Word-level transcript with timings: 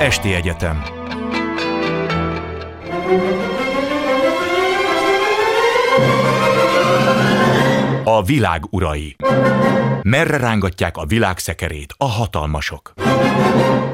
Esti 0.00 0.34
Egyetem 0.34 0.82
A 8.04 8.22
világ 8.22 8.62
urai 8.70 9.16
Merre 10.02 10.36
rángatják 10.36 10.96
a 10.96 11.06
világ 11.06 11.38
szekerét 11.38 11.94
a 11.96 12.04
hatalmasok? 12.04 12.92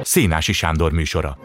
Szénási 0.03 0.53
Sándor 0.53 0.93
műsora 0.93 1.39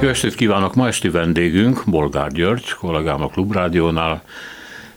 Jó 0.00 0.08
estét 0.08 0.34
kívánok! 0.34 0.74
Ma 0.74 0.86
esti 0.86 1.08
vendégünk 1.08 1.82
Bolgár 1.86 2.32
György, 2.32 2.70
kollégám 2.70 3.22
a 3.22 3.28
Klubrádiónál, 3.28 4.22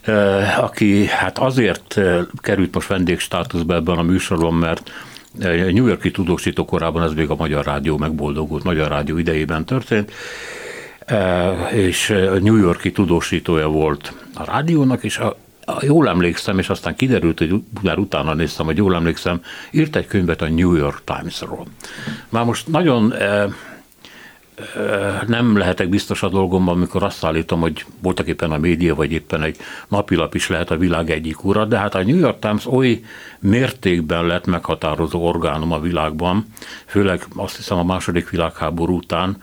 eh, 0.02 0.64
aki 0.64 1.05
hát 1.05 1.38
azért 1.38 1.98
eh, 1.98 2.20
került 2.41 2.73
most 2.73 2.88
vendégstátuszba 2.88 3.73
ebben 3.73 3.98
a 3.98 4.02
műsorban, 4.02 4.54
mert 4.54 4.91
New 5.38 5.88
Yorki 5.88 6.11
tudósító 6.11 6.65
korában 6.65 7.04
ez 7.04 7.14
még 7.14 7.29
a 7.29 7.36
Magyar 7.36 7.65
Rádió 7.65 7.97
megboldogult 7.97 8.64
Magyar 8.64 8.89
Rádió 8.89 9.18
idejében 9.18 9.65
történt, 9.65 10.11
és 11.71 12.07
New 12.42 12.56
Yorki 12.56 12.92
tudósítója 12.92 13.68
volt 13.68 14.14
a 14.36 14.43
rádiónak, 14.46 15.04
és 15.04 15.18
a, 15.18 15.37
jól 15.82 16.07
emlékszem, 16.07 16.60
és 16.60 16.70
aztán 16.70 16.96
kiderült, 16.96 17.37
hogy 17.37 17.61
már 17.82 17.97
utána 17.97 18.34
néztem, 18.34 18.65
hogy 18.65 18.78
jól 18.78 18.96
emlékszem, 18.96 19.42
írt 19.71 19.96
egy 19.96 20.07
könyvet 20.07 20.42
a 20.42 20.50
New 20.50 20.75
York 20.75 21.01
Times-ról. 21.04 21.65
Már 22.29 22.46
most 22.46 22.68
nagyon 22.68 23.14
nem 25.27 25.57
lehetek 25.57 25.89
biztos 25.89 26.23
a 26.23 26.29
dolgomban, 26.29 26.75
amikor 26.75 27.04
azt 27.04 27.25
állítom, 27.25 27.59
hogy 27.59 27.86
voltak 28.01 28.27
éppen 28.27 28.51
a 28.51 28.57
média, 28.57 28.95
vagy 28.95 29.11
éppen 29.11 29.43
egy 29.43 29.57
napilap 29.87 30.36
is 30.36 30.50
lehet 30.50 30.71
a 30.71 30.77
világ 30.77 31.09
egyik 31.09 31.43
ura, 31.43 31.65
de 31.65 31.77
hát 31.77 31.95
a 31.95 32.03
New 32.03 32.17
York 32.17 32.39
Times 32.39 32.66
oly 32.66 33.02
mértékben 33.39 34.25
lett 34.25 34.45
meghatározó 34.45 35.27
orgánum 35.27 35.72
a 35.72 35.80
világban, 35.80 36.45
főleg 36.86 37.25
azt 37.36 37.55
hiszem 37.55 37.78
a 37.78 37.84
második 37.84 38.30
világháború 38.30 38.95
után, 38.95 39.38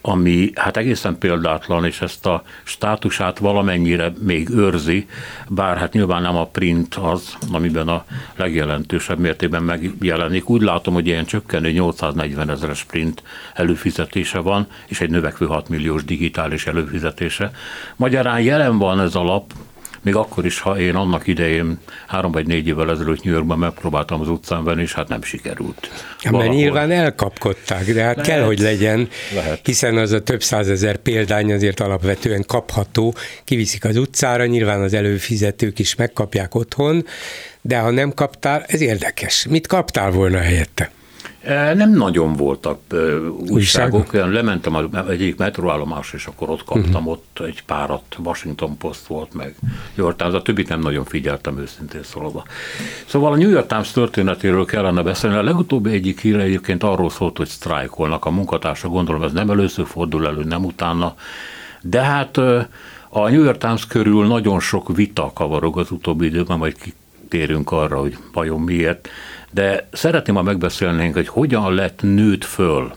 ami 0.00 0.50
hát 0.54 0.76
egészen 0.76 1.18
példátlan, 1.18 1.84
és 1.84 2.00
ezt 2.00 2.26
a 2.26 2.42
státusát 2.62 3.38
valamennyire 3.38 4.12
még 4.18 4.48
őrzi, 4.48 5.06
bár 5.48 5.78
hát 5.78 5.92
nyilván 5.92 6.22
nem 6.22 6.36
a 6.36 6.46
print 6.46 6.94
az, 6.94 7.36
amiben 7.52 7.88
a 7.88 8.04
legjelentősebb 8.36 9.18
mértékben 9.18 9.62
megjelenik. 9.62 10.48
Úgy 10.48 10.62
látom, 10.62 10.94
hogy 10.94 11.06
ilyen 11.06 11.24
csökkenő 11.24 11.70
840 11.70 12.50
ezeres 12.50 12.84
print 12.84 13.22
előfizetése 13.54 14.38
van, 14.38 14.66
és 14.86 15.00
egy 15.00 15.10
növekvő 15.10 15.46
6 15.46 15.68
milliós 15.68 16.04
digitális 16.04 16.66
előfizetése. 16.66 17.50
Magyarán 17.96 18.40
jelen 18.40 18.78
van 18.78 19.00
ez 19.00 19.14
a 19.14 19.22
lap, 19.22 19.52
még 20.02 20.14
akkor 20.14 20.44
is, 20.44 20.60
ha 20.60 20.78
én 20.78 20.94
annak 20.94 21.26
idején 21.26 21.78
három 22.06 22.32
vagy 22.32 22.46
négy 22.46 22.66
évvel 22.66 22.90
ezelőtt 22.90 23.22
New 23.22 23.32
Yorkban 23.34 23.58
megpróbáltam 23.58 24.20
az 24.20 24.28
utcán 24.28 24.64
venni, 24.64 24.82
és 24.82 24.92
hát 24.92 25.08
nem 25.08 25.22
sikerült. 25.22 25.90
Ja, 26.22 26.30
mert 26.30 26.50
nyilván 26.50 26.90
elkapkodták, 26.90 27.84
de 27.92 28.02
hát 28.02 28.16
Lehet. 28.16 28.30
kell, 28.30 28.42
hogy 28.42 28.58
legyen, 28.58 29.08
Lehet. 29.34 29.66
hiszen 29.66 29.96
az 29.96 30.12
a 30.12 30.22
több 30.22 30.42
százezer 30.42 30.96
példány 30.96 31.52
azért 31.52 31.80
alapvetően 31.80 32.44
kapható, 32.46 33.14
kiviszik 33.44 33.84
az 33.84 33.96
utcára, 33.96 34.46
nyilván 34.46 34.80
az 34.80 34.94
előfizetők 34.94 35.78
is 35.78 35.94
megkapják 35.94 36.54
otthon, 36.54 37.04
de 37.60 37.78
ha 37.78 37.90
nem 37.90 38.14
kaptál, 38.14 38.64
ez 38.66 38.80
érdekes. 38.80 39.46
Mit 39.48 39.66
kaptál 39.66 40.10
volna 40.10 40.38
helyette? 40.38 40.90
Nem 41.74 41.92
nagyon 41.92 42.32
voltak 42.32 42.78
újságok, 43.48 44.12
olyan 44.12 44.30
lementem 44.30 44.74
az 44.74 44.84
egyik 45.08 45.36
metróállomásra, 45.36 46.18
és 46.18 46.26
akkor 46.26 46.50
ott 46.50 46.64
kaptam 46.64 46.94
uh-huh. 46.94 47.08
ott 47.08 47.40
egy 47.46 47.62
párat, 47.66 48.02
Washington 48.18 48.76
Post 48.76 49.06
volt 49.06 49.34
meg, 49.34 49.54
York 49.94 50.16
Times, 50.16 50.34
a 50.34 50.42
többit 50.42 50.68
nem 50.68 50.80
nagyon 50.80 51.04
figyeltem 51.04 51.58
őszintén 51.58 52.02
szólva. 52.02 52.44
Szóval 53.06 53.32
a 53.32 53.36
New 53.36 53.50
York 53.50 53.66
Times 53.66 53.90
történetéről 53.90 54.64
kellene 54.64 55.02
beszélni. 55.02 55.36
A 55.36 55.42
legutóbbi 55.42 55.90
egyik 55.90 56.20
híre 56.20 56.42
egyébként 56.42 56.82
arról 56.82 57.10
szólt, 57.10 57.36
hogy 57.36 57.48
sztrájkolnak 57.48 58.24
a 58.24 58.30
munkatársak, 58.30 58.90
gondolom 58.90 59.22
ez 59.22 59.32
nem 59.32 59.50
először 59.50 59.86
fordul 59.86 60.26
elő, 60.26 60.44
nem 60.44 60.64
utána, 60.64 61.14
de 61.82 62.00
hát 62.00 62.36
a 63.08 63.28
New 63.28 63.42
York 63.42 63.58
Times 63.58 63.86
körül 63.86 64.26
nagyon 64.26 64.60
sok 64.60 64.96
vita 64.96 65.30
kavarog 65.34 65.78
az 65.78 65.90
utóbbi 65.90 66.26
időben, 66.26 66.58
majd 66.58 66.76
kitérünk 66.78 67.72
arra, 67.72 68.00
hogy 68.00 68.16
vajon 68.32 68.60
miért 68.60 69.08
de 69.50 69.88
szeretném, 69.92 70.34
ha 70.34 70.42
megbeszélnénk, 70.42 71.14
hogy 71.14 71.28
hogyan 71.28 71.74
lett 71.74 72.02
nőtt 72.02 72.44
föl 72.44 72.92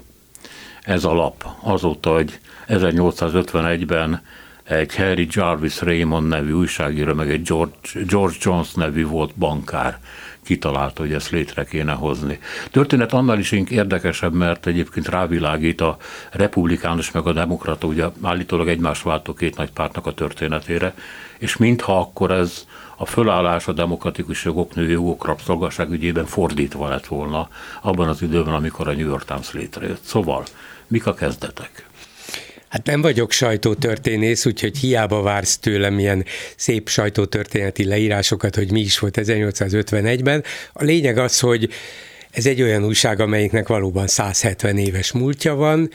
ez 0.81 1.03
a 1.03 1.13
lap 1.13 1.45
azóta, 1.61 2.13
hogy 2.13 2.39
1851-ben 2.67 4.21
egy 4.63 4.95
Harry 4.95 5.27
Jarvis 5.29 5.81
Raymond 5.81 6.27
nevű 6.27 6.51
újságíró, 6.51 7.13
meg 7.13 7.31
egy 7.31 7.41
George, 7.41 7.75
George 8.07 8.35
Jones 8.41 8.73
nevű 8.73 9.05
volt 9.05 9.35
bankár 9.35 9.99
kitalálta, 10.43 11.01
hogy 11.01 11.13
ezt 11.13 11.29
létre 11.29 11.63
kéne 11.63 11.91
hozni. 11.91 12.39
Történet 12.71 13.13
annál 13.13 13.39
is 13.39 13.51
érdekesebb, 13.51 14.33
mert 14.33 14.65
egyébként 14.65 15.07
rávilágít 15.07 15.81
a 15.81 15.97
republikánus 16.31 17.11
meg 17.11 17.27
a 17.27 17.33
demokrata, 17.33 17.87
ugye 17.87 18.05
állítólag 18.21 18.67
egymás 18.67 19.01
váltó 19.01 19.33
két 19.33 19.57
nagy 19.57 19.71
pártnak 19.71 20.05
a 20.05 20.13
történetére, 20.13 20.93
és 21.37 21.57
mintha 21.57 21.99
akkor 21.99 22.31
ez 22.31 22.67
a 22.97 23.05
fölállás 23.05 23.67
a 23.67 23.71
demokratikus 23.71 24.45
jogok, 24.45 24.75
női 24.75 24.91
jogok, 24.91 25.25
rabszolgaság 25.25 25.91
ügyében 25.91 26.25
fordítva 26.25 26.89
lett 26.89 27.05
volna 27.05 27.49
abban 27.81 28.07
az 28.07 28.21
időben, 28.21 28.53
amikor 28.53 28.87
a 28.87 28.93
New 28.93 29.07
York 29.07 29.25
Times 29.25 29.51
létrejött. 29.51 30.03
Szóval, 30.03 30.43
mik 30.87 31.05
a 31.05 31.13
kezdetek? 31.13 31.87
Hát 32.73 32.85
nem 32.85 33.01
vagyok 33.01 33.31
sajtótörténész, 33.31 34.45
úgyhogy 34.45 34.77
hiába 34.77 35.21
vársz 35.21 35.57
tőlem 35.57 35.99
ilyen 35.99 36.25
szép 36.55 36.89
sajtótörténeti 36.89 37.85
leírásokat, 37.85 38.55
hogy 38.55 38.71
mi 38.71 38.79
is 38.79 38.99
volt 38.99 39.17
1851-ben. 39.21 40.43
A 40.73 40.83
lényeg 40.83 41.17
az, 41.17 41.39
hogy 41.39 41.69
ez 42.31 42.45
egy 42.45 42.61
olyan 42.61 42.85
újság, 42.85 43.19
amelyiknek 43.19 43.67
valóban 43.67 44.07
170 44.07 44.77
éves 44.77 45.11
múltja 45.11 45.55
van, 45.55 45.89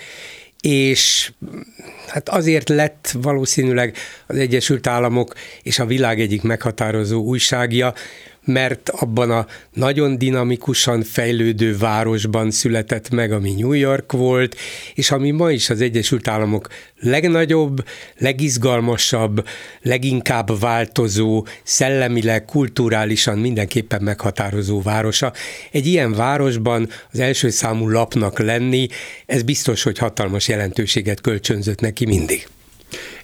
és 0.60 1.32
hát 2.06 2.28
azért 2.28 2.68
lett 2.68 3.14
valószínűleg 3.22 3.96
az 4.26 4.36
Egyesült 4.36 4.86
Államok 4.86 5.34
és 5.62 5.78
a 5.78 5.86
világ 5.86 6.20
egyik 6.20 6.42
meghatározó 6.42 7.22
újságja, 7.22 7.94
mert 8.48 8.88
abban 8.88 9.30
a 9.30 9.46
nagyon 9.72 10.18
dinamikusan 10.18 11.02
fejlődő 11.02 11.76
városban 11.76 12.50
született 12.50 13.10
meg, 13.10 13.32
ami 13.32 13.54
New 13.54 13.72
York 13.72 14.12
volt, 14.12 14.56
és 14.94 15.10
ami 15.10 15.30
ma 15.30 15.50
is 15.50 15.70
az 15.70 15.80
Egyesült 15.80 16.28
Államok 16.28 16.68
legnagyobb, 17.00 17.84
legizgalmasabb, 18.18 19.46
leginkább 19.82 20.60
változó, 20.60 21.46
szellemileg, 21.62 22.44
kulturálisan 22.44 23.38
mindenképpen 23.38 24.02
meghatározó 24.02 24.82
városa. 24.82 25.32
Egy 25.70 25.86
ilyen 25.86 26.12
városban 26.12 26.88
az 27.12 27.18
első 27.18 27.50
számú 27.50 27.88
lapnak 27.88 28.38
lenni, 28.38 28.88
ez 29.26 29.42
biztos, 29.42 29.82
hogy 29.82 29.98
hatalmas 29.98 30.48
jelentőséget 30.48 31.20
kölcsönzött 31.20 31.80
neki 31.80 32.06
mindig. 32.06 32.46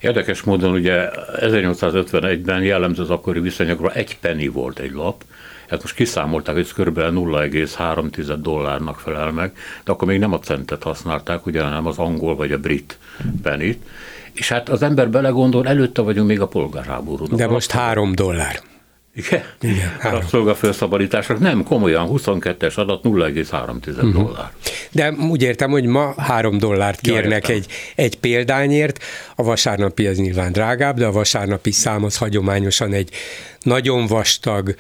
Érdekes 0.00 0.42
módon 0.42 0.72
ugye 0.72 1.10
1851-ben 1.40 2.62
jellemző 2.62 3.02
az 3.02 3.10
akkori 3.10 3.40
viszonyokra 3.40 3.92
egy 3.92 4.18
penny 4.18 4.50
volt 4.50 4.78
egy 4.78 4.92
lap, 4.92 5.24
hát 5.68 5.82
most 5.82 5.94
kiszámolták, 5.94 6.54
hogy 6.54 6.64
ez 6.64 6.72
kb. 6.72 6.98
0,3 6.98 8.36
dollárnak 8.40 9.00
felel 9.00 9.30
meg, 9.30 9.56
de 9.84 9.92
akkor 9.92 10.08
még 10.08 10.18
nem 10.18 10.32
a 10.32 10.38
centet 10.38 10.82
használták, 10.82 11.46
ugye, 11.46 11.62
hanem 11.62 11.86
az 11.86 11.98
angol 11.98 12.36
vagy 12.36 12.52
a 12.52 12.58
brit 12.58 12.98
penit. 13.42 13.82
És 14.32 14.48
hát 14.48 14.68
az 14.68 14.82
ember 14.82 15.10
belegondol, 15.10 15.66
előtte 15.66 16.02
vagyunk 16.02 16.28
még 16.28 16.40
a 16.40 16.48
polgárháborúnak. 16.48 17.38
De 17.38 17.46
most 17.46 17.70
három 17.70 18.14
dollár. 18.14 18.60
Igen? 19.16 19.44
Igen. 19.60 20.14
A 20.14 20.22
szolgafelszabadításnak 20.28 21.38
nem, 21.38 21.62
komolyan, 21.62 22.08
22-es 22.12 22.74
adat 22.74 23.02
0,3 23.02 23.88
uh-huh. 23.88 24.04
Mhm. 24.04 24.22
dollár. 24.22 24.50
De 24.90 25.10
úgy 25.10 25.42
értem, 25.42 25.70
hogy 25.70 25.84
ma 25.84 26.14
3 26.16 26.58
dollárt 26.58 27.00
kérnek 27.00 27.48
ja, 27.48 27.54
egy, 27.54 27.66
egy 27.94 28.18
példányért, 28.18 29.04
a 29.34 29.42
vasárnapi 29.42 30.06
az 30.06 30.18
nyilván 30.18 30.52
drágább, 30.52 30.96
de 30.96 31.06
a 31.06 31.12
vasárnapi 31.12 31.70
szám 31.70 32.04
az 32.04 32.16
hagyományosan 32.16 32.92
egy 32.92 33.10
nagyon 33.62 34.06
vastag, 34.06 34.74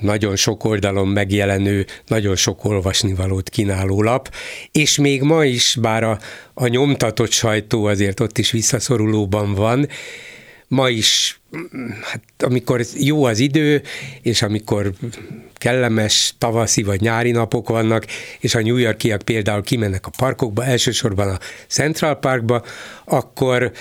nagyon 0.00 0.36
sok 0.36 0.64
oldalon 0.64 1.08
megjelenő, 1.08 1.86
nagyon 2.06 2.36
sok 2.36 2.64
olvasnivalót 2.64 3.48
kínáló 3.48 4.02
lap, 4.02 4.34
és 4.72 4.98
még 4.98 5.22
ma 5.22 5.44
is, 5.44 5.76
bár 5.80 6.04
a, 6.04 6.18
a 6.54 6.66
nyomtatott 6.66 7.30
sajtó 7.30 7.84
azért 7.84 8.20
ott 8.20 8.38
is 8.38 8.50
visszaszorulóban 8.50 9.54
van, 9.54 9.88
ma 10.72 10.88
is, 10.88 11.40
hát 12.02 12.22
amikor 12.38 12.84
jó 12.94 13.24
az 13.24 13.38
idő, 13.38 13.82
és 14.22 14.42
amikor 14.42 14.92
kellemes 15.54 16.34
tavaszi 16.38 16.82
vagy 16.82 17.00
nyári 17.00 17.30
napok 17.30 17.68
vannak, 17.68 18.06
és 18.40 18.54
a 18.54 18.60
New 18.60 18.76
Yorkiak 18.76 19.22
például 19.22 19.62
kimennek 19.62 20.06
a 20.06 20.10
parkokba, 20.16 20.64
elsősorban 20.64 21.28
a 21.28 21.38
Central 21.68 22.14
Parkba, 22.14 22.64
akkor 23.04 23.72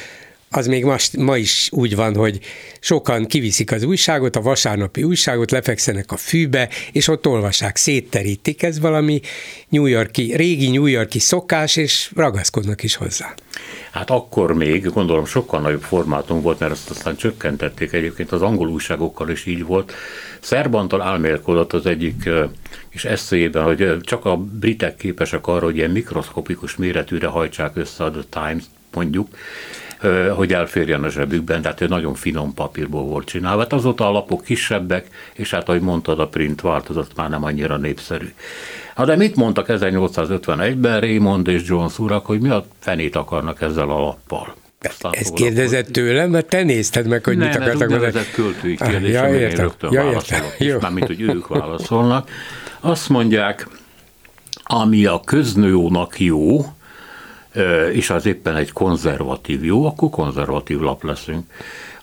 az 0.54 0.68
még 0.68 0.86
ma, 0.86 0.96
ma 1.18 1.38
is 1.38 1.70
úgy 1.72 1.96
van, 1.96 2.16
hogy 2.16 2.40
sokan 2.80 3.26
kiviszik 3.26 3.72
az 3.72 3.84
újságot, 3.84 4.36
a 4.36 4.42
vasárnapi 4.42 5.04
újságot, 5.04 5.52
lefekszenek 5.52 6.12
a 6.12 6.18
fűbe, 6.18 6.70
és 6.92 7.08
ott 7.08 7.28
olvassák, 7.28 7.76
szétterítik. 7.76 8.64
Ez 8.64 8.80
valami 8.80 9.22
New 9.70 9.86
Yorki, 9.86 10.36
régi 10.36 10.70
New 10.70 10.86
Yorki 10.86 11.20
szokás, 11.20 11.76
és 11.76 12.12
ragaszkodnak 12.16 12.84
is 12.84 12.96
hozzá. 12.96 13.34
Hát 13.92 14.10
akkor 14.10 14.54
még, 14.54 14.90
gondolom 14.90 15.26
sokkal 15.26 15.62
nagyobb 15.62 15.82
formátum 15.82 16.42
volt, 16.42 16.60
mert 16.60 16.72
azt 16.72 16.90
aztán 16.90 17.16
csökkentették 17.16 17.92
egyébként, 17.92 18.32
az 18.32 18.42
angol 18.42 18.70
újságokkal 18.70 19.30
is 19.30 19.46
így 19.46 19.66
volt. 19.66 19.94
Szerbantal 20.40 21.02
álmélkodott 21.02 21.74
az 21.74 21.86
egyik 21.86 22.30
és 22.90 23.06
eszéjében, 23.06 23.64
hogy 23.64 23.98
csak 24.02 24.26
a 24.26 24.38
britek 24.38 24.96
képesek 24.96 25.48
arra, 25.48 25.66
hogy 25.66 25.76
ilyen 25.76 25.92
mikroszkopikus 25.92 26.76
méretűre 26.76 27.28
hajtsák 27.28 27.76
össze 27.76 28.04
a 28.04 28.12
The 28.12 28.24
Times, 28.30 28.64
mondjuk, 28.94 29.28
hogy 30.36 30.54
elférjen 30.54 31.04
a 31.04 31.10
zsebükben, 31.10 31.62
tehát 31.62 31.82
egy 31.82 31.90
nagyon 31.90 32.14
finom 32.14 32.54
papírból 32.54 33.04
volt 33.04 33.26
csinálva. 33.26 33.62
Hát 33.62 33.74
azóta 33.74 34.08
a 34.08 34.12
lapok 34.12 34.44
kisebbek, 34.44 35.08
és 35.34 35.52
hát 35.52 35.70
ahogy 35.70 35.82
mondtad, 35.82 36.20
a 36.20 36.28
print 36.28 36.62
változott 36.62 37.16
már 37.16 37.30
nem 37.30 37.44
annyira 37.44 37.78
népszerű. 37.78 38.34
Hát 38.96 39.06
de 39.06 39.16
mit 39.16 39.36
mondtak 39.36 39.66
1851-ben 39.70 41.00
Raymond 41.00 41.48
és 41.48 41.62
Jones 41.66 42.00
urak, 42.00 42.26
hogy 42.26 42.42
mi 42.42 42.50
a 42.50 42.66
fenét 42.80 43.16
akarnak 43.16 43.62
ezzel 43.62 43.90
a 43.90 44.00
lappal? 44.00 44.56
Aztán 44.82 45.12
Ezt 45.16 45.34
kérdezett 45.34 45.88
tőlem, 45.88 46.30
mert 46.30 46.46
te 46.46 46.64
nézted 46.64 47.08
meg, 47.08 47.24
hogy 47.24 47.38
nem, 47.38 47.48
mit 47.48 47.58
akartak 47.58 47.90
mondani. 47.90 48.12
Nem, 48.12 48.22
ez 48.22 48.32
költői 48.32 48.76
ah, 48.80 48.90
kérdés, 48.90 49.14
ja, 49.14 49.40
én 49.40 49.50
rögtön 49.50 49.92
ja, 49.92 50.04
válaszolok, 50.04 50.56
és 50.58 50.74
mármint, 50.80 51.08
hogy 51.08 51.22
ők 51.22 51.48
válaszolnak. 51.48 52.30
Azt 52.80 53.10
mondják, 53.10 53.68
ami 54.64 55.06
a 55.06 55.20
köznőjónak 55.26 56.20
jó, 56.20 56.66
és 57.92 58.10
az 58.10 58.26
éppen 58.26 58.56
egy 58.56 58.72
konzervatív 58.72 59.64
jó, 59.64 59.86
akkor 59.86 60.10
konzervatív 60.10 60.80
lap 60.80 61.04
leszünk. 61.04 61.52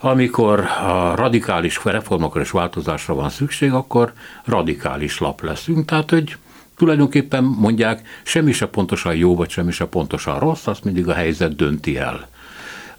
Amikor 0.01 0.61
a 0.61 1.15
radikális 1.15 1.81
reformokra 1.85 2.41
és 2.41 2.51
változásra 2.51 3.15
van 3.15 3.31
szükség, 3.31 3.73
akkor 3.73 4.13
radikális 4.45 5.19
lap 5.19 5.43
leszünk. 5.43 5.85
Tehát, 5.85 6.11
hogy 6.11 6.37
tulajdonképpen 6.77 7.45
mondják, 7.45 8.03
semmi 8.23 8.53
se 8.53 8.67
pontosan 8.67 9.15
jó, 9.15 9.35
vagy 9.35 9.51
semmi 9.51 9.73
se 9.73 9.85
pontosan 9.85 10.39
rossz, 10.39 10.67
azt 10.67 10.85
mindig 10.85 11.09
a 11.09 11.15
helyzet 11.15 11.57
dönti 11.57 11.97
el. 11.97 12.29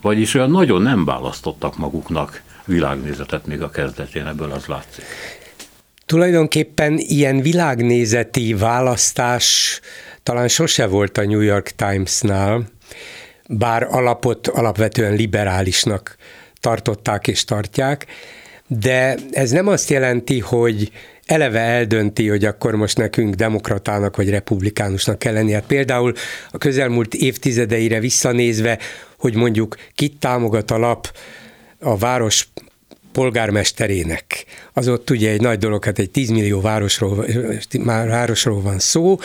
Vagyis 0.01 0.34
olyan 0.34 0.51
nagyon 0.51 0.81
nem 0.81 1.06
választottak 1.06 1.78
maguknak 1.78 2.42
világnézetet 2.66 3.46
még 3.46 3.62
a 3.62 3.69
kezdetén, 3.69 4.28
ebből 4.28 4.51
az 4.51 4.66
látszik. 4.66 5.04
Tulajdonképpen 6.06 6.98
ilyen 6.98 7.42
világnézeti 7.42 8.54
választás 8.54 9.80
talán 10.29 10.47
sose 10.47 10.85
volt 10.85 11.17
a 11.17 11.25
New 11.25 11.39
York 11.39 11.69
Times-nál, 11.75 12.69
bár 13.47 13.87
alapot 13.89 14.47
alapvetően 14.47 15.13
liberálisnak 15.13 16.15
tartották 16.59 17.27
és 17.27 17.43
tartják, 17.43 18.05
de 18.67 19.15
ez 19.31 19.51
nem 19.51 19.67
azt 19.67 19.89
jelenti, 19.89 20.39
hogy 20.39 20.91
eleve 21.25 21.59
eldönti, 21.59 22.27
hogy 22.27 22.45
akkor 22.45 22.75
most 22.75 22.97
nekünk 22.97 23.33
demokratának 23.33 24.15
vagy 24.15 24.29
republikánusnak 24.29 25.19
kell 25.19 25.33
lenni. 25.33 25.51
Hát 25.51 25.65
például 25.65 26.13
a 26.51 26.57
közelmúlt 26.57 27.13
évtizedeire 27.13 27.99
visszanézve, 27.99 28.79
hogy 29.17 29.35
mondjuk 29.35 29.75
kit 29.95 30.19
támogat 30.19 30.71
a 30.71 30.77
lap 30.77 31.17
a 31.79 31.97
város 31.97 32.47
polgármesterének. 33.11 34.45
Az 34.73 34.88
ott 34.88 35.09
ugye 35.09 35.29
egy 35.31 35.41
nagy 35.41 35.57
dolog, 35.57 35.85
hát 35.85 36.00
egy 36.00 36.09
10 36.09 36.29
millió 36.29 36.61
városról, 36.61 37.25
már 37.79 38.07
városról 38.07 38.61
van 38.61 38.79
szó, 38.79 39.17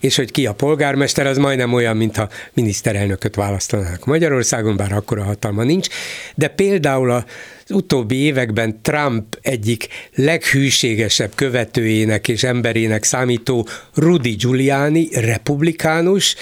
és 0.00 0.16
hogy 0.16 0.30
ki 0.30 0.46
a 0.46 0.52
polgármester, 0.52 1.26
az 1.26 1.36
majdnem 1.36 1.72
olyan, 1.72 1.96
mintha 1.96 2.28
miniszterelnököt 2.52 3.34
választanák 3.34 4.04
Magyarországon, 4.04 4.76
bár 4.76 4.92
akkor 4.92 5.18
a 5.18 5.22
hatalma 5.22 5.62
nincs, 5.62 5.88
de 6.34 6.48
például 6.48 7.10
az 7.10 7.24
utóbbi 7.68 8.16
években 8.16 8.82
Trump 8.82 9.38
egyik 9.42 9.88
leghűségesebb 10.14 11.34
követőjének 11.34 12.28
és 12.28 12.42
emberének 12.42 13.04
számító 13.04 13.66
Rudy 13.94 14.30
Giuliani, 14.30 15.08
republikánus, 15.12 16.34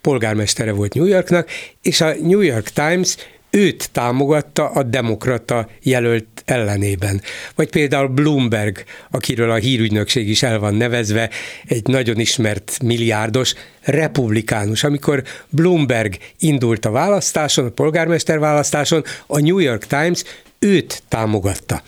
polgármestere 0.00 0.72
volt 0.72 0.94
New 0.94 1.04
Yorknak, 1.04 1.48
és 1.82 2.00
a 2.00 2.14
New 2.22 2.40
York 2.40 2.68
Times 2.68 3.16
őt 3.50 3.90
támogatta 3.92 4.68
a 4.68 4.82
demokrata 4.82 5.68
jelölt 5.82 6.26
ellenében. 6.44 7.22
Vagy 7.54 7.70
például 7.70 8.08
Bloomberg, 8.08 8.84
akiről 9.10 9.50
a 9.50 9.54
hírügynökség 9.54 10.28
is 10.28 10.42
el 10.42 10.58
van 10.58 10.74
nevezve, 10.74 11.30
egy 11.66 11.86
nagyon 11.86 12.18
ismert 12.18 12.78
milliárdos 12.82 13.54
republikánus. 13.80 14.84
Amikor 14.84 15.22
Bloomberg 15.48 16.16
indult 16.38 16.84
a 16.84 16.90
választáson, 16.90 17.64
a 17.64 17.70
polgármester 17.70 18.38
választáson, 18.38 19.04
a 19.26 19.40
New 19.40 19.58
York 19.58 19.86
Times 19.86 20.24
őt 20.58 21.02
támogatta. 21.08 21.82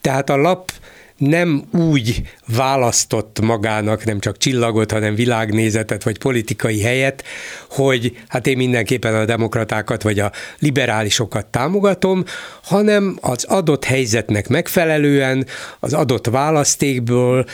Tehát 0.00 0.30
a 0.30 0.36
lap 0.36 0.72
nem 1.16 1.64
úgy 1.72 2.22
választott 2.46 3.40
magának 3.40 4.04
nem 4.04 4.20
csak 4.20 4.36
csillagot, 4.36 4.92
hanem 4.92 5.14
világnézetet 5.14 6.02
vagy 6.02 6.18
politikai 6.18 6.82
helyet, 6.82 7.24
hogy 7.70 8.18
hát 8.28 8.46
én 8.46 8.56
mindenképpen 8.56 9.14
a 9.14 9.24
demokratákat 9.24 10.02
vagy 10.02 10.18
a 10.18 10.32
liberálisokat 10.58 11.46
támogatom, 11.46 12.24
hanem 12.62 13.18
az 13.20 13.44
adott 13.44 13.84
helyzetnek 13.84 14.48
megfelelően, 14.48 15.46
az 15.80 15.92
adott 15.92 16.26
választékból 16.26 17.46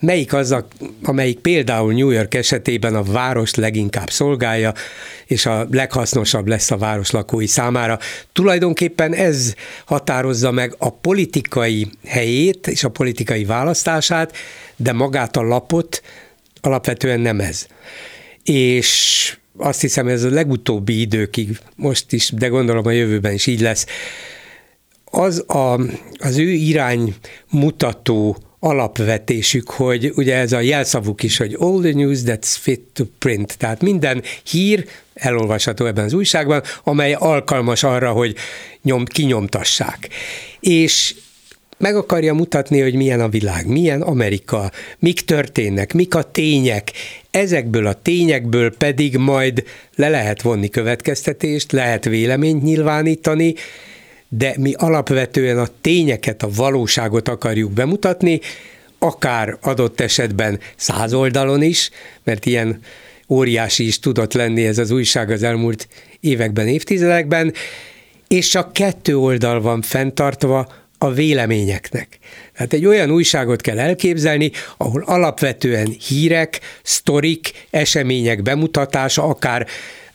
melyik 0.00 0.32
az, 0.32 0.50
a, 0.50 0.66
amelyik 1.02 1.38
például 1.38 1.92
New 1.92 2.10
York 2.10 2.34
esetében 2.34 2.94
a 2.94 3.02
város 3.02 3.54
leginkább 3.54 4.10
szolgálja, 4.10 4.72
és 5.26 5.46
a 5.46 5.66
leghasznosabb 5.70 6.46
lesz 6.46 6.70
a 6.70 6.76
város 6.76 7.10
lakói 7.10 7.46
számára. 7.46 7.98
Tulajdonképpen 8.32 9.14
ez 9.14 9.54
határozza 9.84 10.50
meg 10.50 10.74
a 10.78 10.90
politikai 10.90 11.90
helyét 12.06 12.66
és 12.66 12.84
a 12.84 12.88
politikai 12.88 13.44
választását, 13.44 14.36
de 14.76 14.92
magát 14.92 15.36
a 15.36 15.42
lapot 15.42 16.02
alapvetően 16.60 17.20
nem 17.20 17.40
ez. 17.40 17.66
És 18.42 19.34
azt 19.56 19.80
hiszem, 19.80 20.08
ez 20.08 20.22
a 20.22 20.30
legutóbbi 20.30 21.00
időkig, 21.00 21.58
most 21.76 22.12
is, 22.12 22.30
de 22.30 22.46
gondolom 22.46 22.86
a 22.86 22.90
jövőben 22.90 23.32
is 23.32 23.46
így 23.46 23.60
lesz, 23.60 23.86
az 25.04 25.44
a, 25.46 25.80
az 26.18 26.38
ő 26.38 26.48
irány 26.50 27.14
mutató 27.50 28.36
alapvetésük, 28.60 29.70
hogy 29.70 30.12
ugye 30.14 30.36
ez 30.36 30.52
a 30.52 30.60
jelszavuk 30.60 31.22
is, 31.22 31.36
hogy 31.36 31.56
all 31.58 31.80
the 31.80 31.92
news 31.92 32.18
that's 32.24 32.56
fit 32.60 32.80
to 32.92 33.04
print, 33.18 33.58
tehát 33.58 33.82
minden 33.82 34.22
hír 34.50 34.86
elolvasható 35.14 35.86
ebben 35.86 36.04
az 36.04 36.12
újságban, 36.12 36.62
amely 36.84 37.12
alkalmas 37.12 37.82
arra, 37.82 38.10
hogy 38.10 38.34
nyom, 38.82 39.04
kinyomtassák. 39.04 40.08
És 40.60 41.14
meg 41.78 41.96
akarja 41.96 42.34
mutatni, 42.34 42.80
hogy 42.80 42.94
milyen 42.94 43.20
a 43.20 43.28
világ, 43.28 43.66
milyen 43.66 44.02
Amerika, 44.02 44.70
mik 44.98 45.20
történnek, 45.20 45.92
mik 45.92 46.14
a 46.14 46.22
tények. 46.22 46.92
Ezekből 47.30 47.86
a 47.86 47.92
tényekből 48.02 48.76
pedig 48.76 49.16
majd 49.16 49.64
le 49.94 50.08
lehet 50.08 50.42
vonni 50.42 50.68
következtetést, 50.68 51.72
lehet 51.72 52.04
véleményt 52.04 52.62
nyilvánítani, 52.62 53.54
de 54.32 54.54
mi 54.58 54.72
alapvetően 54.76 55.58
a 55.58 55.68
tényeket, 55.80 56.42
a 56.42 56.50
valóságot 56.54 57.28
akarjuk 57.28 57.70
bemutatni, 57.70 58.40
akár 58.98 59.58
adott 59.60 60.00
esetben 60.00 60.60
száz 60.76 61.12
oldalon 61.12 61.62
is, 61.62 61.90
mert 62.24 62.46
ilyen 62.46 62.80
óriási 63.28 63.86
is 63.86 63.98
tudott 63.98 64.32
lenni 64.32 64.66
ez 64.66 64.78
az 64.78 64.90
újság 64.90 65.30
az 65.30 65.42
elmúlt 65.42 65.88
években, 66.20 66.68
évtizedekben, 66.68 67.52
és 68.28 68.48
csak 68.48 68.72
kettő 68.72 69.16
oldal 69.18 69.60
van 69.60 69.82
fenntartva 69.82 70.72
a 70.98 71.12
véleményeknek. 71.12 72.18
Tehát 72.56 72.72
egy 72.72 72.86
olyan 72.86 73.10
újságot 73.10 73.60
kell 73.60 73.78
elképzelni, 73.78 74.50
ahol 74.76 75.02
alapvetően 75.06 75.96
hírek, 76.08 76.60
sztorik, 76.82 77.50
események 77.70 78.42
bemutatása, 78.42 79.24
akár 79.24 79.66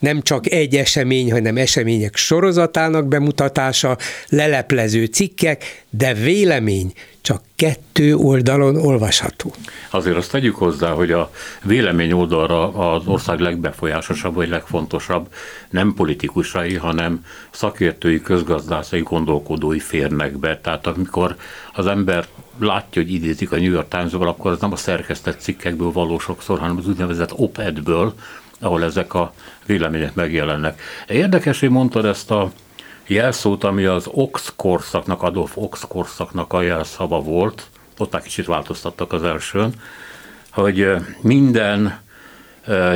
nem 0.05 0.21
csak 0.21 0.51
egy 0.51 0.75
esemény, 0.75 1.31
hanem 1.31 1.57
események 1.57 2.15
sorozatának 2.15 3.07
bemutatása, 3.07 3.97
leleplező 4.29 5.05
cikkek, 5.05 5.85
de 5.89 6.13
vélemény 6.13 6.93
csak 7.21 7.41
kettő 7.55 8.15
oldalon 8.15 8.75
olvasható. 8.75 9.53
Azért 9.89 10.15
azt 10.15 10.31
tegyük 10.31 10.55
hozzá, 10.55 10.89
hogy 10.91 11.12
a 11.12 11.31
vélemény 11.63 12.12
oldalra 12.12 12.74
az 12.93 13.07
ország 13.07 13.39
legbefolyásosabb 13.39 14.33
vagy 14.33 14.50
legfontosabb 14.50 15.33
nem 15.69 15.93
politikusai, 15.93 16.75
hanem 16.75 17.25
szakértői, 17.51 18.21
közgazdászai, 18.21 19.01
gondolkodói 19.01 19.79
férnek 19.79 20.38
be. 20.38 20.59
Tehát 20.59 20.88
amikor 20.88 21.35
az 21.74 21.88
ember 21.88 22.25
látja, 22.59 23.01
hogy 23.01 23.13
idézik 23.13 23.51
a 23.51 23.55
New 23.55 23.71
York 23.71 23.88
Times-ból, 23.88 24.27
akkor 24.27 24.51
az 24.51 24.59
nem 24.59 24.71
a 24.71 24.75
szerkesztett 24.75 25.39
cikkekből 25.39 25.91
való 25.91 26.19
sokszor, 26.19 26.59
hanem 26.59 26.77
az 26.77 26.88
úgynevezett 26.88 27.33
op-edből, 27.33 28.13
ahol 28.59 28.83
ezek 28.83 29.13
a 29.13 29.33
vélemények 29.65 30.13
megjelennek. 30.13 30.81
Érdekes, 31.07 31.59
hogy 31.59 31.69
mondtad 31.69 32.05
ezt 32.05 32.31
a 32.31 32.51
jelszót, 33.07 33.63
ami 33.63 33.83
az 33.83 34.07
Ox 34.12 34.53
korszaknak, 34.55 35.21
Adolf 35.21 35.57
Ox 35.57 35.83
korszaknak 35.88 36.53
a 36.53 36.62
jelszava 36.62 37.21
volt, 37.21 37.67
ott 37.97 38.12
már 38.12 38.21
kicsit 38.21 38.45
változtattak 38.45 39.13
az 39.13 39.24
elsőn, 39.24 39.74
hogy 40.51 40.88
minden 41.21 42.00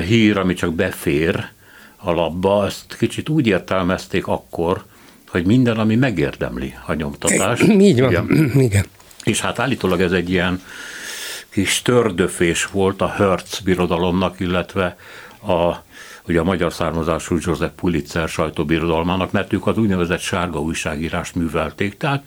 hír, 0.05 0.37
ami 0.37 0.53
csak 0.53 0.73
befér 0.73 1.49
a 1.97 2.11
labba, 2.11 2.65
ezt 2.65 2.97
kicsit 2.97 3.29
úgy 3.29 3.47
értelmezték 3.47 4.27
akkor, 4.27 4.83
hogy 5.29 5.45
minden, 5.45 5.77
ami 5.77 5.95
megérdemli 5.95 6.73
a 6.85 6.93
nyomtatást. 6.93 7.63
Így 7.63 7.99
van, 7.99 8.09
igen. 8.09 8.51
igen. 8.67 8.85
És 9.23 9.41
hát 9.41 9.59
állítólag 9.59 10.01
ez 10.01 10.11
egy 10.11 10.29
ilyen 10.29 10.61
kis 11.49 11.81
tördöfés 11.81 12.65
volt 12.65 13.01
a 13.01 13.07
Hertz 13.07 13.59
birodalomnak, 13.59 14.39
illetve 14.39 14.97
a, 15.41 15.83
ugye 16.27 16.39
a 16.39 16.43
magyar 16.43 16.73
származású 16.73 17.37
Joseph 17.39 17.73
Pulitzer 17.73 18.27
sajtóbirodalmának, 18.27 19.31
mert 19.31 19.53
ők 19.53 19.67
az 19.67 19.77
úgynevezett 19.77 20.19
sárga 20.19 20.61
újságírást 20.61 21.35
művelték. 21.35 21.97
Tehát 21.97 22.23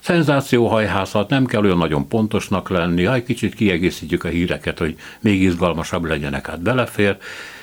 szenzációhajhászat, 0.00 1.28
nem 1.28 1.46
kell 1.46 1.64
olyan 1.64 1.78
nagyon 1.78 2.08
pontosnak 2.08 2.68
lenni, 2.68 3.04
ha 3.04 3.14
egy 3.14 3.24
kicsit 3.24 3.54
kiegészítjük 3.54 4.24
a 4.24 4.28
híreket, 4.28 4.78
hogy 4.78 4.96
még 5.20 5.42
izgalmasabb 5.42 6.04
legyenek, 6.04 6.46
hát 6.46 6.60
belefér. 6.60 7.16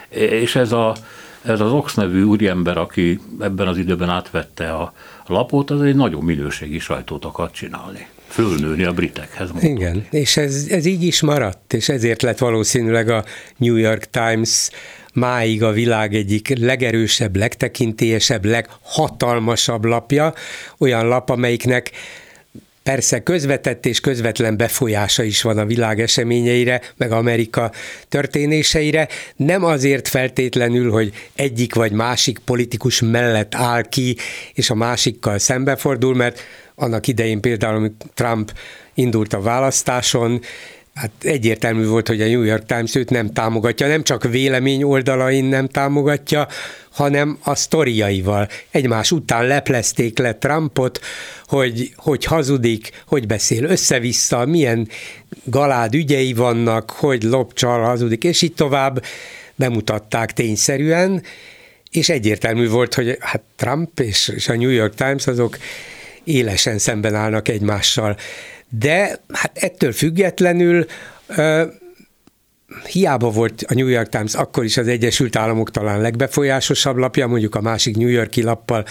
És 0.09 0.55
ez, 0.55 0.71
a, 0.71 0.95
ez 1.41 1.59
az 1.61 1.71
Ox 1.71 1.93
nevű 1.93 2.23
úriember, 2.23 2.77
aki 2.77 3.19
ebben 3.39 3.67
az 3.67 3.77
időben 3.77 4.09
átvette 4.09 4.71
a 4.73 4.93
lapot, 5.27 5.69
az 5.69 5.81
egy 5.81 5.95
nagyon 5.95 6.23
minőségi 6.23 6.79
sajtót 6.79 7.25
akart 7.25 7.53
csinálni 7.53 8.07
fölnőni 8.27 8.83
a 8.83 8.93
britekhez. 8.93 9.51
Mondom. 9.51 9.71
Igen, 9.71 10.07
és 10.11 10.37
ez, 10.37 10.65
ez 10.69 10.85
így 10.85 11.03
is 11.03 11.21
maradt, 11.21 11.73
és 11.73 11.89
ezért 11.89 12.21
lett 12.21 12.37
valószínűleg 12.37 13.09
a 13.09 13.25
New 13.57 13.75
York 13.75 14.09
Times 14.09 14.69
máig 15.13 15.63
a 15.63 15.71
világ 15.71 16.15
egyik 16.15 16.57
legerősebb, 16.59 17.35
legtekintélyesebb, 17.35 18.45
leghatalmasabb 18.45 19.85
lapja, 19.85 20.33
olyan 20.77 21.07
lap, 21.07 21.29
amelyiknek 21.29 21.91
Persze 22.87 23.23
közvetett 23.23 23.85
és 23.85 23.99
közvetlen 23.99 24.57
befolyása 24.57 25.23
is 25.23 25.41
van 25.41 25.57
a 25.57 25.65
világ 25.65 25.99
eseményeire, 25.99 26.81
meg 26.97 27.11
Amerika 27.11 27.71
történéseire, 28.09 29.07
nem 29.35 29.63
azért 29.63 30.07
feltétlenül, 30.07 30.91
hogy 30.91 31.13
egyik 31.35 31.75
vagy 31.75 31.91
másik 31.91 32.39
politikus 32.39 33.01
mellett 33.01 33.55
áll 33.55 33.81
ki, 33.89 34.15
és 34.53 34.69
a 34.69 34.75
másikkal 34.75 35.37
szembefordul, 35.37 36.15
mert 36.15 36.39
annak 36.79 37.07
idején 37.07 37.41
például, 37.41 37.75
amikor 37.75 38.09
Trump 38.13 38.53
indult 38.93 39.33
a 39.33 39.41
választáson, 39.41 40.41
hát 40.93 41.11
egyértelmű 41.21 41.85
volt, 41.85 42.07
hogy 42.07 42.21
a 42.21 42.27
New 42.27 42.41
York 42.41 42.65
Times 42.65 42.95
őt 42.95 43.09
nem 43.09 43.33
támogatja, 43.33 43.87
nem 43.87 44.03
csak 44.03 44.23
vélemény 44.23 44.83
oldalain 44.83 45.45
nem 45.45 45.67
támogatja, 45.67 46.47
hanem 46.91 47.37
a 47.43 47.55
sztoriaival. 47.55 48.47
Egymás 48.71 49.11
után 49.11 49.45
leplezték 49.45 50.17
le 50.17 50.33
Trumpot, 50.33 50.99
hogy, 51.45 51.93
hogy 51.95 52.25
hazudik, 52.25 52.89
hogy 53.07 53.27
beszél 53.27 53.63
össze-vissza, 53.63 54.45
milyen 54.45 54.87
galád 55.43 55.95
ügyei 55.95 56.33
vannak, 56.33 56.91
hogy 56.91 57.23
lopcsal, 57.23 57.83
hazudik, 57.83 58.23
és 58.23 58.41
így 58.41 58.53
tovább 58.53 59.03
bemutatták 59.55 60.33
tényszerűen, 60.33 61.23
és 61.91 62.09
egyértelmű 62.09 62.69
volt, 62.69 62.93
hogy 62.93 63.17
hát 63.19 63.41
Trump 63.55 63.99
és, 63.99 64.27
és 64.35 64.49
a 64.49 64.55
New 64.55 64.69
York 64.69 64.95
Times 64.95 65.27
azok 65.27 65.57
élesen 66.27 66.77
szemben 66.77 67.15
állnak 67.15 67.47
egymással. 67.47 68.17
De 68.69 69.21
hát 69.33 69.57
ettől 69.57 69.91
függetlenül 69.91 70.85
hiába 72.85 73.29
volt 73.29 73.63
a 73.67 73.73
New 73.73 73.87
York 73.87 74.09
Times 74.09 74.33
akkor 74.33 74.63
is 74.63 74.77
az 74.77 74.87
Egyesült 74.87 75.35
Államok 75.35 75.71
talán 75.71 76.01
legbefolyásosabb 76.01 76.97
lapja, 76.97 77.27
mondjuk 77.27 77.55
a 77.55 77.61
másik 77.61 77.95
New 77.97 78.07
Yorki 78.07 78.43
lappal, 78.43 78.85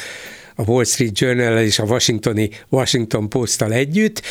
a 0.55 0.63
Wall 0.63 0.85
Street 0.85 1.19
Journal 1.19 1.59
és 1.59 1.79
a 1.79 1.85
Washingtoni 1.85 2.51
Washington 2.69 3.29
Post-tal 3.29 3.73
együtt, 3.73 4.23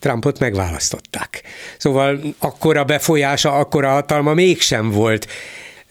Trumpot 0.00 0.38
megválasztották. 0.38 1.42
Szóval 1.78 2.20
akkora 2.38 2.84
befolyása, 2.84 3.52
akkora 3.52 3.88
hatalma 3.88 4.34
mégsem 4.34 4.90
volt, 4.90 5.26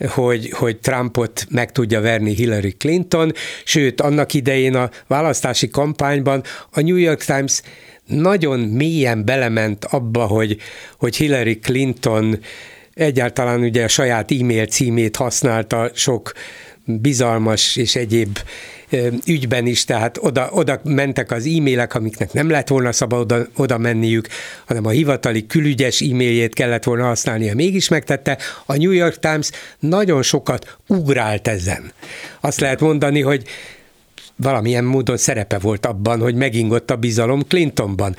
hogy, 0.05 0.49
hogy 0.49 0.77
Trumpot 0.77 1.45
meg 1.49 1.71
tudja 1.71 2.01
verni 2.01 2.33
Hillary 2.33 2.71
Clinton, 2.71 3.31
sőt, 3.63 4.01
annak 4.01 4.33
idején 4.33 4.75
a 4.75 4.89
választási 5.07 5.69
kampányban 5.69 6.43
a 6.71 6.81
New 6.81 6.95
York 6.95 7.23
Times 7.23 7.61
nagyon 8.05 8.59
mélyen 8.59 9.25
belement 9.25 9.85
abba, 9.85 10.25
hogy, 10.25 10.57
hogy 10.97 11.15
Hillary 11.15 11.59
Clinton 11.59 12.39
egyáltalán 12.93 13.61
ugye 13.61 13.83
a 13.83 13.87
saját 13.87 14.31
e-mail 14.31 14.65
címét 14.65 15.15
használta 15.15 15.89
sok 15.93 16.31
bizalmas 16.85 17.75
és 17.75 17.95
egyéb 17.95 18.39
ügyben 19.25 19.65
is, 19.65 19.85
tehát 19.85 20.17
oda, 20.21 20.49
oda 20.51 20.81
mentek 20.83 21.31
az 21.31 21.45
e-mailek, 21.45 21.95
amiknek 21.95 22.33
nem 22.33 22.49
lett 22.49 22.67
volna 22.67 22.91
szabad 22.91 23.19
oda, 23.19 23.47
oda 23.55 23.77
menniük, 23.77 24.27
hanem 24.65 24.85
a 24.85 24.89
hivatali 24.89 25.47
külügyes 25.47 26.01
e-mailjét 26.01 26.53
kellett 26.53 26.83
volna 26.83 27.05
használnia, 27.05 27.55
mégis 27.55 27.87
megtette. 27.87 28.37
A 28.65 28.75
New 28.75 28.91
York 28.91 29.19
Times 29.19 29.49
nagyon 29.79 30.21
sokat 30.21 30.77
ugrált 30.87 31.47
ezen. 31.47 31.91
Azt 32.41 32.59
lehet 32.59 32.79
mondani, 32.79 33.21
hogy 33.21 33.43
valamilyen 34.35 34.83
módon 34.83 35.17
szerepe 35.17 35.57
volt 35.57 35.85
abban, 35.85 36.19
hogy 36.19 36.35
megingott 36.35 36.91
a 36.91 36.95
bizalom 36.95 37.41
Clintonban. 37.47 38.15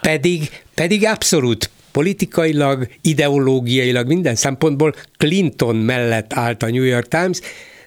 Pedig, 0.00 0.62
pedig 0.74 1.04
abszolút 1.04 1.70
politikailag, 1.92 2.88
ideológiailag, 3.00 4.06
minden 4.06 4.34
szempontból 4.34 4.94
Clinton 5.16 5.76
mellett 5.76 6.32
állt 6.32 6.62
a 6.62 6.70
New 6.70 6.82
York 6.82 7.08
Times, 7.08 7.40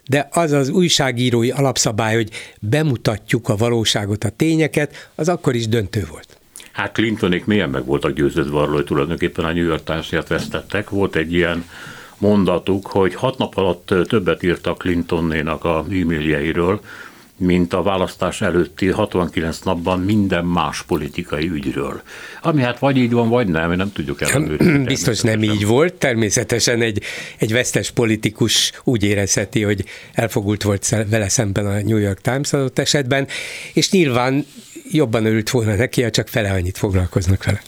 de 0.08 0.28
az 0.32 0.52
az 0.52 0.70
újságírói 0.70 1.52
alapszabály, 1.52 2.16
hogy 2.16 2.30
bemutatjuk 2.60 3.50
a 3.50 3.56
valóságot, 3.56 4.24
a 4.24 4.30
tényeket, 4.30 5.10
az 5.16 5.30
akkor 5.30 5.56
is 5.56 5.68
döntő 5.68 6.06
volt. 6.10 6.38
Hát 6.72 6.94
Clintonék 6.94 7.46
milyen 7.46 7.70
meg 7.70 7.86
voltak 7.86 8.14
győződve 8.14 8.58
arról, 8.58 8.74
hogy 8.74 8.86
tulajdonképpen 8.86 9.46
a 9.46 9.52
New 9.52 9.66
York 9.66 9.84
times 9.84 10.10
vesztettek. 10.28 10.90
Volt 10.90 11.16
egy 11.16 11.34
ilyen 11.34 11.66
mondatuk, 12.18 12.88
hogy 12.88 13.16
hat 13.16 13.38
nap 13.38 13.58
alatt 13.58 13.94
többet 14.08 14.44
írtak 14.44 14.78
Clintonnénak 14.78 15.64
a 15.64 15.86
e-mailjeiről, 15.90 16.82
mint 17.44 17.74
a 17.74 17.82
választás 17.82 18.42
előtti 18.42 18.88
69 18.88 19.60
napban 19.60 20.00
minden 20.00 20.46
más 20.46 20.84
politikai 20.84 21.50
ügyről. 21.50 22.02
Ami 22.42 22.62
hát 22.62 22.80
vagy 22.80 22.98
így 22.98 23.12
van, 23.12 23.30
vagy 23.30 23.48
nem, 23.48 23.72
nem 23.72 23.92
tudjuk 23.92 24.22
ellenőrizni. 24.22 24.84
Biztos 24.84 25.22
nem 25.22 25.44
így 25.44 25.66
volt, 25.66 25.94
természetesen 25.94 26.82
egy, 26.82 27.02
egy 27.38 27.52
vesztes 27.52 27.92
politikus 27.92 28.72
úgy 28.84 29.04
érezheti, 29.04 29.62
hogy 29.62 29.86
elfogult 30.14 30.64
volt 30.64 30.90
vele 31.10 31.30
szemben 31.30 31.66
a 31.66 31.82
New 31.82 31.98
York 31.98 32.22
Times 32.22 32.54
adott 32.54 32.80
esetben, 32.80 33.28
és 33.74 33.92
nyilván 33.92 34.46
jobban 34.92 35.26
örült 35.26 35.50
volna 35.50 35.76
neki, 35.76 36.04
ha 36.04 36.10
csak 36.10 36.28
fele 36.28 36.52
annyit 36.52 36.78
foglalkoznak 36.78 37.44
vele. 37.44 37.62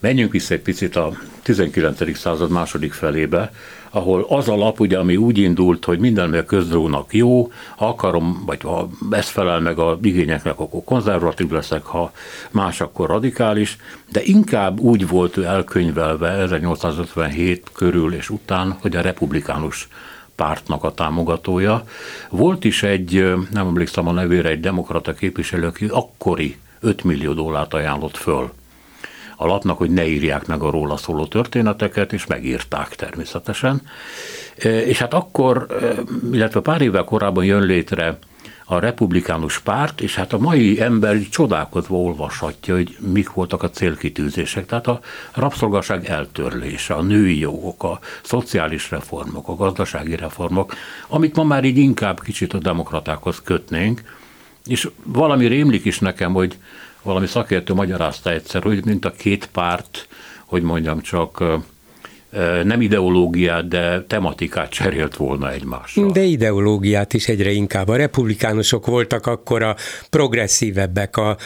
Menjünk 0.00 0.32
vissza 0.32 0.54
egy 0.54 0.60
picit 0.60 0.96
a 0.96 1.18
19. 1.42 2.18
század 2.18 2.50
második 2.50 2.92
felébe, 2.92 3.52
ahol 3.96 4.26
az 4.28 4.48
a 4.48 4.56
lap, 4.56 4.80
ugye, 4.80 4.98
ami 4.98 5.16
úgy 5.16 5.38
indult, 5.38 5.84
hogy 5.84 5.98
minden, 5.98 6.24
ami 6.24 6.36
a 6.36 6.44
közdrónak 6.44 7.14
jó, 7.14 7.52
ha 7.76 7.88
akarom, 7.88 8.42
vagy 8.46 8.62
ha 8.62 8.88
ez 9.10 9.28
felel 9.28 9.60
meg 9.60 9.78
a 9.78 9.98
igényeknek, 10.02 10.58
akkor 10.58 10.84
konzervatív 10.84 11.50
leszek, 11.50 11.84
ha 11.84 12.12
más, 12.50 12.80
akkor 12.80 13.08
radikális, 13.08 13.76
de 14.12 14.20
inkább 14.22 14.80
úgy 14.80 15.08
volt 15.08 15.36
ő 15.36 15.44
elkönyvelve 15.44 16.28
1857 16.30 17.70
körül 17.72 18.14
és 18.14 18.30
után, 18.30 18.76
hogy 18.80 18.96
a 18.96 19.00
republikánus 19.00 19.88
pártnak 20.34 20.84
a 20.84 20.94
támogatója. 20.94 21.84
Volt 22.30 22.64
is 22.64 22.82
egy, 22.82 23.34
nem 23.50 23.66
emlékszem 23.66 24.08
a 24.08 24.12
nevére, 24.12 24.48
egy 24.48 24.60
demokrata 24.60 25.14
képviselő, 25.14 25.66
aki 25.66 25.86
akkori 25.90 26.56
5 26.80 27.04
millió 27.04 27.32
dollárt 27.32 27.74
ajánlott 27.74 28.16
föl 28.16 28.50
a 29.36 29.46
lapnak, 29.46 29.78
hogy 29.78 29.90
ne 29.90 30.06
írják 30.06 30.46
meg 30.46 30.62
a 30.62 30.70
róla 30.70 30.96
szóló 30.96 31.26
történeteket, 31.26 32.12
és 32.12 32.26
megírták 32.26 32.94
természetesen. 32.94 33.82
E, 34.58 34.80
és 34.80 34.98
hát 34.98 35.14
akkor, 35.14 35.66
e, 35.82 36.02
illetve 36.32 36.60
pár 36.60 36.80
évvel 36.80 37.04
korábban 37.04 37.44
jön 37.44 37.62
létre 37.62 38.18
a 38.68 38.78
republikánus 38.78 39.58
párt, 39.58 40.00
és 40.00 40.14
hát 40.14 40.32
a 40.32 40.38
mai 40.38 40.80
ember 40.80 41.18
csodálkozva 41.30 41.96
olvashatja, 41.96 42.74
hogy 42.74 42.96
mik 43.12 43.32
voltak 43.32 43.62
a 43.62 43.70
célkitűzések. 43.70 44.66
Tehát 44.66 44.86
a 44.86 45.00
rabszolgaság 45.34 46.04
eltörlése, 46.04 46.94
a 46.94 47.02
női 47.02 47.38
jogok, 47.38 47.82
a 47.82 47.98
szociális 48.22 48.90
reformok, 48.90 49.48
a 49.48 49.54
gazdasági 49.54 50.16
reformok, 50.16 50.74
amik 51.08 51.34
ma 51.34 51.44
már 51.44 51.64
így 51.64 51.76
inkább 51.76 52.22
kicsit 52.22 52.52
a 52.52 52.58
demokratákhoz 52.58 53.42
kötnénk, 53.44 54.02
és 54.64 54.88
valami 55.02 55.46
rémlik 55.46 55.84
is 55.84 55.98
nekem, 55.98 56.32
hogy 56.32 56.58
valami 57.06 57.26
szakértő 57.26 57.74
magyarázta 57.74 58.30
egyszer, 58.30 58.62
hogy 58.62 58.84
mint 58.84 59.04
a 59.04 59.10
két 59.10 59.48
párt, 59.52 60.08
hogy 60.44 60.62
mondjam 60.62 61.00
csak, 61.00 61.42
nem 62.64 62.80
ideológiát, 62.80 63.68
de 63.68 64.02
tematikát 64.02 64.70
cserélt 64.70 65.16
volna 65.16 65.52
egymással. 65.52 66.10
De 66.10 66.22
ideológiát 66.22 67.14
is 67.14 67.28
egyre 67.28 67.50
inkább. 67.50 67.88
A 67.88 67.96
republikánusok 67.96 68.86
voltak 68.86 69.26
akkor 69.26 69.62
a 69.62 69.76
progresszívebbek, 70.10 71.16
a, 71.16 71.36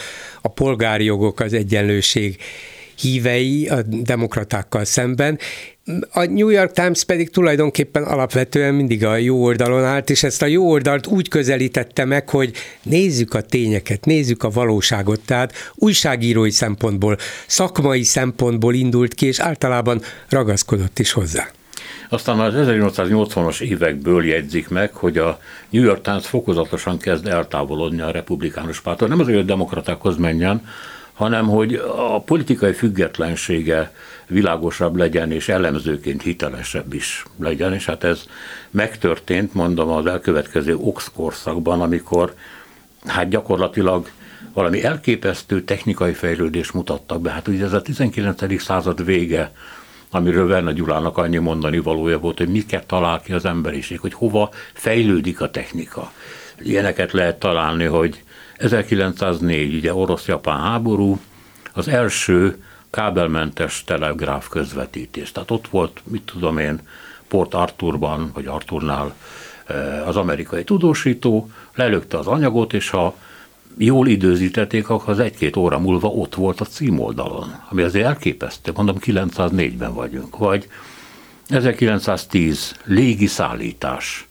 a 0.41 0.47
polgári 0.47 1.03
jogok, 1.03 1.39
az 1.39 1.53
egyenlőség 1.53 2.37
hívei 3.01 3.67
a 3.67 3.81
demokratákkal 3.81 4.85
szemben, 4.85 5.39
a 6.11 6.23
New 6.25 6.49
York 6.49 6.71
Times 6.71 7.03
pedig 7.03 7.29
tulajdonképpen 7.29 8.03
alapvetően 8.03 8.73
mindig 8.73 9.05
a 9.05 9.15
jó 9.15 9.43
oldalon 9.43 9.83
állt, 9.83 10.09
és 10.09 10.23
ezt 10.23 10.41
a 10.41 10.45
jó 10.45 10.69
oldalt 10.69 11.07
úgy 11.07 11.27
közelítette 11.27 12.05
meg, 12.05 12.29
hogy 12.29 12.51
nézzük 12.83 13.33
a 13.33 13.41
tényeket, 13.41 14.05
nézzük 14.05 14.43
a 14.43 14.49
valóságot, 14.49 15.21
tehát 15.25 15.53
újságírói 15.75 16.51
szempontból, 16.51 17.17
szakmai 17.47 18.03
szempontból 18.03 18.73
indult 18.73 19.13
ki, 19.13 19.25
és 19.25 19.39
általában 19.39 20.01
ragaszkodott 20.29 20.99
is 20.99 21.11
hozzá. 21.11 21.47
Aztán 22.09 22.39
az 22.39 22.53
1880-as 22.57 23.61
évekből 23.61 24.25
jegyzik 24.25 24.69
meg, 24.69 24.93
hogy 24.93 25.17
a 25.17 25.39
New 25.69 25.83
York 25.83 26.01
Times 26.01 26.27
fokozatosan 26.27 26.97
kezd 26.97 27.27
eltávolodni 27.27 28.01
a 28.01 28.11
republikánus 28.11 28.81
pártól. 28.81 29.07
Nem 29.07 29.19
azért, 29.19 29.35
hogy 29.35 29.45
a 29.45 29.47
demokratákhoz 29.47 30.17
menjen, 30.17 30.61
hanem 31.21 31.47
hogy 31.47 31.73
a 31.97 32.19
politikai 32.19 32.73
függetlensége 32.73 33.93
világosabb 34.27 34.95
legyen, 34.95 35.31
és 35.31 35.49
elemzőként 35.49 36.21
hitelesebb 36.21 36.93
is 36.93 37.25
legyen, 37.39 37.73
és 37.73 37.85
hát 37.85 38.03
ez 38.03 38.25
megtörtént, 38.69 39.53
mondom, 39.53 39.89
az 39.89 40.05
elkövetkező 40.05 40.75
Ox 40.75 41.11
korszakban, 41.15 41.81
amikor 41.81 42.33
hát 43.05 43.29
gyakorlatilag 43.29 44.09
valami 44.53 44.83
elképesztő 44.83 45.63
technikai 45.63 46.13
fejlődést 46.13 46.73
mutattak 46.73 47.21
be. 47.21 47.29
Hát 47.29 47.47
ugye 47.47 47.65
ez 47.65 47.73
a 47.73 47.81
19. 47.81 48.61
század 48.61 49.05
vége, 49.05 49.51
amiről 50.09 50.47
Verne 50.47 50.73
Gyulának 50.73 51.17
annyi 51.17 51.37
mondani 51.37 51.79
valója 51.79 52.19
volt, 52.19 52.37
hogy 52.37 52.49
miket 52.49 52.87
talál 52.87 53.21
ki 53.21 53.33
az 53.33 53.45
emberiség, 53.45 53.99
hogy 53.99 54.13
hova 54.13 54.49
fejlődik 54.73 55.41
a 55.41 55.51
technika. 55.51 56.11
Ilyeneket 56.59 57.11
lehet 57.11 57.39
találni, 57.39 57.85
hogy 57.85 58.23
1904, 58.61 59.75
ugye 59.75 59.93
orosz-japán 59.93 60.59
háború, 60.59 61.19
az 61.73 61.87
első 61.87 62.63
kábelmentes 62.89 63.83
telegráf 63.83 64.49
közvetítés. 64.49 65.31
Tehát 65.31 65.51
ott 65.51 65.67
volt, 65.67 66.01
mit 66.03 66.21
tudom 66.21 66.57
én, 66.57 66.79
Port 67.27 67.53
Arthurban, 67.53 68.31
vagy 68.33 68.45
Arthurnál 68.45 69.13
eh, 69.65 70.07
az 70.07 70.15
amerikai 70.15 70.63
tudósító, 70.63 71.49
lelökte 71.75 72.17
az 72.17 72.27
anyagot, 72.27 72.73
és 72.73 72.89
ha 72.89 73.15
jól 73.77 74.07
időzítették, 74.07 74.89
akkor 74.89 75.09
az 75.09 75.19
egy-két 75.19 75.55
óra 75.55 75.79
múlva 75.79 76.07
ott 76.07 76.35
volt 76.35 76.61
a 76.61 76.65
címoldalon, 76.65 77.55
ami 77.69 77.81
azért 77.81 78.05
elképesztő, 78.05 78.71
mondom 78.75 78.97
904-ben 78.99 79.93
vagyunk, 79.93 80.37
vagy 80.37 80.67
1910 81.47 82.75
légi 82.83 83.27
szállítás. 83.27 84.27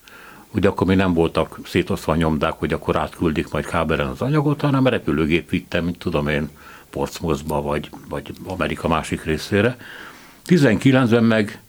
Ugye 0.51 0.69
akkor 0.69 0.87
még 0.87 0.97
nem 0.97 1.15
voltak 1.15 1.59
szétosztva 1.65 2.15
nyomdák, 2.15 2.53
hogy 2.53 2.73
akkor 2.73 2.97
átküldik 2.97 3.51
majd 3.51 3.67
kábelen 3.67 4.07
az 4.07 4.21
anyagot, 4.21 4.61
hanem 4.61 4.87
repülőgép 4.87 5.51
vitte, 5.51 5.81
mint 5.81 5.99
tudom 5.99 6.29
én, 6.29 6.49
Portsmouthba, 6.91 7.63
vagy, 7.63 7.91
vagy 8.09 8.33
Amerika 8.47 8.89
másik 8.89 9.25
részére. 9.25 9.77
19-ben 10.47 11.25
meg 11.25 11.61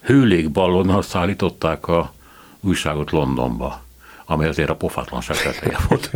hőlégballonnal 0.00 1.02
szállították 1.02 1.88
a 1.88 2.12
újságot 2.60 3.10
Londonba 3.10 3.84
ami 4.26 4.44
azért 4.44 4.70
a 4.70 4.76
pofátlanság 4.76 5.36
teteje 5.36 5.78
volt. 5.88 6.10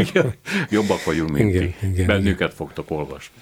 Jobbak 0.71 1.05
vagyunk, 1.05 1.31
mint 1.31 1.55
igen, 1.55 1.75
ti. 1.81 1.87
Igen, 1.87 2.07
Bennünket 2.07 2.41
igen. 2.41 2.50
fogtok 2.50 2.91
olvasni. 2.91 3.35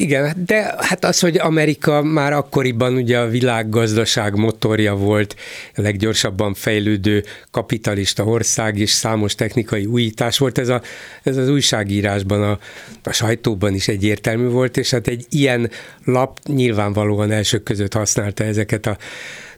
Igen, 0.00 0.32
de 0.46 0.74
hát 0.78 1.04
az, 1.04 1.20
hogy 1.20 1.38
Amerika 1.38 2.02
már 2.02 2.32
akkoriban 2.32 2.94
ugye 2.94 3.18
a 3.18 3.28
világgazdaság 3.28 4.34
motorja 4.34 4.94
volt, 4.94 5.36
a 5.74 5.80
leggyorsabban 5.80 6.54
fejlődő 6.54 7.24
kapitalista 7.50 8.24
ország, 8.24 8.78
és 8.78 8.90
számos 8.90 9.34
technikai 9.34 9.86
újítás 9.86 10.38
volt, 10.38 10.58
ez, 10.58 10.68
a, 10.68 10.82
ez 11.22 11.36
az 11.36 11.48
újságírásban, 11.48 12.42
a, 12.42 12.58
a 13.02 13.12
sajtóban 13.12 13.74
is 13.74 13.88
egyértelmű 13.88 14.48
volt, 14.48 14.76
és 14.76 14.90
hát 14.90 15.06
egy 15.08 15.26
ilyen 15.28 15.70
lap 16.04 16.38
nyilvánvalóan 16.46 17.30
elsők 17.30 17.62
között 17.62 17.92
használta 17.92 18.44
ezeket 18.44 18.86
a 18.86 18.96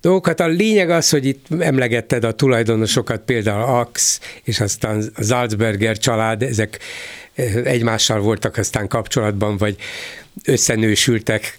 dolgokat. 0.00 0.40
A 0.40 0.46
lényeg 0.46 0.90
az, 0.90 1.10
hogy 1.10 1.26
itt 1.26 1.46
emlegetted 1.58 2.24
a 2.24 2.32
tulajdonosokat, 2.32 3.20
például 3.20 3.62
Ax, 3.62 4.20
és 4.42 4.60
aztán 4.60 5.02
Salzberger 5.22 5.98
család, 5.98 6.42
ezek 6.42 6.78
eh, 7.34 7.54
egymással 7.54 8.20
voltak 8.20 8.56
aztán 8.56 8.88
kapcsolatban, 8.88 9.56
vagy 9.56 9.76
összenősültek, 10.44 11.56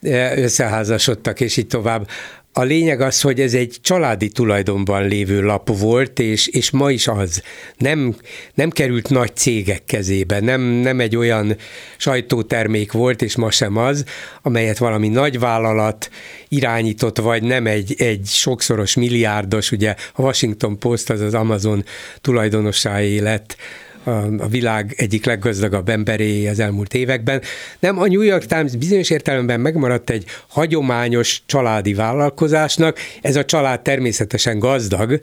eh, 0.00 0.36
összeházasodtak, 0.36 1.40
és 1.40 1.56
így 1.56 1.66
tovább. 1.66 2.08
A 2.52 2.62
lényeg 2.62 3.00
az, 3.00 3.20
hogy 3.20 3.40
ez 3.40 3.54
egy 3.54 3.76
családi 3.80 4.28
tulajdonban 4.28 5.08
lévő 5.08 5.42
lap 5.42 5.78
volt, 5.78 6.18
és, 6.18 6.46
és 6.46 6.70
ma 6.70 6.90
is 6.90 7.08
az. 7.08 7.42
Nem, 7.76 8.16
nem 8.54 8.70
került 8.70 9.08
nagy 9.08 9.36
cégek 9.36 9.84
kezébe, 9.84 10.40
nem, 10.40 10.60
nem 10.60 11.00
egy 11.00 11.16
olyan 11.16 11.56
sajtótermék 11.96 12.92
volt, 12.92 13.22
és 13.22 13.36
ma 13.36 13.50
sem 13.50 13.76
az, 13.76 14.04
amelyet 14.42 14.78
valami 14.78 15.08
nagy 15.08 15.38
vállalat 15.38 16.10
irányított, 16.48 17.18
vagy 17.18 17.42
nem 17.42 17.66
egy, 17.66 17.94
egy 17.98 18.26
sokszoros 18.26 18.94
milliárdos, 18.94 19.72
ugye 19.72 19.94
a 20.14 20.22
Washington 20.22 20.78
Post 20.78 21.10
az 21.10 21.20
az 21.20 21.34
Amazon 21.34 21.84
tulajdonosáé 22.20 23.18
lett, 23.18 23.56
a, 24.04 24.48
világ 24.48 24.94
egyik 24.96 25.24
leggazdagabb 25.24 25.88
emberé 25.88 26.46
az 26.46 26.58
elmúlt 26.58 26.94
években. 26.94 27.42
Nem, 27.78 27.98
a 27.98 28.06
New 28.06 28.20
York 28.20 28.46
Times 28.46 28.76
bizonyos 28.76 29.10
értelemben 29.10 29.60
megmaradt 29.60 30.10
egy 30.10 30.24
hagyományos 30.48 31.42
családi 31.46 31.94
vállalkozásnak, 31.94 32.98
ez 33.22 33.36
a 33.36 33.44
család 33.44 33.80
természetesen 33.80 34.58
gazdag, 34.58 35.20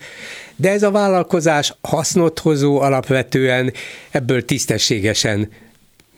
de 0.55 0.69
ez 0.69 0.83
a 0.83 0.91
vállalkozás 0.91 1.73
hasznot 1.81 2.39
hozó 2.39 2.79
alapvetően, 2.79 3.73
ebből 4.11 4.45
tisztességesen 4.45 5.49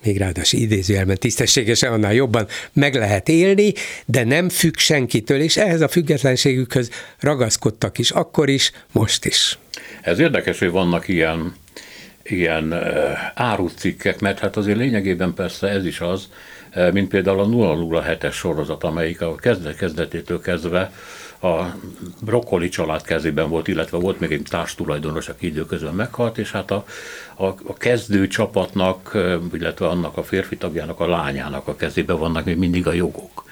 még 0.03 0.17
ráadásul 0.17 0.59
idézőjelben 0.59 1.17
tisztességesen, 1.17 1.93
annál 1.93 2.13
jobban 2.13 2.47
meg 2.73 2.95
lehet 2.95 3.29
élni, 3.29 3.73
de 4.05 4.23
nem 4.23 4.49
függ 4.49 4.77
senkitől, 4.77 5.41
és 5.41 5.57
ehhez 5.57 5.81
a 5.81 5.87
függetlenségükhöz 5.87 6.89
ragaszkodtak 7.19 7.97
is, 7.97 8.11
akkor 8.11 8.49
is, 8.49 8.71
most 8.91 9.25
is. 9.25 9.57
Ez 10.01 10.19
érdekes, 10.19 10.59
hogy 10.59 10.71
vannak 10.71 11.07
ilyen 11.07 11.53
ilyen 12.29 12.75
árucikkek, 13.33 14.19
mert 14.19 14.39
hát 14.39 14.57
azért 14.57 14.77
lényegében 14.77 15.33
persze 15.33 15.67
ez 15.67 15.85
is 15.85 15.99
az, 15.99 16.29
mint 16.91 17.09
például 17.09 17.39
a 17.39 17.45
007-es 17.45 18.33
sorozat, 18.33 18.83
amelyik 18.83 19.21
a 19.21 19.35
kezdet 19.35 19.75
kezdetétől 19.75 20.41
kezdve 20.41 20.91
a 21.41 21.63
brokkoli 22.21 22.69
család 22.69 23.01
kezében 23.01 23.49
volt, 23.49 23.67
illetve 23.67 23.97
volt 23.97 24.19
még 24.19 24.31
egy 24.31 24.45
társtulajdonos, 24.49 25.29
aki 25.29 25.45
időközben 25.45 25.93
meghalt, 25.93 26.37
és 26.37 26.51
hát 26.51 26.71
a, 26.71 26.85
a, 27.35 27.45
a 27.45 27.73
kezdő 27.77 28.27
csapatnak, 28.27 29.17
illetve 29.53 29.87
annak 29.87 30.17
a 30.17 30.23
férfi 30.23 30.57
tagjának, 30.57 30.99
a 30.99 31.07
lányának 31.07 31.67
a 31.67 31.75
kezében 31.75 32.19
vannak 32.19 32.45
még 32.45 32.57
mindig 32.57 32.87
a 32.87 32.93
jogok. 32.93 33.43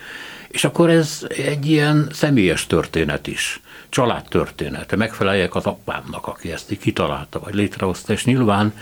És 0.47 0.63
akkor 0.63 0.89
ez 0.89 1.27
egy 1.29 1.65
ilyen 1.65 2.09
személyes 2.11 2.67
történet 2.67 3.27
is 3.27 3.61
családtörténete, 3.97 4.95
megfeleljek 4.95 5.55
az 5.55 5.65
apámnak, 5.65 6.27
aki 6.27 6.51
ezt 6.51 6.71
így 6.71 6.79
kitalálta, 6.79 7.39
vagy 7.39 7.53
létrehozta, 7.53 8.13
és 8.13 8.25
nyilván 8.25 8.73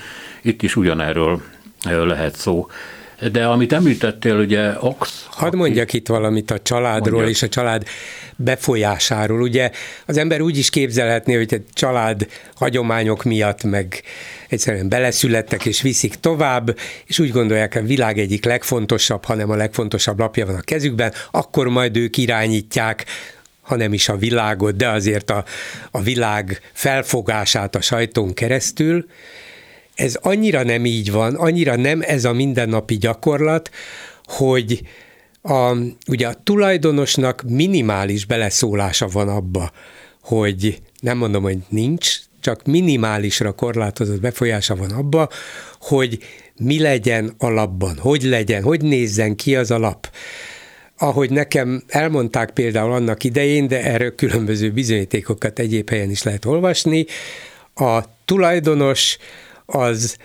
itt 0.42 0.62
is 0.62 0.76
ugyanerről 0.76 1.42
lehet 1.84 2.36
szó. 2.36 2.68
De 3.32 3.46
amit 3.46 3.74
említettél, 3.74 4.36
ugye 4.36 4.72
Ox... 4.80 5.28
Hadd 5.30 5.56
mondjak 5.56 5.94
itt 5.94 6.08
valamit 6.08 6.52
a 6.52 6.60
családról 6.60 7.12
mondjak. 7.12 7.36
és 7.36 7.42
a 7.42 7.48
család 7.48 7.84
befolyásáról. 8.36 9.42
Ugye 9.42 9.72
az 10.06 10.18
ember 10.18 10.42
úgy 10.42 10.58
is 10.58 10.70
képzelhetné, 10.70 11.36
hogy 11.36 11.54
egy 11.54 11.66
család 11.74 12.28
hagyományok 12.56 13.24
miatt 13.24 13.64
meg 13.64 14.04
egyszerűen 14.50 14.90
beleszülettek 14.90 15.66
és 15.66 15.82
viszik 15.82 16.16
tovább, 16.16 16.78
és 17.06 17.20
úgy 17.20 17.32
gondolják, 17.32 17.74
hogy 17.74 17.82
a 17.82 17.86
világ 17.86 18.20
egyik 18.20 18.46
legfontosabb, 18.46 19.26
hanem 19.26 19.50
a 19.50 19.56
legfontosabb 19.56 20.20
lapja 20.20 20.46
van 20.46 20.56
a 20.56 20.62
kezükben, 20.62 21.14
akkor 21.32 21.68
majd 21.68 21.98
ők 21.98 22.18
irányítják 22.18 23.06
hanem 23.66 23.94
is 23.94 24.10
a 24.10 24.18
világot, 24.18 24.76
de 24.76 24.90
azért 24.90 25.30
a, 25.30 25.44
a 25.92 26.02
világ 26.02 26.62
felfogását 26.74 27.76
a 27.76 27.82
sajtón 27.82 28.34
keresztül. 28.34 29.06
Ez 29.96 30.16
annyira 30.16 30.64
nem 30.64 30.86
így 30.86 31.12
van, 31.12 31.36
annyira 31.36 31.76
nem 31.76 32.02
ez 32.02 32.26
a 32.26 32.34
mindennapi 32.34 32.98
gyakorlat, 32.98 33.70
hogy 34.24 34.82
a, 35.42 35.76
ugye 36.08 36.28
a 36.28 36.42
tulajdonosnak 36.44 37.44
minimális 37.48 38.26
beleszólása 38.26 39.08
van 39.08 39.30
abba, 39.30 39.72
hogy 40.22 40.82
nem 41.00 41.18
mondom, 41.18 41.44
hogy 41.44 41.58
nincs, 41.70 42.18
csak 42.42 42.66
minimálisra 42.66 43.52
korlátozott 43.52 44.22
befolyása 44.22 44.76
van 44.76 44.92
abba, 44.92 45.30
hogy 45.80 46.18
mi 46.60 46.80
legyen 46.80 47.34
a 47.38 47.50
labban, 47.50 47.98
hogy 47.98 48.24
legyen, 48.24 48.64
hogy 48.64 48.82
nézzen 48.82 49.36
ki 49.36 49.56
az 49.56 49.72
a 49.72 49.78
lap 49.78 50.10
ahogy 50.98 51.30
nekem 51.30 51.84
elmondták 51.88 52.50
például 52.50 52.92
annak 52.92 53.24
idején, 53.24 53.68
de 53.68 53.84
erről 53.84 54.16
különböző 54.16 54.72
bizonyítékokat 54.72 55.60
egyéb 55.60 55.90
helyen 55.90 56.10
is 56.10 56.24
lehet 56.24 56.46
olvasni, 56.46 57.06
a 57.76 58.00
tulajdonos 58.26 59.18
az 59.66 60.18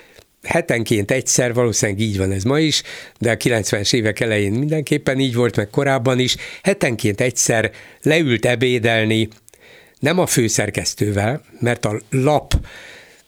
hetenként 0.42 1.11
egyszer, 1.11 1.54
valószínűleg 1.54 2.00
így 2.00 2.18
van 2.18 2.33
ez 2.33 2.42
ma 2.42 2.59
is, 2.59 2.83
de 3.18 3.30
a 3.30 3.37
90-es 3.37 3.94
évek 3.94 4.20
elején 4.20 4.52
mindenképpen 4.52 5.18
így 5.18 5.35
volt, 5.35 5.56
meg 5.56 5.70
korábban 5.70 6.18
is, 6.18 6.37
hetenként 6.62 7.20
egyszer 7.20 7.70
leült 8.02 8.46
ebédelni, 8.46 9.28
nem 9.98 10.18
a 10.18 10.26
főszerkesztővel, 10.26 11.42
mert 11.61 11.85
a 11.85 12.00
lap 12.11 12.54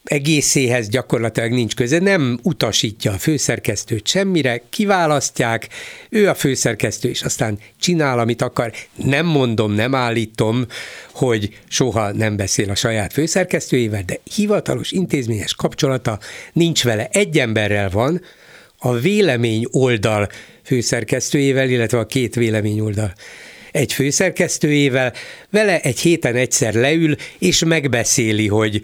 egészéhez 0.03 0.89
gyakorlatilag 0.89 1.51
nincs 1.51 1.75
köze, 1.75 1.99
nem 1.99 2.39
utasítja 2.43 3.11
a 3.11 3.17
főszerkesztőt 3.17 4.07
semmire, 4.07 4.61
kiválasztják, 4.69 5.67
ő 6.09 6.29
a 6.29 6.35
főszerkesztő, 6.35 7.09
és 7.09 7.21
aztán 7.21 7.59
csinál, 7.79 8.19
amit 8.19 8.41
akar. 8.41 8.71
Nem 8.95 9.25
mondom, 9.25 9.73
nem 9.73 9.95
állítom, 9.95 10.65
hogy 11.11 11.59
soha 11.67 12.11
nem 12.11 12.35
beszél 12.35 12.69
a 12.69 12.75
saját 12.75 13.13
főszerkesztőjével, 13.13 14.03
de 14.05 14.19
hivatalos 14.35 14.91
intézményes 14.91 15.55
kapcsolata 15.55 16.19
nincs 16.53 16.83
vele. 16.83 17.07
Egy 17.11 17.39
emberrel 17.39 17.89
van, 17.89 18.21
a 18.77 18.93
vélemény 18.93 19.67
oldal 19.71 20.29
főszerkesztőjével, 20.63 21.69
illetve 21.69 21.97
a 21.99 22.05
két 22.05 22.35
vélemény 22.35 22.79
oldal 22.79 23.13
egy 23.71 23.93
főszerkesztőjével, 23.93 25.13
vele 25.49 25.79
egy 25.79 25.99
héten 25.99 26.35
egyszer 26.35 26.73
leül, 26.73 27.15
és 27.39 27.63
megbeszéli, 27.63 28.47
hogy 28.47 28.81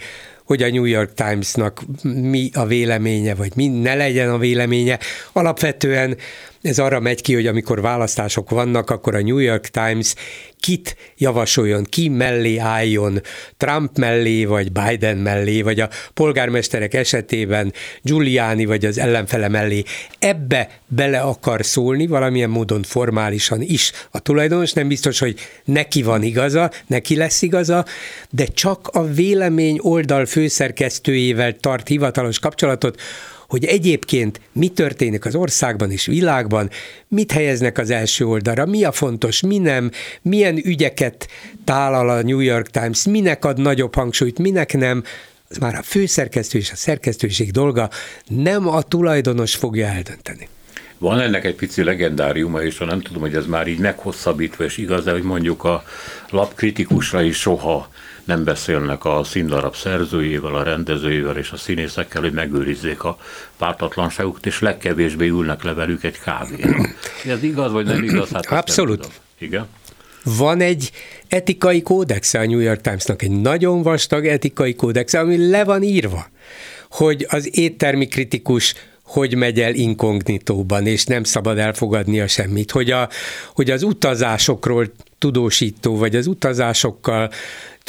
hogy 0.50 0.64
a 0.64 0.70
New 0.70 0.86
York 0.86 1.14
Timesnak 1.14 1.82
mi 2.04 2.50
a 2.54 2.66
véleménye, 2.66 3.36
vagy 3.36 3.52
mi 3.56 3.68
ne 3.68 3.96
legyen 3.96 4.30
a 4.30 4.38
véleménye. 4.38 5.00
Alapvetően 5.32 6.18
ez 6.62 6.80
arra 6.80 7.00
megy 7.00 7.22
ki, 7.22 7.34
hogy 7.34 7.48
amikor 7.48 7.82
választások 7.82 8.50
vannak, 8.50 8.90
akkor 8.90 9.16
a 9.16 9.22
New 9.22 9.38
York 9.38 9.68
Times 9.68 10.14
kit 10.60 10.96
javasoljon, 11.18 11.84
ki 11.84 12.10
mellé 12.10 12.58
álljon, 12.58 13.22
Trump 13.58 13.98
mellé, 13.98 14.46
vagy 14.46 14.72
Biden 14.72 15.18
mellé, 15.18 15.62
vagy 15.62 15.80
a 15.80 15.90
polgármesterek 16.14 16.94
esetében 16.94 17.74
Giuliani, 18.02 18.66
vagy 18.66 18.86
az 18.86 18.98
ellenfele 18.98 19.48
mellé. 19.48 19.84
Ebbe 20.20 20.70
bele 20.88 21.20
akar 21.20 21.66
szólni, 21.66 22.08
valamilyen 22.08 22.50
módon 22.50 22.84
formálisan 22.84 23.62
is 23.62 23.92
a 24.12 24.20
tulajdonos, 24.20 24.74
nem 24.74 24.88
biztos, 24.88 25.20
hogy 25.20 25.40
neki 25.66 26.04
van 26.04 26.24
igaza, 26.24 26.72
neki 26.88 27.16
lesz 27.16 27.42
igaza, 27.42 27.86
de 28.30 28.46
csak 28.46 28.88
a 28.88 29.06
vélemény 29.06 29.80
oldal 29.82 30.26
főszerkesztőjével 30.26 31.56
tart 31.60 31.88
hivatalos 31.88 32.40
kapcsolatot, 32.40 33.02
hogy 33.50 33.66
egyébként 33.66 34.42
mi 34.52 34.68
történik 34.68 35.26
az 35.26 35.36
országban 35.36 35.92
és 35.92 36.06
világban, 36.06 36.70
mit 37.08 37.32
helyeznek 37.32 37.78
az 37.78 37.90
első 37.90 38.26
oldalra, 38.26 38.66
mi 38.66 38.84
a 38.84 38.92
fontos, 38.92 39.42
mi 39.42 39.58
nem, 39.58 39.92
milyen 40.22 40.58
ügyeket 40.66 41.28
tálal 41.64 42.10
a 42.10 42.22
New 42.22 42.40
York 42.40 42.68
Times, 42.68 43.06
minek 43.06 43.46
ad 43.46 43.60
nagyobb 43.60 43.96
hangsúlyt, 43.96 44.40
minek 44.40 44.74
nem, 44.74 45.04
az 45.50 45.58
már 45.58 45.76
a 45.76 45.82
főszerkesztő 45.82 46.58
és 46.58 46.72
a 46.72 46.76
szerkesztőség 46.76 47.52
dolga, 47.52 47.90
nem 48.28 48.68
a 48.68 48.82
tulajdonos 48.82 49.56
fogja 49.56 49.88
eldönteni. 49.88 50.48
Van 50.98 51.20
ennek 51.20 51.46
egy 51.46 51.56
pici 51.56 51.84
legendáriuma, 51.84 52.62
és 52.62 52.78
nem 52.78 53.02
tudom, 53.02 53.22
hogy 53.22 53.36
ez 53.36 53.46
már 53.46 53.68
így 53.68 53.80
meghosszabbítva, 53.80 54.64
és 54.64 54.78
igaz, 54.78 55.04
de 55.04 55.12
hogy 55.12 55.24
mondjuk 55.24 55.64
a 55.64 55.84
lap 56.30 56.56
kritikusra 56.56 57.22
is 57.22 57.38
soha 57.38 57.90
nem 58.30 58.44
beszélnek 58.44 59.06
a 59.06 59.24
színdarab 59.24 59.76
szerzőjével, 59.76 60.56
a 60.56 60.64
rendezőjével 60.64 61.38
és 61.38 61.52
a 61.52 61.58
színészekkel, 61.58 62.22
hogy 62.22 62.32
megőrizzék 62.32 63.04
a 63.04 63.18
pártatlanságukat, 63.58 64.46
és 64.46 64.60
legkevésbé 64.60 65.28
ülnek 65.28 65.64
le 65.64 65.74
velük 65.74 66.04
egy 66.04 66.20
kávéra. 66.20 66.90
Ez 67.26 67.44
igaz, 67.44 67.72
vagy 67.72 67.86
nem 67.86 68.04
igaz? 68.04 68.30
Hát 68.30 68.46
Abszolút. 68.46 69.10
Igen. 69.38 69.68
Van 70.24 70.62
egy 70.62 70.92
etikai 71.28 71.82
kódexe 71.82 72.40
a 72.40 72.46
New 72.46 72.60
York 72.60 72.82
Timesnak, 72.82 73.22
egy 73.22 73.32
nagyon 73.32 73.82
vastag 73.82 74.26
etikai 74.26 74.76
kódexe, 74.76 75.20
ami 75.20 75.50
le 75.50 75.64
van 75.64 75.84
írva, 75.84 76.28
hogy 76.90 77.26
az 77.30 77.58
éttermi 77.58 78.08
kritikus 78.08 78.74
hogy 79.04 79.36
megy 79.36 79.60
el 79.60 79.74
inkognitóban, 79.74 80.88
és 80.88 81.06
nem 81.06 81.24
szabad 81.24 81.58
elfogadnia 81.58 82.28
semmit, 82.28 82.72
hogy, 82.72 82.92
a, 82.92 83.10
hogy 83.54 83.72
az 83.72 83.84
utazásokról 83.84 84.92
tudósító, 85.18 85.98
vagy 85.98 86.16
az 86.16 86.28
utazásokkal 86.28 87.32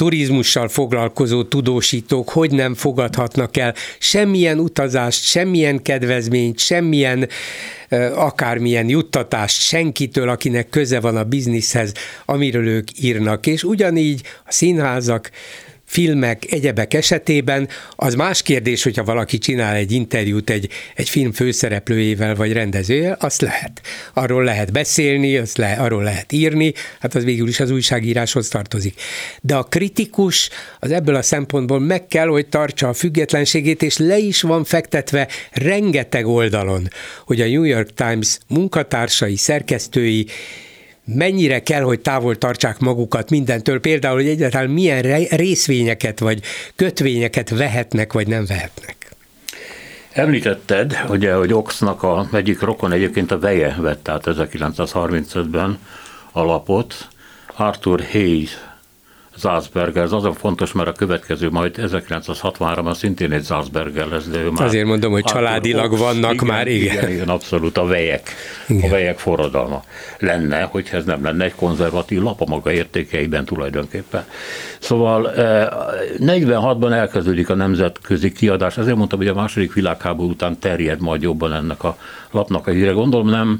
turizmussal 0.01 0.67
foglalkozó 0.67 1.43
tudósítók 1.43 2.29
hogy 2.29 2.51
nem 2.51 2.73
fogadhatnak 2.73 3.57
el 3.57 3.73
semmilyen 3.99 4.59
utazást, 4.59 5.23
semmilyen 5.23 5.81
kedvezményt, 5.81 6.59
semmilyen 6.59 7.29
akármilyen 8.15 8.89
juttatást 8.89 9.61
senkitől, 9.61 10.29
akinek 10.29 10.69
köze 10.69 10.99
van 10.99 11.17
a 11.17 11.23
bizniszhez, 11.23 11.93
amiről 12.25 12.67
ők 12.67 12.87
írnak. 13.01 13.47
És 13.47 13.63
ugyanígy 13.63 14.21
a 14.45 14.51
színházak 14.51 15.31
filmek, 15.91 16.51
egyebek 16.51 16.93
esetében, 16.93 17.67
az 17.95 18.15
más 18.15 18.41
kérdés, 18.41 18.83
hogyha 18.83 19.03
valaki 19.03 19.37
csinál 19.37 19.75
egy 19.75 19.91
interjút 19.91 20.49
egy, 20.49 20.69
egy 20.95 21.09
film 21.09 21.31
főszereplőjével 21.31 22.35
vagy 22.35 22.53
rendezőjével, 22.53 23.17
azt 23.19 23.41
lehet. 23.41 23.81
Arról 24.13 24.43
lehet 24.43 24.71
beszélni, 24.71 25.37
azt 25.37 25.57
le, 25.57 25.71
arról 25.71 26.03
lehet 26.03 26.31
írni, 26.31 26.73
hát 26.99 27.15
az 27.15 27.23
végül 27.23 27.47
is 27.47 27.59
az 27.59 27.71
újságíráshoz 27.71 28.47
tartozik. 28.47 29.01
De 29.41 29.55
a 29.55 29.63
kritikus 29.63 30.49
az 30.79 30.91
ebből 30.91 31.15
a 31.15 31.21
szempontból 31.21 31.79
meg 31.79 32.07
kell, 32.07 32.27
hogy 32.27 32.47
tartsa 32.47 32.87
a 32.87 32.93
függetlenségét, 32.93 33.83
és 33.83 33.97
le 33.97 34.17
is 34.17 34.41
van 34.41 34.63
fektetve 34.63 35.27
rengeteg 35.51 36.27
oldalon, 36.27 36.87
hogy 37.25 37.41
a 37.41 37.47
New 37.47 37.63
York 37.63 37.93
Times 37.93 38.37
munkatársai, 38.47 39.35
szerkesztői 39.35 40.27
mennyire 41.05 41.59
kell, 41.63 41.81
hogy 41.81 41.99
távol 41.99 42.37
tartsák 42.37 42.79
magukat 42.79 43.29
mindentől, 43.29 43.79
például, 43.79 44.15
hogy 44.15 44.27
egyáltalán 44.27 44.69
milyen 44.69 45.01
részvényeket 45.29 46.19
vagy 46.19 46.41
kötvényeket 46.75 47.49
vehetnek, 47.49 48.13
vagy 48.13 48.27
nem 48.27 48.45
vehetnek. 48.45 48.95
Említetted, 50.11 50.99
ugye, 51.09 51.33
hogy 51.33 51.53
Oxnak 51.53 52.03
a 52.03 52.27
egyik 52.33 52.61
rokon 52.61 52.91
egyébként 52.91 53.31
a 53.31 53.39
veje 53.39 53.75
vett 53.79 54.07
át 54.07 54.23
1935-ben 54.25 55.79
alapot, 56.31 57.07
Arthur 57.55 58.05
Hayes 58.11 58.57
Salzberger, 59.37 60.03
ez 60.03 60.11
azon 60.11 60.33
fontos, 60.33 60.71
mert 60.71 60.87
a 60.87 60.91
következő 60.91 61.49
majd 61.49 61.75
1963-ban 61.81 62.93
szintén 62.93 63.31
egy 63.31 63.45
Salzberger 63.45 64.07
lesz, 64.07 64.27
de 64.27 64.39
ő 64.39 64.49
már... 64.49 64.67
Azért 64.67 64.85
mondom, 64.85 65.11
hogy 65.11 65.23
családilag 65.23 65.97
vannak 65.97 66.33
igen, 66.33 66.45
már, 66.45 66.67
igen. 66.67 66.93
igen. 66.93 67.09
Igen, 67.09 67.29
abszolút, 67.29 67.77
a 67.77 67.85
vejek, 67.85 68.29
igen. 68.67 68.89
a 68.89 68.93
vejek 68.93 69.19
forradalma 69.19 69.83
lenne, 70.19 70.61
hogyha 70.61 70.97
ez 70.97 71.05
nem 71.05 71.23
lenne 71.23 71.43
egy 71.43 71.55
konzervatív 71.55 72.21
lap 72.21 72.41
a 72.41 72.45
maga 72.45 72.71
értékeiben 72.71 73.45
tulajdonképpen. 73.45 74.25
Szóval 74.79 75.31
46-ban 76.17 76.91
eh, 76.91 76.97
elkezdődik 76.97 77.49
a 77.49 77.55
nemzetközi 77.55 78.31
kiadás, 78.31 78.77
ezért 78.77 78.97
mondtam, 78.97 79.19
hogy 79.19 79.27
a 79.27 79.33
második 79.33 79.73
világháború 79.73 80.29
után 80.29 80.59
terjed 80.59 81.01
majd 81.01 81.21
jobban 81.21 81.53
ennek 81.53 81.83
a 81.83 81.97
lapnak 82.31 82.67
a 82.67 82.71
híre. 82.71 82.91
Gondolom 82.91 83.29
nem, 83.29 83.59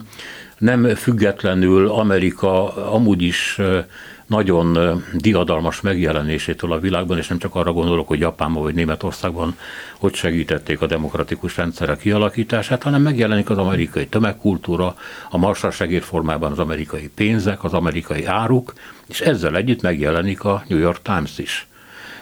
nem 0.58 0.96
függetlenül 0.96 1.88
Amerika 1.90 2.76
amúgy 2.94 3.22
is 3.22 3.56
eh, 3.60 3.84
nagyon 4.32 4.78
diadalmas 5.14 5.82
megjelenésétől 5.82 6.72
a 6.72 6.80
világban, 6.80 7.18
és 7.18 7.28
nem 7.28 7.38
csak 7.38 7.56
arra 7.56 7.72
gondolok, 7.72 8.08
hogy 8.08 8.20
Japánban 8.20 8.64
vagy 8.64 8.74
Németországban 8.74 9.58
hogy 9.98 10.14
segítették 10.14 10.82
a 10.82 10.86
demokratikus 10.86 11.58
rendszerek 11.58 12.00
kialakítását, 12.00 12.84
hanem 12.84 13.02
megjelenik 13.02 13.50
az 13.50 13.58
amerikai 13.58 14.08
tömegkultúra, 14.08 14.96
a 15.30 15.38
marsal 15.38 15.72
segédformában 15.72 16.52
az 16.52 16.60
amerikai 16.60 17.10
pénzek, 17.16 17.64
az 17.64 17.74
amerikai 17.74 18.26
áruk, 18.26 18.74
és 19.08 19.22
ezzel 19.22 19.56
együtt 19.56 19.82
megjelenik 19.82 20.44
a 20.44 20.64
New 20.68 20.80
York 20.80 21.02
Times 21.02 21.38
is, 21.38 21.68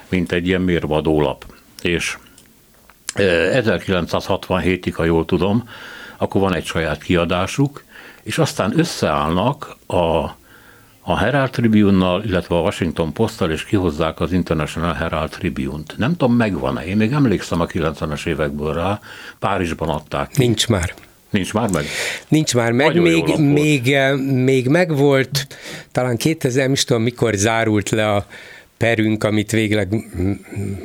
mint 0.07 0.31
egy 0.31 0.47
ilyen 0.47 0.61
mérvadólap. 0.61 1.45
És 1.81 2.17
1967-ig, 3.15 4.93
ha 4.95 5.03
jól 5.03 5.25
tudom, 5.25 5.69
akkor 6.17 6.41
van 6.41 6.53
egy 6.53 6.65
saját 6.65 7.03
kiadásuk, 7.03 7.83
és 8.23 8.37
aztán 8.37 8.79
összeállnak 8.79 9.77
a 9.87 10.37
a 11.09 11.17
Herald 11.17 11.49
Tribune-nal, 11.49 12.23
illetve 12.23 12.55
a 12.55 12.61
Washington 12.61 13.13
Post-tal, 13.13 13.51
és 13.51 13.65
kihozzák 13.65 14.19
az 14.19 14.31
International 14.31 14.93
Herald 14.93 15.29
Tribune-t. 15.29 15.93
Nem 15.97 16.15
tudom, 16.15 16.35
megvan-e. 16.35 16.85
Én 16.85 16.97
még 16.97 17.11
emlékszem 17.11 17.61
a 17.61 17.65
90-es 17.65 18.25
évekből 18.25 18.73
rá, 18.73 18.99
Párizsban 19.39 19.89
adták. 19.89 20.37
Nincs 20.37 20.67
már. 20.67 20.93
Nincs 21.29 21.53
már 21.53 21.69
meg? 21.69 21.85
Nincs 22.27 22.55
már 22.55 22.71
meg, 22.71 22.87
Nagyon 22.87 23.03
még, 23.03 23.37
még, 23.37 23.93
eh, 23.93 24.17
még 24.17 24.67
megvolt, 24.67 25.47
talán 25.91 26.17
2000, 26.17 26.63
nem 26.63 26.71
is 26.71 26.83
tudom, 26.83 27.01
mikor 27.01 27.33
zárult 27.33 27.89
le 27.89 28.11
a 28.13 28.25
perünk, 28.77 29.23
amit 29.23 29.51
végleg, 29.51 29.93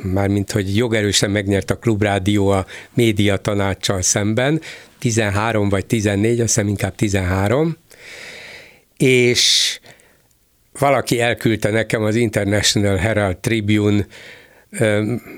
már 0.01 0.27
mint 0.27 0.51
hogy 0.51 0.75
jogerősen 0.75 1.31
megnyert 1.31 1.71
a 1.71 1.77
Klubrádió 1.77 2.47
a 2.47 2.65
média 2.93 3.37
tanácssal 3.37 4.01
szemben, 4.01 4.61
13 4.99 5.69
vagy 5.69 5.85
14, 5.85 6.39
azt 6.39 6.53
hiszem 6.53 6.67
inkább 6.67 6.95
13, 6.95 7.77
és 8.97 9.79
valaki 10.79 11.19
elküldte 11.19 11.69
nekem 11.69 12.03
az 12.03 12.15
International 12.15 12.95
Herald 12.95 13.37
Tribune 13.37 14.05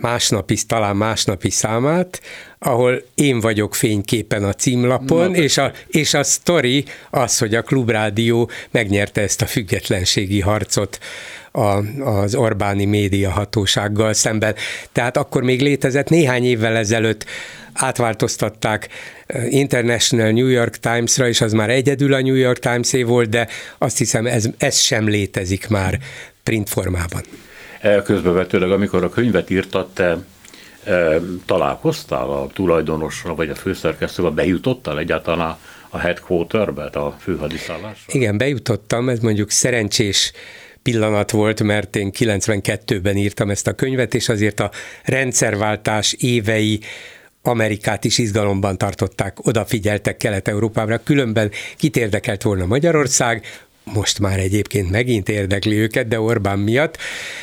másnapi, 0.02 0.58
talán 0.68 0.96
másnapi 0.96 1.50
számát, 1.50 2.22
ahol 2.60 3.04
én 3.16 3.40
vagyok 3.40 3.76
fényképen 3.76 4.44
a 4.44 4.54
címlapon, 4.54 5.32
Na, 5.32 5.36
és 5.36 5.58
a, 5.58 5.72
és 5.88 6.14
a 6.14 6.24
sztori 6.24 6.86
az, 7.10 7.38
hogy 7.38 7.56
a 7.56 7.62
Klubrádió 7.62 8.50
megnyerte 8.72 9.22
ezt 9.22 9.42
a 9.42 9.46
függetlenségi 9.46 10.40
harcot 10.40 11.00
a, 11.52 11.84
az 12.04 12.36
Orbáni 12.36 12.86
média 12.86 13.30
hatósággal 13.30 14.14
szemben. 14.14 14.56
Tehát 14.92 15.18
akkor 15.18 15.44
még 15.44 15.62
létezett 15.62 16.10
néhány 16.10 16.46
évvel 16.46 16.76
ezelőtt 16.76 17.26
átváltoztatták 17.78 18.90
eh, 19.26 19.54
International 19.54 20.32
New 20.32 20.48
York 20.48 20.78
Times-ra, 20.78 21.28
és 21.28 21.42
az 21.42 21.54
már 21.54 21.70
egyedül 21.70 22.14
a 22.14 22.22
New 22.22 22.36
York 22.36 22.60
Times-é 22.60 23.04
volt, 23.04 23.30
de 23.30 23.48
azt 23.78 23.98
hiszem 23.98 24.26
ez, 24.26 24.50
ez 24.58 24.80
sem 24.80 25.08
létezik 25.08 25.68
már 25.68 26.00
print 26.44 26.70
formában. 26.70 27.22
Közbevetőleg, 28.04 28.72
amikor 28.72 29.04
a 29.04 29.10
könyvet 29.10 29.50
írtad, 29.50 29.88
te 29.94 30.18
e, 30.84 31.22
találkoztál 31.46 32.30
a 32.30 32.48
tulajdonosra, 32.54 33.36
vagy 33.36 33.50
a 33.50 33.56
főszerkesztővel, 33.56 34.32
bejutottál 34.32 35.00
egyáltalán 35.00 35.50
a, 35.50 35.58
a 35.90 35.98
headquarterbe, 35.98 36.84
a 36.84 37.16
főhadiszállásra? 37.20 38.14
Igen, 38.14 38.38
bejutottam, 38.38 39.10
ez 39.10 39.20
mondjuk 39.20 39.52
szerencsés 39.52 40.32
pillanat 40.84 41.32
volt, 41.32 41.64
mert 41.64 41.96
én 41.96 42.12
92-ben 42.18 43.16
írtam 43.18 43.50
ezt 43.50 43.68
a 43.68 43.74
könyvet, 43.74 44.14
és 44.14 44.30
azért 44.30 44.60
a 44.60 44.72
rendszerváltás 45.04 46.14
évei 46.14 46.80
Amerikát 47.48 48.06
is 48.06 48.18
izgalomban 48.18 48.78
tartották, 48.78 49.46
odafigyeltek 49.46 50.18
Kelet-Európára, 50.18 51.04
különben 51.04 51.52
kit 51.78 51.98
érdekelt 51.98 52.42
volna 52.44 52.66
Magyarország, 52.66 53.46
most 53.84 54.20
már 54.20 54.40
egyébként 54.40 54.90
megint 54.90 55.30
érdekli 55.30 55.76
őket, 55.76 56.08
de 56.08 56.20
Orbán 56.20 56.60
miatt, 56.60 56.98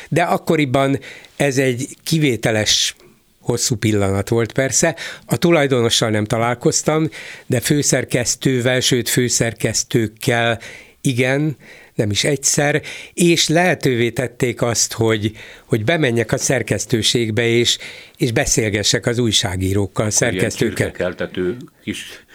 de 0.09 0.23
akkoriban 0.23 0.99
ez 1.35 1.57
egy 1.57 1.87
kivételes 2.03 2.95
hosszú 3.39 3.75
pillanat 3.75 4.29
volt 4.29 4.51
persze. 4.51 4.95
A 5.25 5.37
tulajdonossal 5.37 6.09
nem 6.09 6.25
találkoztam, 6.25 7.09
de 7.45 7.59
főszerkesztővel, 7.59 8.79
sőt 8.79 9.09
főszerkesztőkkel 9.09 10.59
igen, 11.01 11.57
nem 11.95 12.09
is 12.09 12.23
egyszer, 12.23 12.81
és 13.13 13.47
lehetővé 13.47 14.09
tették 14.09 14.61
azt, 14.61 14.93
hogy, 14.93 15.31
hogy 15.65 15.83
bemenjek 15.83 16.31
a 16.31 16.37
szerkesztőségbe, 16.37 17.47
és, 17.47 17.77
és 18.17 18.31
beszélgessek 18.31 19.05
az 19.05 19.17
újságírókkal, 19.17 20.09
szerkesztőkkel. 20.09 20.91
Ilyen 20.97 21.57
kis 21.83 22.25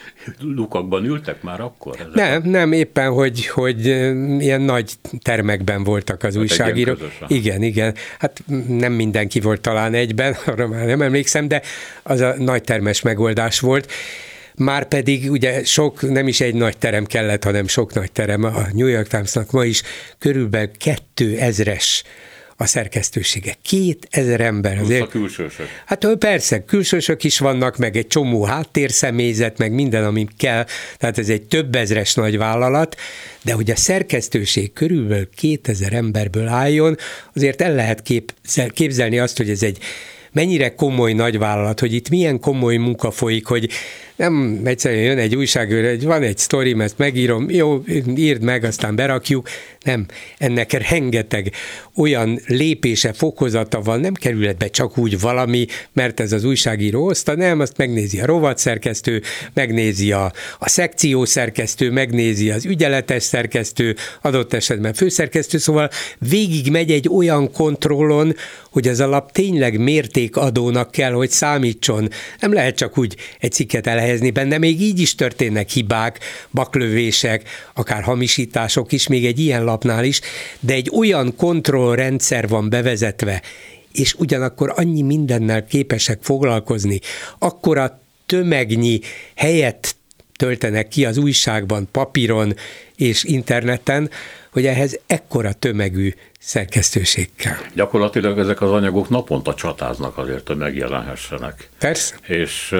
lukakban 0.40 1.04
ültek 1.04 1.42
már 1.42 1.60
akkor? 1.60 2.10
Nem, 2.14 2.42
a... 2.42 2.48
nem, 2.48 2.72
éppen, 2.72 3.10
hogy, 3.10 3.46
hogy 3.46 3.86
ilyen 4.40 4.60
nagy 4.60 4.92
termekben 5.22 5.84
voltak 5.84 6.22
az 6.22 6.34
hát 6.34 6.42
újságírók. 6.42 6.98
Igen, 7.26 7.62
igen. 7.62 7.94
Hát 8.18 8.42
nem 8.68 8.92
mindenki 8.92 9.40
volt 9.40 9.60
talán 9.60 9.94
egyben, 9.94 10.36
arra 10.46 10.68
már 10.68 10.86
nem 10.86 11.02
emlékszem, 11.02 11.48
de 11.48 11.62
az 12.02 12.20
a 12.20 12.34
nagy 12.38 12.62
termes 12.62 13.02
megoldás 13.02 13.60
volt 13.60 13.92
már 14.60 14.88
pedig 14.88 15.30
ugye 15.30 15.64
sok, 15.64 16.10
nem 16.10 16.28
is 16.28 16.40
egy 16.40 16.54
nagy 16.54 16.78
terem 16.78 17.04
kellett, 17.04 17.44
hanem 17.44 17.66
sok 17.66 17.94
nagy 17.94 18.12
terem. 18.12 18.44
A 18.44 18.66
New 18.72 18.86
York 18.86 19.08
Timesnak 19.08 19.50
ma 19.50 19.64
is 19.64 19.82
körülbelül 20.18 20.70
2000-es 21.16 22.02
a 22.56 22.66
szerkesztősége. 22.66 23.54
Két 23.62 24.08
ezer 24.10 24.40
ember. 24.40 24.78
Azért, 24.78 25.02
a 25.02 25.06
külsősök. 25.06 25.66
Hát 25.86 26.06
persze, 26.18 26.64
külsősök 26.64 27.24
is 27.24 27.38
vannak, 27.38 27.76
meg 27.76 27.96
egy 27.96 28.06
csomó 28.06 28.44
háttérszemélyzet, 28.44 29.58
meg 29.58 29.72
minden, 29.72 30.04
ami 30.04 30.26
kell, 30.36 30.66
tehát 30.96 31.18
ez 31.18 31.28
egy 31.28 31.42
több 31.42 31.74
ezres 31.74 32.14
nagy 32.14 32.38
vállalat, 32.38 32.96
de 33.42 33.52
hogy 33.52 33.70
a 33.70 33.76
szerkesztőség 33.76 34.72
körülbelül 34.72 35.28
2000 35.34 35.92
emberből 35.92 36.48
álljon, 36.48 36.96
azért 37.34 37.60
el 37.60 37.74
lehet 37.74 38.02
kép, 38.02 38.34
képzelni 38.68 39.18
azt, 39.18 39.36
hogy 39.36 39.50
ez 39.50 39.62
egy 39.62 39.78
mennyire 40.32 40.74
komoly 40.74 41.12
nagyvállalat, 41.12 41.80
hogy 41.80 41.94
itt 41.94 42.08
milyen 42.08 42.40
komoly 42.40 42.76
munka 42.76 43.10
folyik, 43.10 43.46
hogy 43.46 43.68
nem 44.20 44.60
egyszerűen 44.64 45.02
jön 45.02 45.18
egy 45.18 45.36
újságőr, 45.36 45.88
hogy 45.88 46.04
van 46.04 46.22
egy 46.22 46.38
sztorim, 46.38 46.80
ezt 46.80 46.98
megírom, 46.98 47.50
jó, 47.50 47.82
írd 48.16 48.42
meg, 48.42 48.64
aztán 48.64 48.96
berakjuk. 48.96 49.48
Nem, 49.84 50.06
ennek 50.38 50.88
rengeteg 50.88 51.52
olyan 51.96 52.40
lépése, 52.46 53.12
fokozata 53.12 53.80
van, 53.80 54.00
nem 54.00 54.14
kerülhet 54.14 54.56
be 54.56 54.68
csak 54.68 54.98
úgy 54.98 55.20
valami, 55.20 55.66
mert 55.92 56.20
ez 56.20 56.32
az 56.32 56.44
újságíró 56.44 57.04
hozta, 57.04 57.36
nem, 57.36 57.60
azt 57.60 57.76
megnézi 57.76 58.20
a 58.20 58.26
rovatszerkesztő, 58.26 59.22
megnézi 59.54 60.12
a, 60.12 60.32
a 60.58 60.68
szekció 60.68 61.24
szerkesztő, 61.24 61.90
megnézi 61.90 62.50
az 62.50 62.64
ügyeletes 62.64 63.22
szerkesztő, 63.22 63.96
adott 64.22 64.52
esetben 64.52 64.94
főszerkesztő, 64.94 65.58
szóval 65.58 65.90
végig 66.18 66.70
megy 66.70 66.90
egy 66.90 67.08
olyan 67.08 67.52
kontrollon, 67.52 68.34
hogy 68.70 68.88
az 68.88 69.00
alap 69.00 69.32
tényleg 69.32 69.78
mértékadónak 69.78 70.90
kell, 70.90 71.12
hogy 71.12 71.30
számítson. 71.30 72.08
Nem 72.40 72.52
lehet 72.52 72.76
csak 72.76 72.98
úgy 72.98 73.16
egy 73.38 73.52
cikket 73.52 73.86
elhelyezni, 73.86 74.08
helyezni 74.10 74.30
benne, 74.30 74.58
még 74.58 74.80
így 74.80 75.00
is 75.00 75.14
történnek 75.14 75.68
hibák, 75.68 76.18
baklövések, 76.50 77.48
akár 77.74 78.02
hamisítások 78.02 78.92
is, 78.92 79.06
még 79.06 79.26
egy 79.26 79.38
ilyen 79.38 79.64
lapnál 79.64 80.04
is, 80.04 80.20
de 80.60 80.74
egy 80.74 80.90
olyan 80.96 81.36
kontrollrendszer 81.36 82.48
van 82.48 82.68
bevezetve, 82.68 83.42
és 83.92 84.14
ugyanakkor 84.14 84.72
annyi 84.76 85.02
mindennel 85.02 85.64
képesek 85.66 86.18
foglalkozni, 86.22 87.00
akkor 87.38 87.78
a 87.78 88.00
tömegnyi 88.26 89.00
helyet 89.34 89.96
töltenek 90.40 90.88
ki 90.88 91.04
az 91.04 91.16
újságban, 91.16 91.88
papíron 91.90 92.54
és 92.96 93.24
interneten, 93.24 94.10
hogy 94.50 94.66
ehhez 94.66 94.98
ekkora 95.06 95.52
tömegű 95.52 96.14
szerkesztőség 96.38 97.28
kell. 97.36 97.56
Gyakorlatilag 97.74 98.38
ezek 98.38 98.60
az 98.60 98.70
anyagok 98.70 99.08
naponta 99.08 99.54
csatáznak 99.54 100.18
azért, 100.18 100.46
hogy 100.46 100.56
megjelenhessenek. 100.56 101.68
Persze. 101.78 102.14
És 102.26 102.74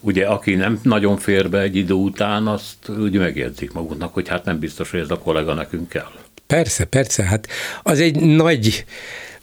ugye 0.00 0.26
aki 0.26 0.54
nem 0.54 0.80
nagyon 0.82 1.16
fér 1.16 1.50
be 1.50 1.60
egy 1.60 1.76
idő 1.76 1.94
után, 1.94 2.46
azt 2.46 2.88
úgy 2.98 3.18
megjegyzik 3.18 3.72
maguknak, 3.72 4.14
hogy 4.14 4.28
hát 4.28 4.44
nem 4.44 4.58
biztos, 4.58 4.90
hogy 4.90 5.00
ez 5.00 5.10
a 5.10 5.18
kollega 5.18 5.54
nekünk 5.54 5.88
kell. 5.88 6.12
Persze, 6.46 6.84
persze, 6.84 7.22
hát 7.22 7.48
az 7.82 8.00
egy 8.00 8.20
nagy 8.20 8.84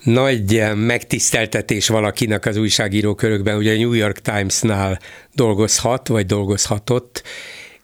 nagy 0.04 0.64
megtiszteltetés 0.76 1.88
valakinek 1.88 2.46
az 2.46 2.58
újságíró 2.58 3.16
körökben, 3.16 3.58
ugye 3.58 3.74
a 3.74 3.78
New 3.78 3.94
York 3.94 4.20
Times-nál 4.20 5.00
dolgozhat, 5.34 6.08
vagy 6.08 6.26
dolgozhatott, 6.26 7.24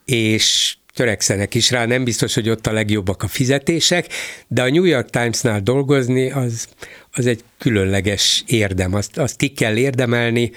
és 0.05 0.75
törekszenek 0.93 1.53
is 1.53 1.71
rá, 1.71 1.85
nem 1.85 2.03
biztos, 2.03 2.33
hogy 2.33 2.49
ott 2.49 2.67
a 2.67 2.71
legjobbak 2.71 3.23
a 3.23 3.27
fizetések, 3.27 4.07
de 4.47 4.61
a 4.61 4.69
New 4.69 4.83
York 4.83 5.09
Times-nál 5.09 5.59
dolgozni 5.59 6.31
az, 6.31 6.67
az 7.11 7.25
egy 7.25 7.43
különleges 7.57 8.43
érdem, 8.47 8.93
azt, 8.93 9.17
azt 9.17 9.35
ki 9.35 9.47
kell 9.47 9.77
érdemelni, 9.77 10.51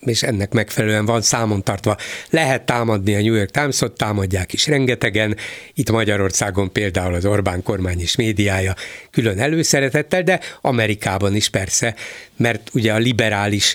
és 0.00 0.22
ennek 0.22 0.52
megfelelően 0.52 1.04
van 1.04 1.22
számon 1.22 1.62
tartva. 1.62 1.96
Lehet 2.30 2.62
támadni 2.62 3.14
a 3.14 3.20
New 3.20 3.34
York 3.34 3.50
Times-ot, 3.50 3.96
támadják 3.96 4.52
is 4.52 4.66
rengetegen, 4.66 5.36
itt 5.74 5.90
Magyarországon 5.90 6.72
például 6.72 7.14
az 7.14 7.24
Orbán 7.24 7.62
kormány 7.62 8.00
és 8.00 8.16
médiája 8.16 8.74
külön 9.10 9.38
előszeretettel, 9.38 10.22
de 10.22 10.40
Amerikában 10.60 11.34
is 11.34 11.48
persze, 11.48 11.94
mert 12.36 12.70
ugye 12.72 12.92
a 12.92 12.98
liberális 12.98 13.74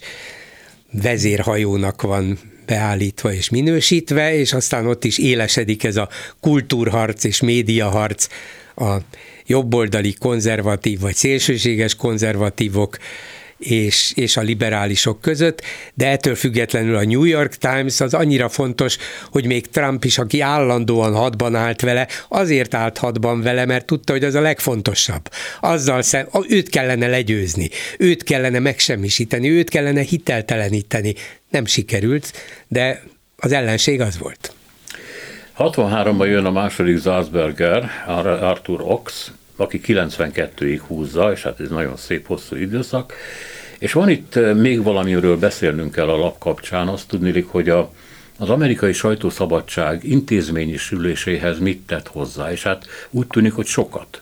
vezérhajónak 0.91 2.01
van 2.01 2.39
beállítva 2.65 3.33
és 3.33 3.49
minősítve, 3.49 4.35
és 4.35 4.53
aztán 4.53 4.87
ott 4.87 5.03
is 5.03 5.17
élesedik 5.17 5.83
ez 5.83 5.95
a 5.95 6.09
kultúrharc 6.39 7.23
és 7.23 7.41
médiaharc 7.41 8.27
a 8.75 8.97
jobboldali 9.45 10.13
konzervatív 10.13 10.99
vagy 10.99 11.15
szélsőséges 11.15 11.95
konzervatívok 11.95 12.97
és, 13.63 14.11
és 14.15 14.37
a 14.37 14.41
liberálisok 14.41 15.21
között, 15.21 15.61
de 15.93 16.07
ettől 16.07 16.35
függetlenül 16.35 16.95
a 16.95 17.03
New 17.03 17.23
York 17.23 17.55
Times 17.55 17.99
az 17.99 18.13
annyira 18.13 18.49
fontos, 18.49 18.97
hogy 19.31 19.45
még 19.45 19.67
Trump 19.67 20.03
is, 20.03 20.17
aki 20.17 20.41
állandóan 20.41 21.13
hadban 21.13 21.55
állt 21.55 21.81
vele, 21.81 22.07
azért 22.29 22.73
állt 22.73 22.97
hadban 22.97 23.41
vele, 23.41 23.65
mert 23.65 23.85
tudta, 23.85 24.11
hogy 24.13 24.23
az 24.23 24.35
a 24.35 24.41
legfontosabb. 24.41 25.29
Azzal 25.61 26.01
szem, 26.01 26.27
őt 26.47 26.69
kellene 26.69 27.07
legyőzni, 27.07 27.69
őt 27.97 28.23
kellene 28.23 28.59
megsemmisíteni, 28.59 29.49
őt 29.49 29.69
kellene 29.69 30.01
hitelteleníteni. 30.01 31.13
Nem 31.49 31.65
sikerült, 31.65 32.33
de 32.67 33.03
az 33.35 33.51
ellenség 33.51 34.01
az 34.01 34.17
volt. 34.17 34.53
63-ban 35.57 36.27
jön 36.27 36.45
a 36.45 36.51
második 36.51 37.01
Salzberger, 37.01 37.89
Arthur 38.41 38.81
Ox, 38.81 39.31
aki 39.55 39.81
92-ig 39.85 40.81
húzza, 40.87 41.31
és 41.31 41.43
hát 41.43 41.59
ez 41.59 41.69
nagyon 41.69 41.97
szép 41.97 42.27
hosszú 42.27 42.55
időszak, 42.55 43.13
és 43.79 43.93
van 43.93 44.09
itt 44.09 44.35
eh, 44.35 44.55
még 44.55 44.83
valamiről 44.83 45.37
beszélnünk 45.37 45.91
kell 45.91 46.09
a 46.09 46.17
lap 46.17 46.37
kapcsán, 46.37 46.87
azt 46.87 47.07
tudni, 47.07 47.45
hogy 47.47 47.69
a, 47.69 47.91
az 48.37 48.49
amerikai 48.49 48.93
sajtószabadság 48.93 50.03
intézményisüléséhez 50.03 51.59
mit 51.59 51.81
tett 51.85 52.07
hozzá, 52.07 52.51
és 52.51 52.63
hát 52.63 52.85
úgy 53.09 53.27
tűnik, 53.27 53.53
hogy 53.53 53.65
sokat. 53.65 54.21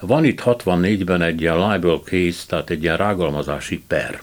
Van 0.00 0.24
itt 0.24 0.42
64-ben 0.44 1.22
egy 1.22 1.40
ilyen 1.40 1.72
libel 1.72 2.00
case, 2.04 2.42
tehát 2.46 2.70
egy 2.70 2.82
ilyen 2.82 2.96
rágalmazási 2.96 3.82
per, 3.86 4.22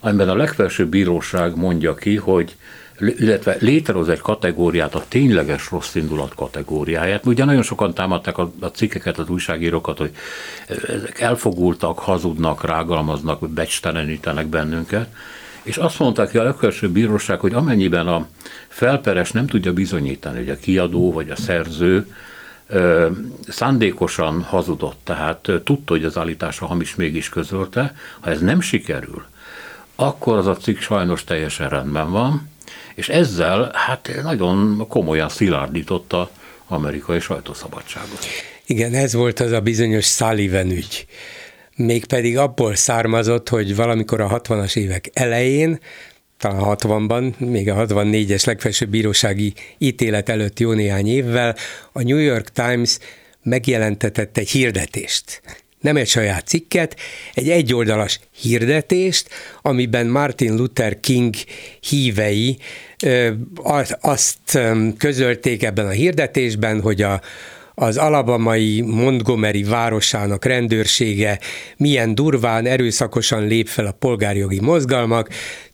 amiben 0.00 0.28
a 0.28 0.36
legfelsőbb 0.36 0.88
bíróság 0.88 1.56
mondja 1.56 1.94
ki, 1.94 2.16
hogy 2.16 2.56
illetve 3.00 3.56
létrehoz 3.60 4.08
egy 4.08 4.20
kategóriát, 4.20 4.94
a 4.94 5.04
tényleges 5.08 5.70
rossz 5.70 5.94
indulat 5.94 6.34
kategóriáját. 6.34 7.26
Ugye 7.26 7.44
nagyon 7.44 7.62
sokan 7.62 7.94
támadták 7.94 8.38
a, 8.38 8.52
a 8.60 8.66
cikkeket, 8.66 9.18
az 9.18 9.28
újságírókat, 9.28 9.98
hogy 9.98 10.10
ezek 10.68 11.20
elfogultak, 11.20 11.98
hazudnak, 11.98 12.64
rágalmaznak, 12.64 13.48
becstelenítenek 13.48 14.46
bennünket. 14.46 15.08
És 15.62 15.76
azt 15.76 15.98
mondták 15.98 16.30
ki 16.30 16.38
a 16.38 16.42
legfelsőbb 16.42 16.90
bíróság, 16.90 17.40
hogy 17.40 17.54
amennyiben 17.54 18.06
a 18.06 18.26
felperes 18.68 19.30
nem 19.30 19.46
tudja 19.46 19.72
bizonyítani, 19.72 20.38
hogy 20.38 20.50
a 20.50 20.56
kiadó 20.56 21.12
vagy 21.12 21.30
a 21.30 21.36
szerző 21.36 22.06
ö, 22.66 23.10
szándékosan 23.48 24.42
hazudott, 24.42 24.98
tehát 25.04 25.50
tudta, 25.64 25.92
hogy 25.92 26.04
az 26.04 26.18
állítása 26.18 26.66
hamis 26.66 26.94
mégis 26.94 27.28
közölte, 27.28 27.94
ha 28.20 28.30
ez 28.30 28.40
nem 28.40 28.60
sikerül, 28.60 29.24
akkor 29.96 30.36
az 30.36 30.46
a 30.46 30.56
cikk 30.56 30.78
sajnos 30.78 31.24
teljesen 31.24 31.68
rendben 31.68 32.10
van, 32.10 32.48
és 32.94 33.08
ezzel 33.08 33.70
hát 33.74 34.10
nagyon 34.22 34.86
komolyan 34.88 35.28
szilárdította 35.28 36.30
amerikai 36.66 37.20
sajtószabadságot. 37.20 38.18
Igen, 38.66 38.94
ez 38.94 39.12
volt 39.14 39.40
az 39.40 39.52
a 39.52 39.60
bizonyos 39.60 40.06
Sullivan 40.06 40.70
ügy. 40.70 41.06
Mégpedig 41.76 42.38
abból 42.38 42.74
származott, 42.74 43.48
hogy 43.48 43.76
valamikor 43.76 44.20
a 44.20 44.40
60-as 44.40 44.76
évek 44.76 45.10
elején 45.12 45.78
talán 46.38 46.76
60-ban, 46.80 47.36
még 47.36 47.70
a 47.70 47.86
64-es 47.86 48.46
legfelsőbb 48.46 48.88
bírósági 48.88 49.54
ítélet 49.78 50.28
előtt 50.28 50.60
jó 50.60 50.72
néhány 50.72 51.06
évvel 51.06 51.56
a 51.92 52.02
New 52.02 52.18
York 52.18 52.48
Times 52.48 52.98
megjelentetett 53.42 54.36
egy 54.36 54.50
hirdetést 54.50 55.42
nem 55.84 55.96
egy 55.96 56.08
saját 56.08 56.46
cikket, 56.46 56.96
egy 57.34 57.50
egyoldalas 57.50 58.20
hirdetést, 58.40 59.28
amiben 59.62 60.06
Martin 60.06 60.56
Luther 60.56 61.00
King 61.00 61.34
hívei 61.80 62.58
azt 64.00 64.58
közölték 64.98 65.62
ebben 65.62 65.86
a 65.86 65.90
hirdetésben, 65.90 66.80
hogy 66.80 67.02
a, 67.02 67.20
az 67.74 67.96
alabamai 67.96 68.80
Montgomery 68.80 69.62
városának 69.62 70.44
rendőrsége 70.44 71.38
milyen 71.76 72.14
durván, 72.14 72.66
erőszakosan 72.66 73.46
lép 73.46 73.68
fel 73.68 73.86
a 73.86 73.92
polgárjogi 73.92 74.60
mozgalmak, 74.60 75.28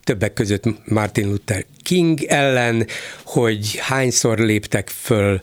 többek 0.05 0.33
között 0.33 0.89
Martin 0.89 1.29
Luther 1.29 1.65
King 1.83 2.23
ellen, 2.23 2.87
hogy 3.25 3.79
hányszor 3.79 4.39
léptek 4.39 4.89
föl 4.89 5.41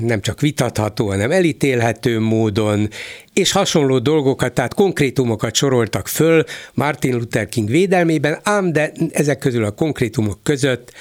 nem 0.00 0.20
csak 0.20 0.40
vitatható, 0.40 1.08
hanem 1.08 1.30
elítélhető 1.30 2.20
módon, 2.20 2.88
és 3.32 3.52
hasonló 3.52 3.98
dolgokat, 3.98 4.52
tehát 4.52 4.74
konkrétumokat 4.74 5.54
soroltak 5.54 6.08
föl 6.08 6.44
Martin 6.74 7.14
Luther 7.14 7.48
King 7.48 7.68
védelmében, 7.68 8.38
ám 8.42 8.72
de 8.72 8.92
ezek 9.12 9.38
közül 9.38 9.64
a 9.64 9.70
konkrétumok 9.70 10.38
között 10.42 10.92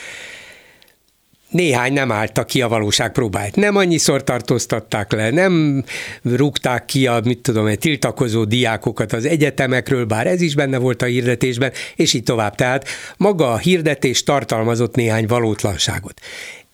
néhány 1.51 1.93
nem 1.93 2.11
álltak 2.11 2.47
ki 2.47 2.61
a 2.61 2.67
valóság 2.67 3.11
próbáját. 3.11 3.55
Nem 3.55 3.75
annyiszor 3.75 4.23
tartóztatták 4.23 5.11
le, 5.11 5.29
nem 5.29 5.83
rúgták 6.23 6.85
ki 6.85 7.07
a, 7.07 7.19
mit 7.23 7.39
tudom, 7.39 7.65
egy 7.65 7.79
tiltakozó 7.79 8.43
diákokat 8.43 9.13
az 9.13 9.25
egyetemekről, 9.25 10.05
bár 10.05 10.27
ez 10.27 10.41
is 10.41 10.55
benne 10.55 10.77
volt 10.77 11.01
a 11.01 11.05
hirdetésben, 11.05 11.71
és 11.95 12.13
így 12.13 12.23
tovább. 12.23 12.55
Tehát 12.55 12.87
maga 13.17 13.51
a 13.51 13.57
hirdetés 13.57 14.23
tartalmazott 14.23 14.95
néhány 14.95 15.25
valótlanságot. 15.27 16.21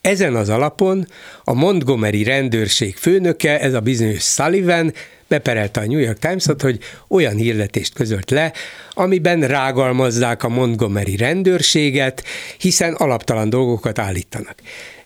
Ezen 0.01 0.35
az 0.35 0.49
alapon 0.49 1.07
a 1.43 1.53
Montgomery 1.53 2.23
rendőrség 2.23 2.95
főnöke, 2.95 3.59
ez 3.59 3.73
a 3.73 3.79
bizonyos 3.79 4.23
Sullivan, 4.23 4.93
beperelte 5.27 5.79
a 5.79 5.85
New 5.85 5.99
York 5.99 6.19
Times-ot, 6.19 6.61
hogy 6.61 6.79
olyan 7.07 7.35
hirdetést 7.35 7.93
közölt 7.93 8.29
le, 8.29 8.53
amiben 8.93 9.47
rágalmazzák 9.47 10.43
a 10.43 10.49
Montgomery 10.49 11.15
rendőrséget, 11.15 12.23
hiszen 12.57 12.93
alaptalan 12.93 13.49
dolgokat 13.49 13.99
állítanak. 13.99 14.55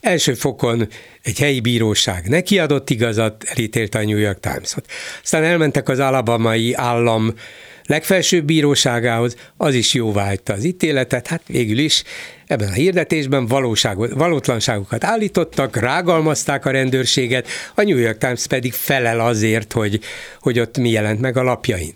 Első 0.01 0.33
fokon 0.33 0.87
egy 1.23 1.39
helyi 1.39 1.59
bíróság 1.59 2.27
neki 2.27 2.59
adott 2.59 2.89
igazat, 2.89 3.43
elítélte 3.43 3.99
a 3.99 4.03
New 4.03 4.17
York 4.17 4.39
Times-ot. 4.39 4.85
Aztán 5.23 5.43
elmentek 5.43 5.89
az 5.89 5.99
alabamai 5.99 6.73
állam 6.73 7.33
legfelsőbb 7.91 8.45
bíróságához, 8.45 9.35
az 9.57 9.73
is 9.73 9.93
jóváhagyta 9.93 10.53
az 10.53 10.63
ítéletet, 10.63 11.27
hát 11.27 11.41
végül 11.47 11.77
is 11.77 12.03
ebben 12.47 12.67
a 12.67 12.73
hirdetésben 12.73 13.45
valóságot, 13.45 14.11
valótlanságokat 14.11 15.03
állítottak, 15.03 15.75
rágalmazták 15.75 16.65
a 16.65 16.71
rendőrséget, 16.71 17.47
a 17.75 17.81
New 17.81 17.97
York 17.97 18.17
Times 18.17 18.47
pedig 18.47 18.73
felel 18.73 19.19
azért, 19.19 19.71
hogy, 19.73 19.99
hogy 20.39 20.59
ott 20.59 20.77
mi 20.77 20.89
jelent 20.89 21.19
meg 21.19 21.37
a 21.37 21.43
lapjain 21.43 21.93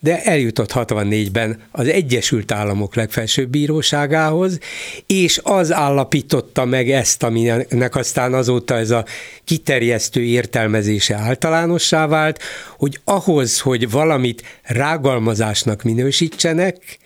de 0.00 0.22
eljutott 0.22 0.72
64-ben 0.74 1.60
az 1.70 1.86
Egyesült 1.86 2.52
Államok 2.52 2.94
legfelsőbb 2.94 3.48
bíróságához, 3.48 4.58
és 5.06 5.40
az 5.42 5.72
állapította 5.72 6.64
meg 6.64 6.90
ezt, 6.90 7.22
aminek 7.22 7.96
aztán 7.96 8.34
azóta 8.34 8.76
ez 8.76 8.90
a 8.90 9.04
kiterjesztő 9.44 10.22
értelmezése 10.22 11.14
általánossá 11.14 12.06
vált, 12.06 12.42
hogy 12.76 13.00
ahhoz, 13.04 13.60
hogy 13.60 13.90
valamit 13.90 14.42
rágalmazásnak 14.62 15.82
minősítsenek, 15.82 16.98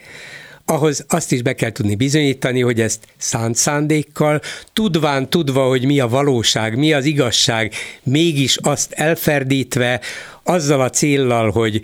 ahhoz 0.65 1.05
azt 1.09 1.33
is 1.33 1.43
be 1.43 1.55
kell 1.55 1.73
tudni 1.73 1.95
bizonyítani, 1.95 2.61
hogy 2.61 2.81
ezt 2.81 3.05
szánt 3.17 3.57
szándékkal, 3.57 4.41
tudván 4.73 5.29
tudva, 5.29 5.69
hogy 5.69 5.85
mi 5.85 6.01
a 6.01 6.09
valóság, 6.09 6.77
mi 6.77 6.93
az 6.93 7.05
igazság, 7.05 7.73
mégis 8.03 8.57
azt 8.57 8.93
elferdítve, 8.93 10.01
azzal 10.43 10.81
a 10.81 10.91
céllal, 10.91 11.51
hogy 11.51 11.81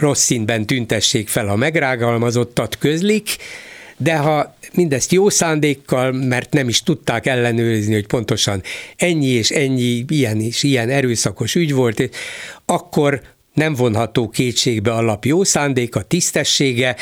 rossz 0.00 0.22
színben 0.24 0.66
tüntessék 0.66 1.28
fel 1.28 1.48
a 1.48 1.56
megrágalmazottat 1.56 2.78
közlik, 2.78 3.36
de 3.96 4.16
ha 4.16 4.56
mindezt 4.74 5.12
jó 5.12 5.28
szándékkal, 5.28 6.12
mert 6.12 6.52
nem 6.52 6.68
is 6.68 6.82
tudták 6.82 7.26
ellenőrizni, 7.26 7.94
hogy 7.94 8.06
pontosan 8.06 8.62
ennyi 8.96 9.26
és 9.26 9.50
ennyi, 9.50 10.04
ilyen 10.08 10.40
és 10.40 10.62
ilyen 10.62 10.88
erőszakos 10.88 11.54
ügy 11.54 11.72
volt, 11.72 12.10
akkor 12.64 13.20
nem 13.54 13.74
vonható 13.74 14.28
kétségbe 14.28 14.92
alap 14.92 15.24
jó 15.24 15.44
szándék, 15.44 15.96
a 15.96 16.02
tisztessége, 16.02 16.96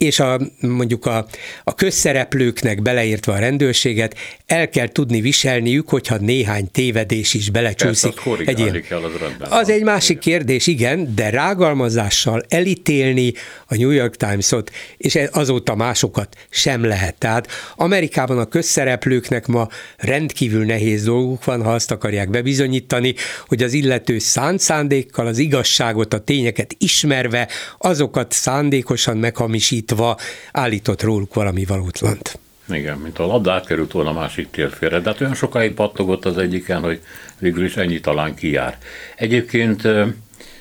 és 0.00 0.20
a, 0.20 0.40
mondjuk 0.60 1.06
a, 1.06 1.26
a 1.64 1.74
közszereplőknek 1.74 2.82
beleértve 2.82 3.32
a 3.32 3.38
rendőrséget 3.38 4.16
el 4.46 4.68
kell 4.68 4.88
tudni 4.88 5.20
viselniük, 5.20 5.88
hogyha 5.88 6.16
néhány 6.16 6.70
tévedés 6.70 7.34
is 7.34 7.50
belecsúszik. 7.50 8.14
Persze, 8.24 8.50
egy 8.50 8.58
ilyen. 8.58 8.82
Kell, 8.82 9.02
az, 9.02 9.12
az 9.50 9.68
egy 9.68 9.82
másik 9.82 10.18
kérdés, 10.18 10.66
igen, 10.66 11.14
de 11.14 11.30
rágalmazással 11.30 12.42
elítélni 12.48 13.32
a 13.66 13.76
New 13.76 13.90
York 13.90 14.16
Times-ot, 14.16 14.70
és 14.96 15.18
azóta 15.32 15.74
másokat 15.74 16.36
sem 16.50 16.84
lehet. 16.84 17.14
Tehát 17.14 17.48
Amerikában 17.76 18.38
a 18.38 18.46
közszereplőknek 18.46 19.46
ma 19.46 19.68
rendkívül 19.96 20.64
nehéz 20.64 21.04
dolguk 21.04 21.44
van, 21.44 21.62
ha 21.62 21.72
azt 21.72 21.90
akarják 21.90 22.30
bebizonyítani, 22.30 23.14
hogy 23.46 23.62
az 23.62 23.72
illető 23.72 24.18
szánt 24.18 24.60
szándékkal 24.60 25.26
az 25.26 25.38
igazságot, 25.38 26.14
a 26.14 26.18
tényeket 26.18 26.74
ismerve, 26.78 27.48
azokat 27.78 28.32
szándékosan 28.32 29.16
meghamisít 29.16 29.88
állítva 29.90 30.16
állított 30.52 31.02
róluk 31.02 31.34
valami 31.34 31.64
valótlant. 31.64 32.38
Igen, 32.68 32.98
mint 32.98 33.18
a 33.18 33.26
labda 33.26 33.52
átkerült 33.52 33.92
volna 33.92 34.10
a 34.10 34.12
másik 34.12 34.50
térfélre, 34.50 35.00
de 35.00 35.10
hát 35.10 35.20
olyan 35.20 35.34
sokáig 35.34 35.74
pattogott 35.74 36.24
az 36.24 36.38
egyiken, 36.38 36.82
hogy 36.82 37.00
végül 37.38 37.64
is 37.64 37.76
ennyi 37.76 38.00
talán 38.00 38.34
kijár. 38.34 38.78
Egyébként 39.16 39.82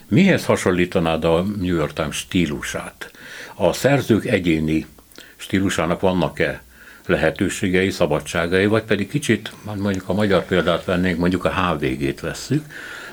mihez 0.07 0.45
hasonlítanád 0.45 1.23
a 1.23 1.41
New 1.41 1.75
York 1.75 1.93
Times 1.93 2.15
stílusát? 2.15 3.11
A 3.55 3.73
szerzők 3.73 4.25
egyéni 4.25 4.85
stílusának 5.35 5.99
vannak-e 5.99 6.61
lehetőségei, 7.05 7.89
szabadságai, 7.89 8.65
vagy 8.65 8.83
pedig 8.83 9.09
kicsit, 9.09 9.51
mondjuk 9.63 10.09
a 10.09 10.13
magyar 10.13 10.45
példát 10.45 10.85
vennénk, 10.85 11.17
mondjuk 11.17 11.45
a 11.45 11.53
HVG-t 11.53 12.19
vesszük, 12.19 12.63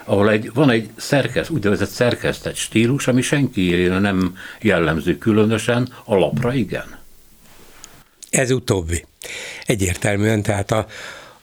ahol 0.06 0.30
egy, 0.30 0.50
van 0.54 0.70
egy 0.70 0.88
szerkeszt, 0.96 1.50
úgynevezett 1.50 1.88
szerkesztett 1.88 2.56
stílus, 2.56 3.08
ami 3.08 3.22
senki 3.22 3.86
nem 3.86 4.36
jellemző 4.60 5.18
különösen, 5.18 5.92
a 6.04 6.14
lapra 6.14 6.54
igen. 6.54 6.98
Ez 8.30 8.50
utóbbi. 8.50 9.04
Egyértelműen, 9.64 10.42
tehát 10.42 10.70
a, 10.70 10.86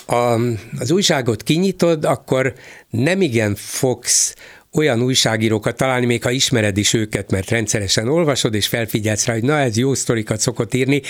a, 0.05 0.39
az 0.79 0.91
újságot 0.91 1.43
kinyitod, 1.43 2.05
akkor 2.05 2.53
nem 2.89 3.21
igen 3.21 3.55
fogsz 3.55 4.35
olyan 4.73 5.01
újságírókat 5.01 5.77
találni, 5.77 6.05
még 6.05 6.23
ha 6.23 6.29
ismered 6.29 6.77
is 6.77 6.93
őket, 6.93 7.31
mert 7.31 7.49
rendszeresen 7.49 8.07
olvasod, 8.07 8.53
és 8.53 8.67
felfigyelsz 8.67 9.25
rá, 9.25 9.33
hogy 9.33 9.43
na 9.43 9.59
ez 9.59 9.77
jó 9.77 9.93
sztorikat 9.93 10.39
szokott 10.39 10.73
írni, 10.73 11.01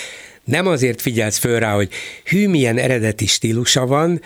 nem 0.43 0.67
azért 0.67 1.01
figyelsz 1.01 1.37
föl 1.37 1.59
rá, 1.59 1.73
hogy 1.73 1.89
hű, 2.25 2.47
milyen 2.47 2.77
eredeti 2.77 3.25
stílusa 3.25 3.85
van, 3.85 4.21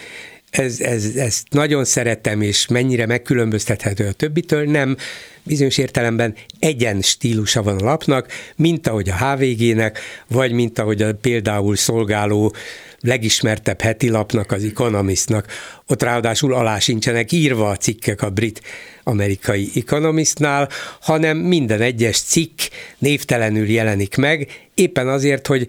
ez, 0.57 0.79
ez, 0.79 1.05
ezt 1.15 1.47
nagyon 1.49 1.85
szeretem, 1.85 2.41
és 2.41 2.67
mennyire 2.67 3.05
megkülönböztethető 3.05 4.07
a 4.07 4.11
többitől, 4.11 4.65
nem, 4.65 4.97
bizonyos 5.43 5.77
értelemben 5.77 6.35
egyen 6.59 7.01
stílusa 7.01 7.63
van 7.63 7.77
a 7.77 7.83
lapnak, 7.83 8.27
mint 8.55 8.87
ahogy 8.87 9.09
a 9.09 9.15
HVG-nek, 9.15 9.99
vagy 10.27 10.51
mint 10.51 10.79
ahogy 10.79 11.01
a 11.01 11.13
például 11.13 11.75
szolgáló 11.75 12.53
legismertebb 12.99 13.81
heti 13.81 14.09
lapnak, 14.09 14.51
az 14.51 14.63
Economistnak. 14.63 15.45
Ott 15.87 16.03
ráadásul 16.03 16.53
alá 16.53 16.79
sincsenek 16.79 17.31
írva 17.31 17.69
a 17.69 17.77
cikkek 17.77 18.21
a 18.21 18.29
brit 18.29 18.61
amerikai 19.03 19.69
Economistnál, 19.75 20.69
hanem 21.01 21.37
minden 21.37 21.81
egyes 21.81 22.19
cikk 22.21 22.59
névtelenül 22.97 23.69
jelenik 23.69 24.15
meg, 24.15 24.67
éppen 24.73 25.07
azért, 25.07 25.47
hogy 25.47 25.67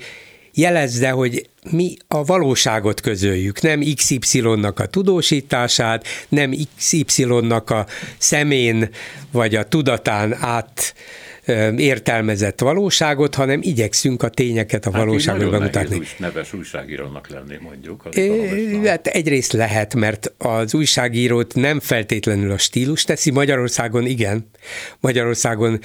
jelezze, 0.54 1.10
hogy 1.10 1.48
mi 1.70 1.96
a 2.08 2.24
valóságot 2.24 3.00
közöljük, 3.00 3.60
nem 3.60 3.82
XY-nak 3.94 4.80
a 4.80 4.86
tudósítását, 4.86 6.06
nem 6.28 6.54
XY-nak 6.76 7.70
a 7.70 7.86
szemén 8.18 8.88
vagy 9.32 9.54
a 9.54 9.64
tudatán 9.64 10.36
át 10.40 10.94
értelmezett 11.76 12.60
valóságot, 12.60 13.34
hanem 13.34 13.60
igyekszünk 13.62 14.22
a 14.22 14.28
tényeket, 14.28 14.86
a 14.86 14.90
hát 14.92 15.00
valóságot 15.00 15.50
bemutatni. 15.50 15.96
Úgy 15.96 16.14
neves 16.18 16.52
újságírónak 16.52 17.28
lenni, 17.28 17.56
mondjuk. 17.60 18.04
Az 18.04 18.20
hát 18.84 19.06
egyrészt 19.06 19.52
lehet, 19.52 19.94
mert 19.94 20.32
az 20.38 20.74
újságírót 20.74 21.54
nem 21.54 21.80
feltétlenül 21.80 22.50
a 22.50 22.58
stílus 22.58 23.04
teszi, 23.04 23.30
Magyarországon 23.30 24.06
igen. 24.06 24.50
Magyarországon 25.00 25.80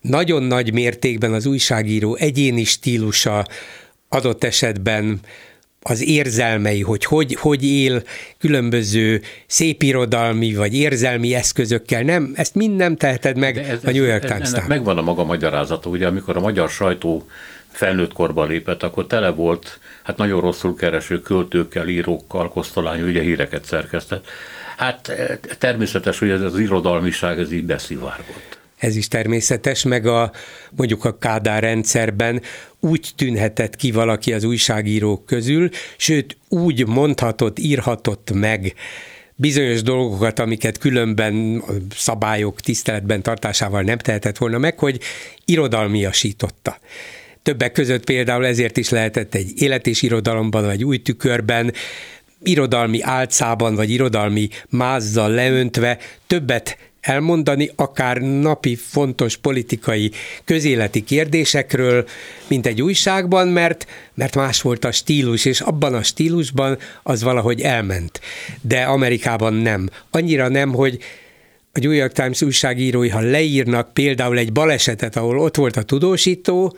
nagyon 0.00 0.42
nagy 0.42 0.72
mértékben 0.72 1.32
az 1.32 1.46
újságíró 1.46 2.14
egyéni 2.14 2.64
stílusa, 2.64 3.46
adott 4.12 4.44
esetben 4.44 5.20
az 5.82 6.02
érzelmei, 6.02 6.82
hogy, 6.82 7.04
hogy 7.04 7.34
hogy 7.34 7.64
él 7.64 8.02
különböző 8.38 9.22
szépirodalmi 9.46 10.54
vagy 10.54 10.74
érzelmi 10.74 11.34
eszközökkel, 11.34 12.02
nem, 12.02 12.32
ezt 12.34 12.54
mind 12.54 12.76
nem 12.76 12.96
teheted 12.96 13.36
meg 13.36 13.56
ez, 13.56 13.84
a 13.84 13.90
New 13.90 14.04
York 14.04 14.24
times 14.24 14.50
megvan 14.68 14.98
a 14.98 15.02
maga 15.02 15.24
magyarázata, 15.24 15.88
ugye 15.88 16.06
amikor 16.06 16.36
a 16.36 16.40
magyar 16.40 16.68
sajtó 16.68 17.26
felnőtt 17.70 18.12
korba 18.12 18.44
lépett, 18.44 18.82
akkor 18.82 19.06
tele 19.06 19.30
volt, 19.30 19.80
hát 20.02 20.16
nagyon 20.16 20.40
rosszul 20.40 20.74
kereső 20.74 21.20
költőkkel, 21.20 21.88
írókkal, 21.88 22.48
Kosztolányi 22.48 23.02
ugye 23.02 23.22
híreket 23.22 23.64
szerkesztett. 23.64 24.26
Hát 24.76 25.08
eh, 25.08 25.38
természetes, 25.58 26.18
hogy 26.18 26.30
ez 26.30 26.40
az 26.40 26.58
irodalmiság 26.58 27.38
ez 27.38 27.52
így 27.52 27.64
beszivárgott 27.64 28.59
ez 28.80 28.96
is 28.96 29.08
természetes, 29.08 29.82
meg 29.82 30.06
a 30.06 30.32
mondjuk 30.70 31.04
a 31.04 31.18
Kádár 31.18 31.62
rendszerben 31.62 32.42
úgy 32.80 33.10
tűnhetett 33.16 33.76
ki 33.76 33.90
valaki 33.90 34.32
az 34.32 34.44
újságírók 34.44 35.26
közül, 35.26 35.68
sőt 35.96 36.36
úgy 36.48 36.86
mondhatott, 36.86 37.58
írhatott 37.58 38.30
meg 38.34 38.74
bizonyos 39.34 39.82
dolgokat, 39.82 40.38
amiket 40.38 40.78
különben 40.78 41.62
szabályok 41.94 42.60
tiszteletben 42.60 43.22
tartásával 43.22 43.82
nem 43.82 43.98
tehetett 43.98 44.38
volna 44.38 44.58
meg, 44.58 44.78
hogy 44.78 45.00
irodalmiasította. 45.44 46.78
Többek 47.42 47.72
között 47.72 48.04
például 48.04 48.46
ezért 48.46 48.76
is 48.76 48.88
lehetett 48.88 49.34
egy 49.34 49.52
élet 49.56 49.86
és 49.86 50.02
irodalomban, 50.02 50.64
vagy 50.64 50.84
új 50.84 50.98
tükörben, 50.98 51.72
irodalmi 52.42 53.02
álcában, 53.02 53.74
vagy 53.74 53.90
irodalmi 53.90 54.48
mázzal 54.68 55.30
leöntve 55.30 55.98
többet 56.26 56.89
elmondani, 57.00 57.70
akár 57.76 58.16
napi 58.20 58.76
fontos 58.76 59.36
politikai 59.36 60.10
közéleti 60.44 61.04
kérdésekről, 61.04 62.08
mint 62.46 62.66
egy 62.66 62.82
újságban, 62.82 63.48
mert, 63.48 63.86
mert 64.14 64.34
más 64.34 64.62
volt 64.62 64.84
a 64.84 64.92
stílus, 64.92 65.44
és 65.44 65.60
abban 65.60 65.94
a 65.94 66.02
stílusban 66.02 66.78
az 67.02 67.22
valahogy 67.22 67.60
elment. 67.60 68.20
De 68.60 68.82
Amerikában 68.82 69.54
nem. 69.54 69.88
Annyira 70.10 70.48
nem, 70.48 70.72
hogy 70.72 70.98
a 71.72 71.78
New 71.78 71.90
York 71.90 72.12
Times 72.12 72.42
újságírói, 72.42 73.08
ha 73.08 73.20
leírnak 73.20 73.92
például 73.92 74.38
egy 74.38 74.52
balesetet, 74.52 75.16
ahol 75.16 75.38
ott 75.38 75.56
volt 75.56 75.76
a 75.76 75.82
tudósító, 75.82 76.76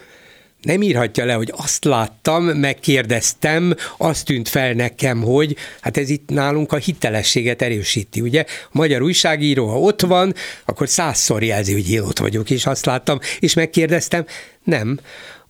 nem 0.63 0.83
írhatja 0.83 1.25
le, 1.25 1.33
hogy 1.33 1.53
azt 1.57 1.85
láttam, 1.85 2.45
megkérdeztem, 2.45 3.75
azt 3.97 4.25
tűnt 4.25 4.49
fel 4.49 4.73
nekem, 4.73 5.23
hogy 5.23 5.57
hát 5.81 5.97
ez 5.97 6.11
itt 6.11 6.29
nálunk 6.29 6.73
a 6.73 6.77
hitelességet 6.77 7.63
erősíti, 7.63 8.21
ugye? 8.21 8.45
A 8.65 8.69
magyar 8.71 9.03
újságíró, 9.03 9.67
ha 9.67 9.79
ott 9.79 10.01
van, 10.01 10.35
akkor 10.65 10.89
százszor 10.89 11.43
jelzi, 11.43 11.73
hogy 11.73 11.91
én 11.91 12.01
ott 12.01 12.19
vagyok, 12.19 12.51
és 12.51 12.67
azt 12.67 12.87
láttam, 12.87 13.19
és 13.41 13.55
megkérdeztem, 13.55 14.25
nem, 14.65 14.99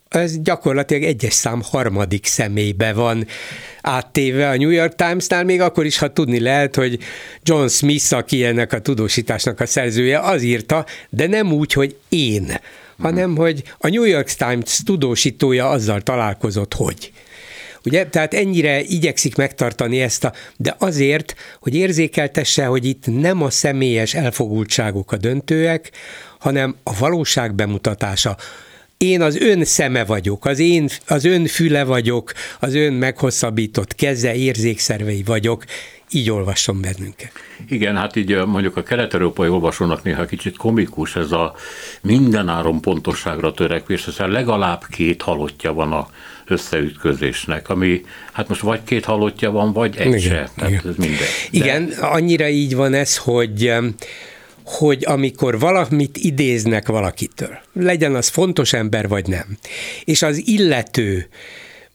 ez 0.08 0.38
gyakorlatilag 0.38 1.02
egyes 1.02 1.32
szám 1.32 1.62
harmadik 1.62 2.26
személybe 2.26 2.92
van 2.92 3.26
áttéve 3.80 4.48
a 4.48 4.56
New 4.56 4.70
York 4.70 4.94
Times-nál, 4.94 5.44
még 5.44 5.60
akkor 5.60 5.86
is, 5.86 5.98
ha 5.98 6.12
tudni 6.12 6.40
lehet, 6.40 6.74
hogy 6.74 6.98
John 7.42 7.66
Smith, 7.66 8.12
aki 8.12 8.44
ennek 8.44 8.72
a 8.72 8.80
tudósításnak 8.80 9.60
a 9.60 9.66
szerzője, 9.66 10.18
az 10.18 10.42
írta, 10.42 10.86
de 11.08 11.26
nem 11.26 11.52
úgy, 11.52 11.72
hogy 11.72 11.96
én 12.08 12.58
hanem 13.02 13.36
hogy 13.36 13.62
a 13.78 13.88
New 13.88 14.04
York 14.04 14.30
Times 14.30 14.80
tudósítója 14.84 15.68
azzal 15.68 16.00
találkozott, 16.00 16.74
hogy. 16.74 17.12
Ugye? 17.84 18.06
Tehát 18.06 18.34
ennyire 18.34 18.80
igyekszik 18.80 19.36
megtartani 19.36 20.00
ezt 20.00 20.24
a, 20.24 20.32
de 20.56 20.74
azért, 20.78 21.34
hogy 21.60 21.74
érzékeltesse, 21.74 22.64
hogy 22.64 22.84
itt 22.84 23.04
nem 23.06 23.42
a 23.42 23.50
személyes 23.50 24.14
elfogultságok 24.14 25.12
a 25.12 25.16
döntőek, 25.16 25.90
hanem 26.38 26.76
a 26.82 26.98
valóság 26.98 27.54
bemutatása. 27.54 28.36
Én 29.02 29.22
az 29.22 29.36
ön 29.36 29.64
szeme 29.64 30.04
vagyok, 30.04 30.44
az 30.44 30.58
én, 30.58 30.88
az 31.06 31.24
ön 31.24 31.46
füle 31.46 31.84
vagyok, 31.84 32.32
az 32.60 32.74
ön 32.74 32.92
meghosszabbított 32.92 33.94
keze, 33.94 34.34
érzékszervei 34.34 35.22
vagyok, 35.26 35.64
így 36.10 36.30
olvasson 36.30 36.80
bennünket. 36.80 37.32
Igen, 37.68 37.96
hát 37.96 38.16
így 38.16 38.36
mondjuk 38.46 38.76
a 38.76 38.82
kelet-európai 38.82 39.48
olvasónak 39.48 40.02
néha 40.02 40.24
kicsit 40.24 40.56
komikus 40.56 41.16
ez 41.16 41.32
a 41.32 41.54
mindenáron 42.00 42.80
pontosságra 42.80 43.52
törekvés, 43.52 44.04
hiszen 44.04 44.30
legalább 44.30 44.82
két 44.90 45.22
halottja 45.22 45.72
van 45.72 45.92
a 45.92 46.08
összeütközésnek, 46.46 47.68
ami 47.68 48.00
hát 48.32 48.48
most 48.48 48.60
vagy 48.60 48.80
két 48.84 49.04
halottja 49.04 49.50
van, 49.50 49.72
vagy 49.72 49.96
egy 49.96 50.06
igen, 50.06 50.18
se, 50.18 50.50
tehát 50.56 50.70
igen. 50.70 50.82
ez 50.88 50.96
minden. 50.96 51.18
De... 51.18 51.24
Igen, 51.50 51.92
annyira 52.00 52.48
így 52.48 52.74
van 52.74 52.94
ez, 52.94 53.16
hogy 53.16 53.72
hogy 54.64 55.04
amikor 55.06 55.58
valamit 55.58 56.16
idéznek 56.16 56.86
valakitől, 56.86 57.58
legyen 57.72 58.14
az 58.14 58.28
fontos 58.28 58.72
ember 58.72 59.08
vagy 59.08 59.26
nem, 59.26 59.58
és 60.04 60.22
az 60.22 60.42
illető 60.44 61.28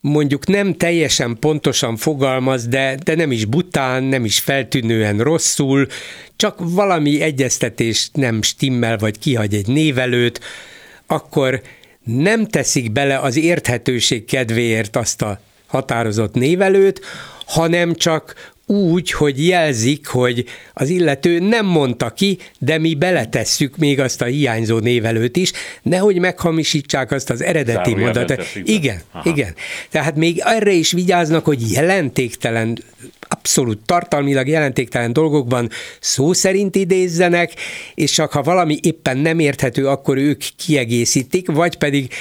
mondjuk 0.00 0.46
nem 0.46 0.74
teljesen 0.74 1.36
pontosan 1.40 1.96
fogalmaz, 1.96 2.66
de, 2.66 2.96
de 3.04 3.14
nem 3.14 3.32
is 3.32 3.44
bután, 3.44 4.02
nem 4.02 4.24
is 4.24 4.38
feltűnően 4.38 5.18
rosszul, 5.18 5.86
csak 6.36 6.56
valami 6.58 7.20
egyeztetés 7.20 8.10
nem 8.12 8.42
stimmel, 8.42 8.98
vagy 8.98 9.18
kihagy 9.18 9.54
egy 9.54 9.66
névelőt, 9.66 10.40
akkor 11.06 11.62
nem 12.04 12.46
teszik 12.46 12.92
bele 12.92 13.18
az 13.18 13.36
érthetőség 13.36 14.24
kedvéért 14.24 14.96
azt 14.96 15.22
a 15.22 15.40
határozott 15.66 16.34
névelőt, 16.34 17.00
hanem 17.46 17.94
csak 17.94 18.52
úgy, 18.70 19.10
hogy 19.10 19.46
jelzik, 19.46 20.06
hogy 20.06 20.44
az 20.74 20.88
illető 20.88 21.38
nem 21.38 21.66
mondta 21.66 22.10
ki, 22.10 22.38
de 22.58 22.78
mi 22.78 22.94
beletesszük 22.94 23.76
még 23.76 24.00
azt 24.00 24.22
a 24.22 24.24
hiányzó 24.24 24.78
névelőt 24.78 25.36
is, 25.36 25.52
nehogy 25.82 26.18
meghamisítsák 26.18 27.10
azt 27.10 27.30
az 27.30 27.42
eredeti 27.42 27.94
mondatot. 27.94 28.46
Igen, 28.64 29.00
Aha. 29.12 29.30
igen. 29.30 29.54
Tehát 29.90 30.16
még 30.16 30.42
erre 30.44 30.72
is 30.72 30.92
vigyáznak, 30.92 31.44
hogy 31.44 31.70
jelentéktelen 31.72 32.78
abszolút 33.28 33.78
tartalmilag 33.86 34.48
jelentéktelen 34.48 35.12
dolgokban 35.12 35.70
szó 36.00 36.32
szerint 36.32 36.76
idézzenek, 36.76 37.52
és 37.94 38.10
csak 38.10 38.32
ha 38.32 38.42
valami 38.42 38.78
éppen 38.82 39.16
nem 39.16 39.38
érthető, 39.38 39.86
akkor 39.86 40.16
ők 40.16 40.42
kiegészítik, 40.56 41.50
vagy 41.50 41.76
pedig 41.76 42.12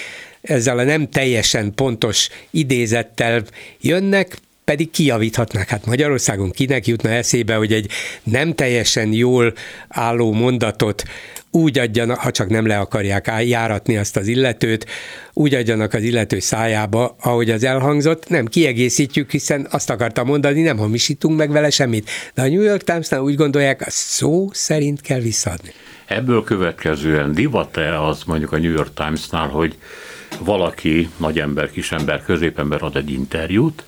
ezzel 0.41 0.77
a 0.77 0.83
nem 0.83 1.09
teljesen 1.09 1.73
pontos 1.75 2.29
idézettel 2.51 3.43
jönnek, 3.81 4.37
pedig 4.67 4.91
kijavíthatnák. 4.91 5.69
Hát 5.69 5.85
Magyarországon 5.85 6.51
kinek 6.51 6.87
jutna 6.87 7.09
eszébe, 7.09 7.55
hogy 7.55 7.73
egy 7.73 7.91
nem 8.23 8.53
teljesen 8.53 9.13
jól 9.13 9.53
álló 9.87 10.31
mondatot 10.31 11.03
úgy 11.51 11.79
adjanak, 11.79 12.19
ha 12.19 12.31
csak 12.31 12.49
nem 12.49 12.67
le 12.67 12.79
akarják 12.79 13.31
járatni 13.45 13.97
azt 13.97 14.17
az 14.17 14.27
illetőt, 14.27 14.85
úgy 15.33 15.53
adjanak 15.53 15.93
az 15.93 16.03
illető 16.03 16.39
szájába, 16.39 17.15
ahogy 17.19 17.49
az 17.49 17.63
elhangzott, 17.63 18.29
nem 18.29 18.45
kiegészítjük, 18.45 19.31
hiszen 19.31 19.67
azt 19.71 19.89
akartam 19.89 20.27
mondani, 20.27 20.61
nem 20.61 20.77
hamisítunk 20.77 21.37
meg 21.37 21.51
vele 21.51 21.69
semmit. 21.69 22.09
De 22.33 22.41
a 22.41 22.47
New 22.47 22.61
York 22.61 22.83
Times-nál 22.83 23.21
úgy 23.21 23.35
gondolják, 23.35 23.81
a 23.81 23.89
szó 23.89 24.49
szerint 24.51 25.01
kell 25.01 25.19
visszaadni. 25.19 25.71
Ebből 26.05 26.43
következően 26.43 27.31
divat-e 27.33 28.01
az 28.03 28.23
mondjuk 28.25 28.51
a 28.51 28.57
New 28.57 28.71
York 28.71 28.93
Times-nál, 28.93 29.47
hogy 29.47 29.75
valaki, 30.39 31.09
nagyember, 31.17 31.71
kisember, 31.71 32.23
középember 32.23 32.83
ad 32.83 32.95
egy 32.95 33.11
interjút, 33.11 33.83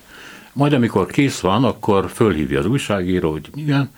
majd 0.60 0.72
amikor 0.72 1.06
kész 1.06 1.40
van, 1.40 1.64
akkor 1.64 2.10
fölhívja 2.10 2.58
az 2.58 2.66
újságíró, 2.66 3.30
hogy 3.30 3.48
igen, 3.54 3.90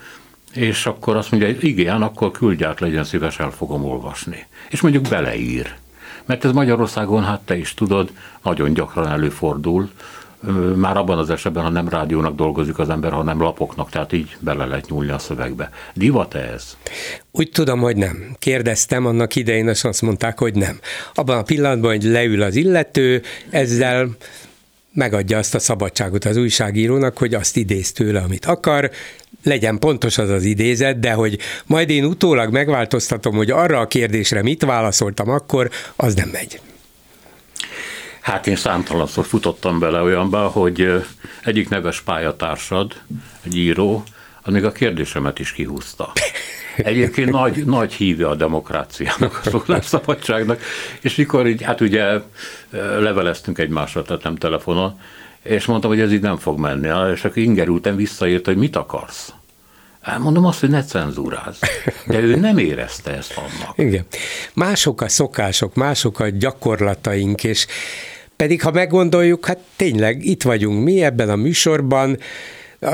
és 0.55 0.87
akkor 0.87 1.17
azt 1.17 1.31
mondja, 1.31 1.49
hogy 1.49 1.65
igen, 1.65 2.03
akkor 2.03 2.31
küldj 2.31 2.65
át, 2.65 2.81
legyen 2.81 3.05
szíves, 3.05 3.39
el 3.39 3.51
fogom 3.51 3.85
olvasni. 3.85 4.47
És 4.71 4.81
mondjuk 4.81 5.09
beleír. 5.09 5.75
Mert 6.25 6.45
ez 6.45 6.53
Magyarországon, 6.53 7.25
hát 7.25 7.41
te 7.41 7.57
is 7.57 7.75
tudod, 7.75 8.11
nagyon 8.43 8.73
gyakran 8.73 9.09
előfordul, 9.09 9.91
már 10.75 10.97
abban 10.97 11.19
az 11.19 11.31
esetben, 11.31 11.63
ha 11.63 11.69
nem 11.69 11.89
rádiónak 11.89 12.35
dolgozik 12.35 12.79
az 12.79 12.89
ember, 12.89 13.13
hanem 13.13 13.41
lapoknak, 13.41 13.91
tehát 13.91 14.13
így 14.13 14.37
bele 14.39 14.65
lehet 14.65 14.91
nyúlni 14.91 15.11
a 15.11 15.19
szövegbe. 15.19 15.71
Divat-e 15.95 16.39
ez? 16.39 16.77
Úgy 17.31 17.51
tudom, 17.51 17.81
hogy 17.81 17.97
nem. 17.97 18.37
Kérdeztem 18.39 19.07
annak 19.07 19.37
idején, 19.37 19.69
és 19.69 19.85
azt 19.85 20.03
mondták, 20.03 20.39
hogy 20.39 20.55
nem. 20.55 20.79
Abban 21.15 21.39
a 21.39 21.43
pillanatban, 21.43 21.91
hogy 21.91 22.03
leül 22.03 22.43
az 22.43 22.57
illető, 22.57 23.23
ezzel 23.51 24.09
megadja 24.93 25.39
azt 25.39 25.55
a 25.55 25.59
szabadságot 25.59 26.25
az 26.25 26.37
újságírónak, 26.37 27.19
hogy 27.19 27.35
azt 27.35 27.57
idéz 27.57 27.93
tőle, 27.93 28.21
amit 28.21 28.45
akar, 28.45 28.91
legyen 29.45 29.79
pontos 29.79 30.19
az 30.19 30.29
az 30.29 30.45
idézet, 30.45 30.99
de 30.99 31.13
hogy 31.13 31.39
majd 31.67 31.91
én 31.91 32.05
utólag 32.05 32.53
megváltoztatom, 32.53 33.35
hogy 33.35 33.51
arra 33.51 33.79
a 33.79 33.87
kérdésre 33.87 34.43
mit 34.43 34.63
válaszoltam 34.63 35.31
akkor, 35.31 35.71
az 35.97 36.15
nem 36.15 36.29
megy. 36.29 36.61
Hát 38.21 38.47
én 38.47 38.57
számtalanszor 38.57 39.25
futottam 39.25 39.79
bele 39.79 40.01
olyanba, 40.01 40.49
hogy 40.49 41.05
egyik 41.45 41.69
neves 41.69 42.01
pályatársad, 42.01 42.95
egy 43.45 43.57
író, 43.57 44.05
az 44.43 44.53
még 44.53 44.65
a 44.65 44.73
kérdésemet 44.73 45.39
is 45.39 45.53
kihúzta. 45.53 46.13
Egyébként 46.77 47.31
nagy, 47.31 47.65
nagy 47.65 47.93
híve 47.93 48.29
a 48.29 48.35
demokráciának, 48.35 49.41
a 49.45 49.49
szólásszabadságnak, 49.49 50.61
és 51.01 51.15
mikor 51.15 51.47
így, 51.47 51.63
hát 51.63 51.81
ugye 51.81 52.05
leveleztünk 52.99 53.59
egymásra, 53.59 54.03
tehát 54.03 54.23
nem 54.23 54.37
telefonon, 54.37 55.01
és 55.43 55.65
mondtam, 55.65 55.91
hogy 55.91 56.01
ez 56.01 56.13
így 56.13 56.21
nem 56.21 56.37
fog 56.37 56.59
menni, 56.59 57.13
és 57.13 57.25
akkor 57.25 57.39
ingerültem 57.39 57.97
visszaírt, 57.97 58.47
hogy 58.47 58.57
mit 58.57 58.77
akarsz. 58.77 59.33
Mondom 60.19 60.47
azt, 60.47 60.61
hogy 60.61 60.69
ne 60.69 60.85
cenzúráz. 60.85 61.59
De 62.07 62.19
ő 62.19 62.37
nem 62.37 62.59
érezte 62.59 63.17
ezt 63.17 63.37
annak. 63.37 63.79
Igen. 63.79 64.07
Mások 64.55 65.01
a 65.01 65.09
szokások, 65.09 65.75
mások 65.75 66.21
a 66.21 66.29
gyakorlataink, 66.29 67.45
és 67.45 67.67
pedig 68.37 68.63
ha 68.63 68.71
meggondoljuk, 68.71 69.47
hát 69.47 69.59
tényleg 69.77 70.25
itt 70.25 70.43
vagyunk 70.43 70.85
mi 70.85 71.03
ebben 71.03 71.29
a 71.29 71.37
műsorban, 71.37 72.19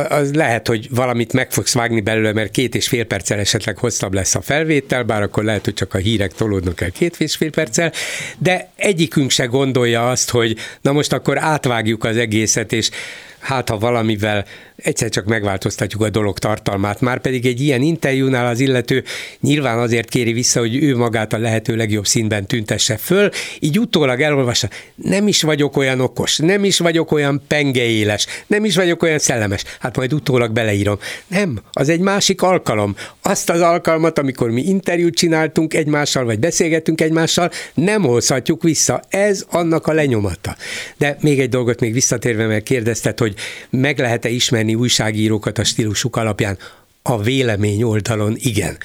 az 0.09 0.35
lehet, 0.35 0.69
hogy 0.69 0.87
valamit 0.91 1.33
meg 1.33 1.53
fogsz 1.53 1.75
vágni 1.75 2.01
belőle, 2.01 2.33
mert 2.33 2.51
két 2.51 2.75
és 2.75 2.89
fél 2.89 3.05
perccel 3.05 3.39
esetleg 3.39 3.77
hosszabb 3.77 4.15
lesz 4.15 4.35
a 4.35 4.41
felvétel, 4.41 5.03
bár 5.03 5.23
akkor 5.23 5.45
lehet, 5.45 5.65
hogy 5.65 5.75
csak 5.75 5.95
a 5.95 5.99
hírek 5.99 6.33
tolódnak 6.33 6.81
el 6.81 6.91
két 6.91 7.15
és 7.19 7.37
fél 7.37 7.51
perccel, 7.51 7.93
de 8.39 8.71
egyikünk 8.77 9.31
se 9.31 9.45
gondolja 9.45 10.11
azt, 10.11 10.31
hogy 10.31 10.57
na 10.81 10.93
most 10.93 11.13
akkor 11.13 11.39
átvágjuk 11.39 12.05
az 12.05 12.17
egészet, 12.17 12.73
és 12.73 12.91
hát 13.39 13.69
ha 13.69 13.79
valamivel 13.79 14.45
egyszer 14.83 15.09
csak 15.09 15.25
megváltoztatjuk 15.25 16.03
a 16.03 16.11
dolog 16.11 16.39
tartalmát. 16.39 17.01
Már 17.01 17.21
pedig 17.21 17.47
egy 17.47 17.61
ilyen 17.61 17.83
interjúnál 17.83 18.47
az 18.47 18.61
illető 18.61 19.05
nyilván 19.41 19.79
azért 19.79 20.09
kéri 20.09 20.33
vissza, 20.33 20.61
hogy 20.61 20.83
ő 20.83 20.97
magát 20.97 21.33
a 21.33 21.39
lehető 21.39 21.77
legjobb 21.77 22.07
színben 22.07 22.47
tüntesse 22.47 22.97
föl, 22.97 23.31
így 23.59 23.79
utólag 23.79 24.21
elolvassa, 24.21 24.69
nem 24.95 25.29
is 25.29 25.43
vagyok 25.43 25.77
olyan 25.77 26.01
okos, 26.01 26.37
nem 26.37 26.65
is 26.65 26.79
vagyok 26.79 27.13
olyan 27.13 27.43
pengeéles, 27.49 28.27
nem 28.47 28.65
is 28.65 28.77
vagyok 28.77 29.03
olyan 29.03 29.19
szellemes. 29.19 29.65
Hát 29.81 29.97
majd 29.97 30.13
utólag 30.13 30.53
beleírom. 30.53 30.99
Nem, 31.27 31.61
az 31.73 31.89
egy 31.89 32.01
másik 32.01 32.43
alkalom. 32.43 32.97
Azt 33.23 33.51
az 33.51 33.61
alkalmat, 33.61 34.19
amikor 34.19 34.51
mi 34.51 34.63
interjút 34.63 35.15
csináltunk 35.15 35.75
egymással, 35.75 36.25
vagy 36.25 36.39
beszélgettünk 36.39 37.01
egymással, 37.01 37.51
nem 37.75 38.03
hozhatjuk 38.03 38.63
vissza. 38.63 39.03
Ez 39.09 39.45
annak 39.51 39.87
a 39.87 39.93
lenyomata. 39.93 40.57
De 40.97 41.17
még 41.21 41.41
egy 41.41 41.49
dolgot 41.49 41.81
még 41.81 41.93
visszatérve, 41.93 42.47
mert 42.47 42.65
kérdezted, 42.65 43.19
hogy 43.19 43.28
meg 43.71 43.99
lehet-e 43.99 44.29
ismerni 44.29 44.75
újságírókat 44.75 45.59
a 45.59 45.65
stílusuk 45.65 46.17
alapján? 46.17 46.59
A 47.03 47.23
vélemény 47.23 47.83
oldalon 47.83 48.37
igen. 48.39 48.77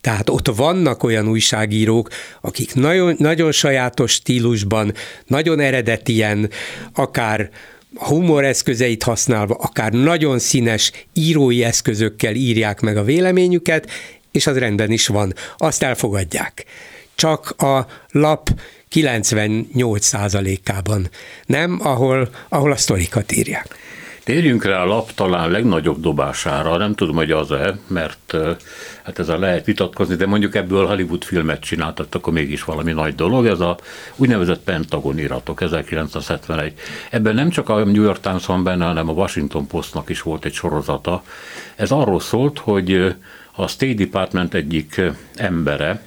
Tehát 0.00 0.30
ott 0.30 0.46
vannak 0.46 1.02
olyan 1.02 1.28
újságírók, 1.28 2.08
akik 2.40 2.74
nagyon, 2.74 3.14
nagyon 3.18 3.52
sajátos 3.52 4.12
stílusban, 4.12 4.92
nagyon 5.26 5.60
eredetien, 5.60 6.50
akár 6.94 7.50
humor 7.94 8.44
eszközeit 8.44 9.02
használva, 9.02 9.54
akár 9.54 9.92
nagyon 9.92 10.38
színes 10.38 10.92
írói 11.12 11.64
eszközökkel 11.64 12.34
írják 12.34 12.80
meg 12.80 12.96
a 12.96 13.04
véleményüket, 13.04 13.90
és 14.30 14.46
az 14.46 14.58
rendben 14.58 14.90
is 14.90 15.06
van. 15.06 15.34
Azt 15.56 15.82
elfogadják. 15.82 16.64
Csak 17.14 17.50
a 17.50 17.86
lap 18.10 18.50
98%-ában, 18.94 21.10
nem 21.46 21.78
ahol, 21.82 22.28
ahol 22.48 22.72
a 22.72 22.76
sztorikat 22.76 23.32
írják. 23.32 23.76
Térjünk 24.24 24.64
rá 24.64 24.82
a 24.82 24.86
lap 24.86 25.12
talán 25.12 25.50
legnagyobb 25.50 26.00
dobására, 26.00 26.76
nem 26.76 26.94
tudom, 26.94 27.16
hogy 27.16 27.30
az-e, 27.30 27.78
mert 27.86 28.36
hát 29.02 29.18
ezzel 29.18 29.38
lehet 29.38 29.64
vitatkozni, 29.64 30.14
de 30.14 30.26
mondjuk 30.26 30.54
ebből 30.54 30.86
Hollywood 30.86 31.22
filmet 31.22 31.60
csináltak, 31.60 32.14
akkor 32.14 32.32
mégis 32.32 32.64
valami 32.64 32.92
nagy 32.92 33.14
dolog, 33.14 33.46
ez 33.46 33.60
a 33.60 33.78
úgynevezett 34.16 34.62
Pentagon 34.62 35.18
iratok, 35.18 35.60
1971. 35.60 36.72
Ebben 37.10 37.34
nem 37.34 37.50
csak 37.50 37.68
a 37.68 37.84
New 37.84 38.02
York 38.02 38.20
Times 38.20 38.46
van 38.46 38.64
benne, 38.64 38.84
hanem 38.84 39.08
a 39.08 39.12
Washington 39.12 39.66
Postnak 39.66 40.08
is 40.08 40.22
volt 40.22 40.44
egy 40.44 40.54
sorozata. 40.54 41.22
Ez 41.74 41.90
arról 41.90 42.20
szólt, 42.20 42.58
hogy 42.58 43.14
a 43.52 43.68
State 43.68 43.94
Department 43.94 44.54
egyik 44.54 45.00
embere, 45.36 46.02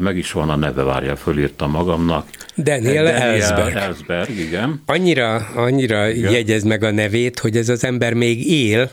meg 0.00 0.16
is 0.16 0.32
van 0.32 0.48
a 0.48 0.56
neve, 0.56 0.82
várja, 0.82 1.16
fölírtam 1.16 1.70
magamnak. 1.70 2.28
Daniel, 2.56 3.04
Daniel 3.04 3.22
Ellsberg. 3.22 3.76
Ellsberg, 3.76 4.38
igen. 4.38 4.82
Annyira, 4.86 5.34
annyira 5.54 6.08
igen. 6.08 6.32
jegyez 6.32 6.62
meg 6.62 6.82
a 6.82 6.90
nevét, 6.90 7.38
hogy 7.38 7.56
ez 7.56 7.68
az 7.68 7.84
ember 7.84 8.12
még 8.12 8.50
él, 8.50 8.90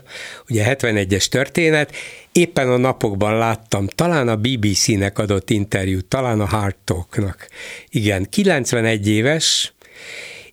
ugye 0.48 0.76
71-es 0.76 1.26
történet, 1.26 1.94
éppen 2.32 2.70
a 2.70 2.76
napokban 2.76 3.38
láttam, 3.38 3.86
talán 3.86 4.28
a 4.28 4.36
BBC-nek 4.36 5.18
adott 5.18 5.50
interjút, 5.50 6.04
talán 6.04 6.40
a 6.40 6.46
Hard 6.46 6.76
Talk-nak. 6.84 7.48
Igen, 7.88 8.26
91 8.30 9.08
éves, 9.08 9.72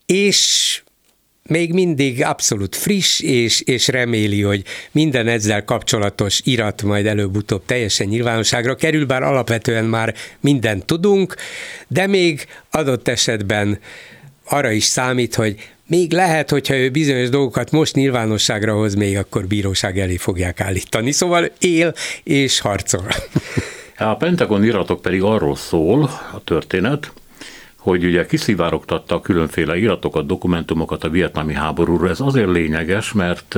és 0.05 0.81
még 1.49 1.73
mindig 1.73 2.23
abszolút 2.23 2.75
friss, 2.75 3.19
és, 3.19 3.61
és 3.61 3.87
reméli, 3.87 4.41
hogy 4.41 4.63
minden 4.91 5.27
ezzel 5.27 5.63
kapcsolatos 5.63 6.41
irat 6.43 6.83
majd 6.83 7.05
előbb-utóbb 7.05 7.65
teljesen 7.65 8.07
nyilvánosságra 8.07 8.75
kerül, 8.75 9.05
bár 9.05 9.23
alapvetően 9.23 9.85
már 9.85 10.13
mindent 10.39 10.85
tudunk, 10.85 11.35
de 11.87 12.07
még 12.07 12.45
adott 12.71 13.07
esetben 13.07 13.79
arra 14.43 14.71
is 14.71 14.83
számít, 14.83 15.35
hogy 15.35 15.55
még 15.87 16.11
lehet, 16.11 16.49
hogyha 16.49 16.75
ő 16.75 16.89
bizonyos 16.89 17.29
dolgokat 17.29 17.71
most 17.71 17.95
nyilvánosságra 17.95 18.73
hoz, 18.73 18.95
még 18.95 19.17
akkor 19.17 19.47
bíróság 19.47 19.99
elé 19.99 20.17
fogják 20.17 20.61
állítani. 20.61 21.11
Szóval 21.11 21.51
él 21.59 21.93
és 22.23 22.59
harcol. 22.59 23.07
A 23.97 24.15
Pentagon 24.15 24.63
iratok 24.63 25.01
pedig 25.01 25.23
arról 25.23 25.55
szól 25.55 26.03
a 26.33 26.43
történet, 26.43 27.11
hogy 27.89 28.05
ugye 28.05 28.25
kiszivárogtatta 28.25 29.15
a 29.15 29.21
különféle 29.21 29.77
iratokat, 29.77 30.25
dokumentumokat 30.25 31.03
a 31.03 31.09
vietnámi 31.09 31.53
háborúról. 31.53 32.09
Ez 32.09 32.19
azért 32.19 32.51
lényeges, 32.51 33.11
mert 33.11 33.57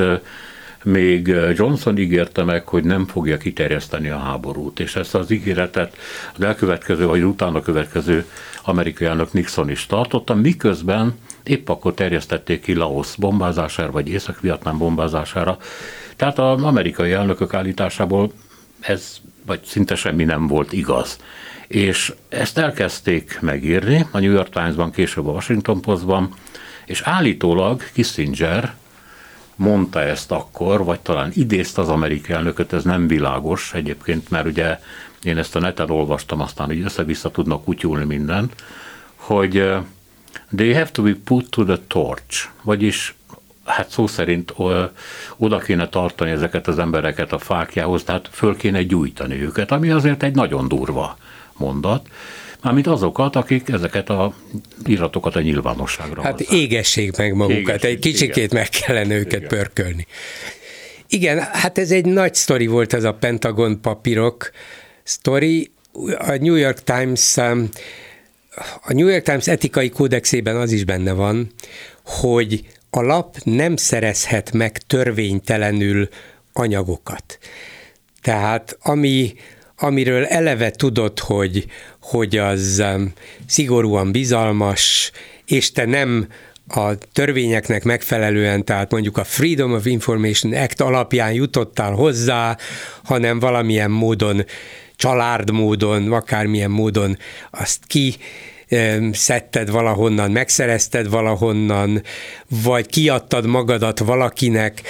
még 0.83 1.27
Johnson 1.55 1.97
ígérte 1.97 2.43
meg, 2.43 2.67
hogy 2.67 2.83
nem 2.83 3.05
fogja 3.05 3.37
kiterjeszteni 3.37 4.09
a 4.09 4.17
háborút, 4.17 4.79
és 4.79 4.95
ezt 4.95 5.15
az 5.15 5.31
ígéretet 5.31 5.97
az 6.35 6.41
elkövetkező, 6.41 7.05
vagy 7.05 7.23
utána 7.23 7.61
következő 7.61 8.25
amerikai 8.63 9.07
elnök 9.07 9.33
Nixon 9.33 9.69
is 9.69 9.85
tartotta, 9.85 10.35
miközben 10.35 11.13
épp 11.43 11.69
akkor 11.69 11.93
terjesztették 11.93 12.61
ki 12.61 12.73
Laos 12.73 13.15
bombázására, 13.17 13.91
vagy 13.91 14.09
Észak-Vietnám 14.09 14.77
bombázására. 14.77 15.57
Tehát 16.15 16.39
az 16.39 16.63
amerikai 16.63 17.11
elnökök 17.11 17.53
állításából 17.53 18.31
ez, 18.79 19.17
vagy 19.45 19.59
szinte 19.63 19.95
semmi 19.95 20.23
nem 20.23 20.47
volt 20.47 20.73
igaz. 20.73 21.19
És 21.71 22.13
ezt 22.29 22.57
elkezdték 22.57 23.37
megírni 23.41 24.07
a 24.11 24.19
New 24.19 24.31
York 24.31 24.49
Times-ban, 24.49 24.91
később 24.91 25.27
a 25.27 25.31
Washington 25.31 25.81
Postban, 25.81 26.33
és 26.85 27.01
állítólag 27.01 27.83
Kissinger 27.93 28.73
mondta 29.55 30.01
ezt 30.01 30.31
akkor, 30.31 30.83
vagy 30.83 30.99
talán 30.99 31.31
idézte 31.33 31.81
az 31.81 31.89
amerikai 31.89 32.35
elnököt, 32.35 32.73
ez 32.73 32.83
nem 32.83 33.07
világos 33.07 33.73
egyébként, 33.73 34.29
mert 34.29 34.45
ugye 34.45 34.79
én 35.23 35.37
ezt 35.37 35.55
a 35.55 35.59
neten 35.59 35.89
olvastam, 35.89 36.39
aztán 36.39 36.67
hogy 36.67 36.81
össze-vissza 36.81 37.31
tudnak 37.31 37.63
kutyulni 37.63 38.05
minden, 38.05 38.49
hogy 39.15 39.71
they 40.55 40.73
have 40.73 40.89
to 40.91 41.03
be 41.03 41.15
put 41.23 41.49
to 41.49 41.63
the 41.63 41.77
torch, 41.87 42.47
vagyis 42.61 43.15
hát 43.65 43.89
szó 43.89 44.07
szerint 44.07 44.53
oda 45.37 45.57
kéne 45.57 45.89
tartani 45.89 46.31
ezeket 46.31 46.67
az 46.67 46.79
embereket 46.79 47.31
a 47.31 47.37
fákjához, 47.37 48.03
tehát 48.03 48.29
föl 48.31 48.57
kéne 48.57 48.83
gyújtani 48.83 49.41
őket, 49.41 49.71
ami 49.71 49.89
azért 49.89 50.23
egy 50.23 50.35
nagyon 50.35 50.67
durva 50.67 51.17
mondat, 51.61 52.07
mármint 52.61 52.87
azokat, 52.87 53.35
akik 53.35 53.69
ezeket 53.69 54.09
a 54.09 54.33
iratokat 54.85 55.35
a 55.35 55.41
nyilvánosságra 55.41 56.21
Hát 56.21 56.37
hozzák. 56.37 56.57
égessék 56.57 57.17
meg 57.17 57.33
magukat, 57.33 57.57
égessék, 57.59 57.83
egy 57.83 57.99
kicsikét 57.99 58.37
igen. 58.37 58.49
meg 58.57 58.69
kellene 58.69 59.15
őket 59.15 59.33
igen. 59.33 59.47
pörkölni. 59.47 60.07
Igen, 61.07 61.39
hát 61.39 61.77
ez 61.77 61.91
egy 61.91 62.05
nagy 62.05 62.33
sztori 62.33 62.67
volt 62.67 62.93
ez 62.93 63.03
a 63.03 63.13
Pentagon 63.13 63.81
papírok 63.81 64.51
sztori. 65.03 65.71
A 66.17 66.35
New 66.39 66.55
York 66.55 66.83
Times 66.83 67.35
um, 67.35 67.69
a 68.81 68.93
New 68.93 69.07
York 69.07 69.23
Times 69.23 69.47
etikai 69.47 69.89
kódexében 69.89 70.55
az 70.55 70.71
is 70.71 70.83
benne 70.83 71.11
van, 71.11 71.51
hogy 72.05 72.65
a 72.89 73.01
lap 73.01 73.37
nem 73.43 73.75
szerezhet 73.75 74.51
meg 74.51 74.77
törvénytelenül 74.77 76.09
anyagokat. 76.53 77.37
Tehát 78.21 78.77
ami, 78.81 79.33
amiről 79.81 80.25
eleve 80.25 80.71
tudod, 80.71 81.19
hogy, 81.19 81.65
hogy 82.01 82.37
az 82.37 82.83
um, 82.95 83.13
szigorúan 83.47 84.11
bizalmas, 84.11 85.11
és 85.45 85.71
te 85.71 85.85
nem 85.85 86.27
a 86.67 86.95
törvényeknek 87.13 87.83
megfelelően, 87.83 88.65
tehát 88.65 88.91
mondjuk 88.91 89.17
a 89.17 89.23
Freedom 89.23 89.73
of 89.73 89.85
Information 89.85 90.53
Act 90.53 90.81
alapján 90.81 91.33
jutottál 91.33 91.91
hozzá, 91.91 92.57
hanem 93.03 93.39
valamilyen 93.39 93.91
módon, 93.91 94.45
csalárdmódon, 94.95 96.11
akármilyen 96.11 96.71
módon 96.71 97.17
azt 97.51 97.79
ki 97.87 98.15
um, 98.69 99.13
szedted 99.13 99.71
valahonnan, 99.71 100.31
megszerezted 100.31 101.09
valahonnan, 101.09 102.03
vagy 102.63 102.85
kiadtad 102.85 103.45
magadat 103.45 103.99
valakinek, 103.99 104.81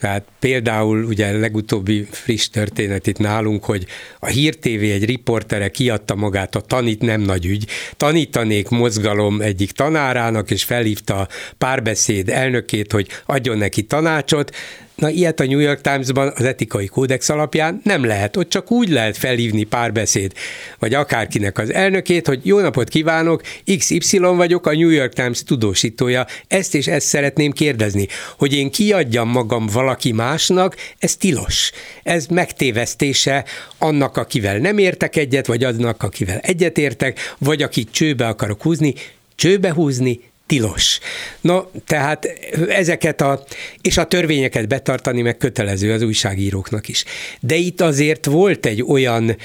tehát 0.00 0.24
például 0.38 1.04
ugye 1.04 1.26
a 1.26 1.38
legutóbbi 1.38 2.06
friss 2.10 2.48
történet 2.48 3.06
itt 3.06 3.18
nálunk, 3.18 3.64
hogy 3.64 3.86
a 4.18 4.26
Hír 4.26 4.56
TV 4.56 4.82
egy 4.82 5.04
riportere 5.04 5.68
kiadta 5.68 6.14
magát 6.14 6.54
a 6.54 6.60
tanít 6.60 7.00
nem 7.00 7.20
nagy 7.20 7.46
ügy, 7.46 7.66
tanítanék 7.96 8.68
mozgalom 8.68 9.40
egyik 9.40 9.70
tanárának, 9.70 10.50
és 10.50 10.64
felhívta 10.64 11.28
párbeszéd 11.58 12.28
elnökét, 12.28 12.92
hogy 12.92 13.08
adjon 13.26 13.58
neki 13.58 13.82
tanácsot, 13.82 14.54
Na, 14.96 15.10
ilyet 15.10 15.40
a 15.40 15.44
New 15.44 15.58
York 15.58 15.80
Times-ban 15.80 16.32
az 16.36 16.44
etikai 16.44 16.86
kódex 16.86 17.28
alapján 17.28 17.80
nem 17.84 18.04
lehet. 18.04 18.36
Ott 18.36 18.48
csak 18.48 18.70
úgy 18.70 18.88
lehet 18.88 19.16
felhívni 19.16 19.64
párbeszéd, 19.64 20.32
vagy 20.78 20.94
akárkinek 20.94 21.58
az 21.58 21.72
elnökét, 21.72 22.26
hogy 22.26 22.40
jó 22.42 22.58
napot 22.58 22.88
kívánok, 22.88 23.42
XY 23.78 24.18
vagyok, 24.18 24.66
a 24.66 24.72
New 24.72 24.88
York 24.88 25.12
Times 25.12 25.42
tudósítója, 25.42 26.26
ezt 26.48 26.74
és 26.74 26.86
ezt 26.86 27.06
szeretném 27.06 27.52
kérdezni, 27.52 28.06
hogy 28.38 28.54
én 28.54 28.70
kiadjam 28.70 29.28
magam 29.28 29.66
valaki 29.66 30.12
másnak, 30.12 30.76
ez 30.98 31.16
tilos. 31.16 31.70
Ez 32.02 32.26
megtévesztése 32.26 33.44
annak, 33.78 34.16
akivel 34.16 34.58
nem 34.58 34.78
értek 34.78 35.16
egyet, 35.16 35.46
vagy 35.46 35.64
annak, 35.64 36.02
akivel 36.02 36.38
egyet 36.38 36.78
értek, 36.78 37.34
vagy 37.38 37.62
akit 37.62 37.90
csőbe 37.90 38.26
akarok 38.26 38.62
húzni, 38.62 38.94
csőbe 39.34 39.72
húzni 39.72 40.20
tilos. 40.46 40.98
No, 41.40 41.60
tehát 41.86 42.26
ezeket 42.68 43.20
a, 43.20 43.42
és 43.80 43.96
a 43.96 44.04
törvényeket 44.06 44.68
betartani 44.68 45.22
meg 45.22 45.36
kötelező 45.36 45.92
az 45.92 46.02
újságíróknak 46.02 46.88
is. 46.88 47.04
De 47.40 47.54
itt 47.54 47.80
azért 47.80 48.26
volt 48.26 48.66
egy 48.66 48.82
olyan, 48.82 49.36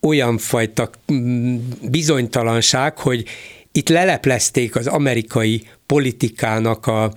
olyan 0.00 0.38
fajta 0.38 0.90
mm, 1.12 1.56
bizonytalanság, 1.82 2.98
hogy 2.98 3.24
itt 3.72 3.88
leleplezték 3.88 4.76
az 4.76 4.86
amerikai 4.86 5.62
politikának 5.86 6.86
a, 6.86 7.12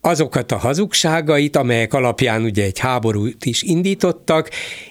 azokat 0.00 0.52
a 0.52 0.56
hazugságait, 0.56 1.56
amelyek 1.56 1.94
alapján 1.94 2.42
ugye 2.42 2.64
egy 2.64 2.78
háborút 2.78 3.44
is 3.44 3.62
indítottak, 3.62 4.50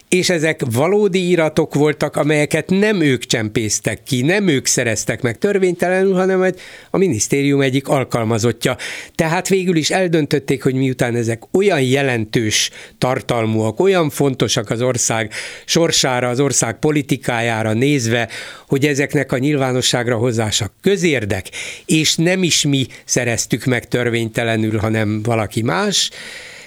és 0.09 0.29
ezek 0.29 0.61
valódi 0.71 1.29
iratok 1.29 1.73
voltak, 1.73 2.15
amelyeket 2.15 2.69
nem 2.69 3.01
ők 3.01 3.25
csempésztek 3.25 4.03
ki, 4.03 4.21
nem 4.21 4.47
ők 4.47 4.65
szereztek 4.65 5.21
meg 5.21 5.37
törvénytelenül, 5.37 6.13
hanem 6.13 6.53
a 6.89 6.97
minisztérium 6.97 7.61
egyik 7.61 7.87
alkalmazottja. 7.87 8.77
Tehát 9.15 9.47
végül 9.47 9.75
is 9.75 9.89
eldöntötték, 9.89 10.63
hogy 10.63 10.73
miután 10.73 11.15
ezek 11.15 11.43
olyan 11.51 11.81
jelentős 11.81 12.69
tartalmúak, 12.97 13.79
olyan 13.79 14.09
fontosak 14.09 14.69
az 14.69 14.81
ország 14.81 15.31
sorsára, 15.65 16.29
az 16.29 16.39
ország 16.39 16.79
politikájára 16.79 17.73
nézve, 17.73 18.29
hogy 18.67 18.85
ezeknek 18.85 19.31
a 19.31 19.37
nyilvánosságra 19.37 20.17
hozása 20.17 20.71
közérdek, 20.81 21.49
és 21.85 22.15
nem 22.15 22.43
is 22.43 22.65
mi 22.65 22.87
szereztük 23.05 23.65
meg 23.65 23.87
törvénytelenül, 23.87 24.77
hanem 24.77 25.21
valaki 25.21 25.61
más, 25.61 26.11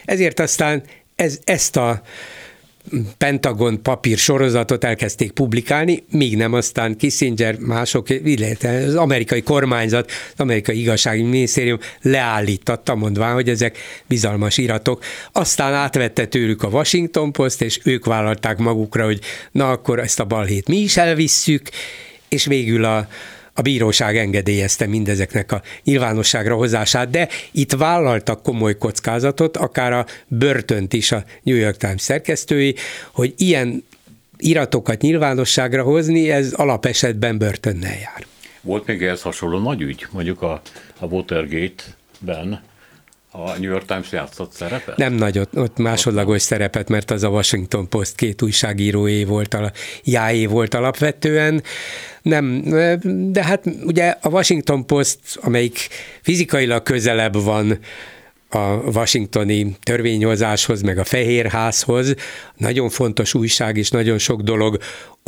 ezért 0.04 0.40
aztán 0.40 0.82
ez, 1.16 1.38
ezt 1.44 1.76
a 1.76 2.02
Pentagon 3.18 3.82
papír 3.82 4.18
sorozatot 4.18 4.84
elkezdték 4.84 5.30
publikálni, 5.30 6.04
míg 6.10 6.36
nem 6.36 6.52
aztán 6.52 6.96
Kissinger, 6.96 7.58
mások, 7.58 8.10
illetve 8.10 8.70
az 8.70 8.94
amerikai 8.94 9.42
kormányzat, 9.42 10.10
az 10.32 10.40
amerikai 10.40 10.80
igazsági 10.80 11.22
minisztérium 11.22 11.78
leállítatta, 12.02 12.94
mondván, 12.94 13.34
hogy 13.34 13.48
ezek 13.48 13.78
bizalmas 14.06 14.58
iratok. 14.58 15.04
Aztán 15.32 15.74
átvette 15.74 16.26
tőlük 16.26 16.62
a 16.62 16.68
Washington 16.68 17.32
Post, 17.32 17.62
és 17.62 17.80
ők 17.84 18.04
vállalták 18.04 18.58
magukra, 18.58 19.04
hogy 19.04 19.20
na 19.52 19.70
akkor 19.70 19.98
ezt 19.98 20.20
a 20.20 20.24
balhét 20.24 20.68
mi 20.68 20.76
is 20.76 20.96
elvisszük, 20.96 21.68
és 22.28 22.44
végül 22.44 22.84
a, 22.84 23.08
a 23.58 23.62
bíróság 23.62 24.16
engedélyezte 24.16 24.86
mindezeknek 24.86 25.52
a 25.52 25.62
nyilvánosságra 25.84 26.54
hozását, 26.54 27.10
de 27.10 27.28
itt 27.50 27.72
vállaltak 27.72 28.42
komoly 28.42 28.76
kockázatot, 28.76 29.56
akár 29.56 29.92
a 29.92 30.06
börtönt 30.26 30.92
is 30.92 31.12
a 31.12 31.24
New 31.42 31.56
York 31.56 31.76
Times 31.76 32.02
szerkesztői, 32.02 32.74
hogy 33.12 33.34
ilyen 33.36 33.84
iratokat 34.36 35.00
nyilvánosságra 35.00 35.82
hozni, 35.82 36.30
ez 36.30 36.52
alapesetben 36.52 37.38
börtönnel 37.38 37.98
jár. 38.00 38.26
Volt 38.60 38.86
még 38.86 39.02
ehhez 39.02 39.22
hasonló 39.22 39.58
nagy 39.58 39.80
ügy, 39.80 40.06
mondjuk 40.10 40.42
a, 40.42 40.62
a 40.98 41.06
Watergate-ben, 41.06 42.62
a 43.38 43.58
New 43.58 43.70
York 43.70 43.84
Times 43.84 44.12
játszott 44.12 44.52
szerepet? 44.52 44.96
Nem 44.96 45.12
nagyot, 45.12 45.56
ott 45.56 45.78
másodlagos 45.78 46.42
szerepet, 46.42 46.88
mert 46.88 47.10
az 47.10 47.22
a 47.22 47.28
Washington 47.28 47.88
Post 47.88 48.14
két 48.14 48.42
újságíróé 48.42 49.24
volt, 49.24 49.54
a 49.54 49.72
jáé 50.04 50.46
volt 50.46 50.74
alapvetően. 50.74 51.62
Nem, 52.22 52.62
de 53.32 53.44
hát 53.44 53.64
ugye 53.84 54.14
a 54.20 54.28
Washington 54.28 54.86
Post, 54.86 55.18
amelyik 55.40 55.88
fizikailag 56.22 56.82
közelebb 56.82 57.42
van 57.42 57.78
a 58.48 58.74
washingtoni 58.94 59.76
törvényhozáshoz, 59.82 60.82
meg 60.82 60.98
a 60.98 61.04
Fehérházhoz. 61.04 62.14
Nagyon 62.56 62.88
fontos 62.88 63.34
újság 63.34 63.76
és 63.76 63.90
nagyon 63.90 64.18
sok 64.18 64.40
dolog 64.40 64.78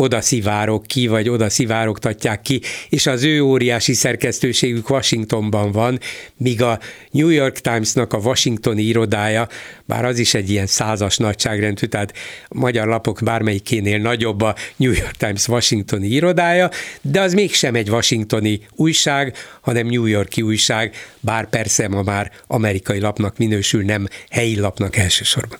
oda 0.00 0.20
szivárok 0.20 0.86
ki, 0.86 1.06
vagy 1.06 1.28
oda 1.28 1.50
szivárogtatják 1.50 2.42
ki, 2.42 2.60
és 2.88 3.06
az 3.06 3.22
ő 3.22 3.42
óriási 3.42 3.92
szerkesztőségük 3.92 4.90
Washingtonban 4.90 5.72
van, 5.72 5.98
míg 6.36 6.62
a 6.62 6.78
New 7.10 7.28
York 7.28 7.58
Timesnak 7.58 8.12
a 8.12 8.18
washingtoni 8.18 8.82
irodája, 8.82 9.48
bár 9.84 10.04
az 10.04 10.18
is 10.18 10.34
egy 10.34 10.50
ilyen 10.50 10.66
százas 10.66 11.16
nagyságrendű, 11.16 11.86
tehát 11.86 12.12
a 12.48 12.58
magyar 12.58 12.86
lapok 12.86 13.20
bármelyikénél 13.24 13.98
nagyobb 13.98 14.40
a 14.40 14.54
New 14.76 14.92
York 14.92 15.16
Times 15.16 15.48
washingtoni 15.48 16.06
irodája, 16.06 16.70
de 17.00 17.20
az 17.20 17.34
mégsem 17.34 17.74
egy 17.74 17.90
washingtoni 17.90 18.60
újság, 18.76 19.36
hanem 19.60 19.86
New 19.86 20.06
Yorki 20.06 20.42
újság, 20.42 20.94
bár 21.20 21.48
persze 21.48 21.88
ma 21.88 22.02
már 22.02 22.30
amerikai 22.46 23.00
lapnak 23.10 23.38
minősül, 23.38 23.84
nem 23.84 24.06
helyi 24.30 24.60
lapnak 24.60 24.96
elsősorban. 24.96 25.58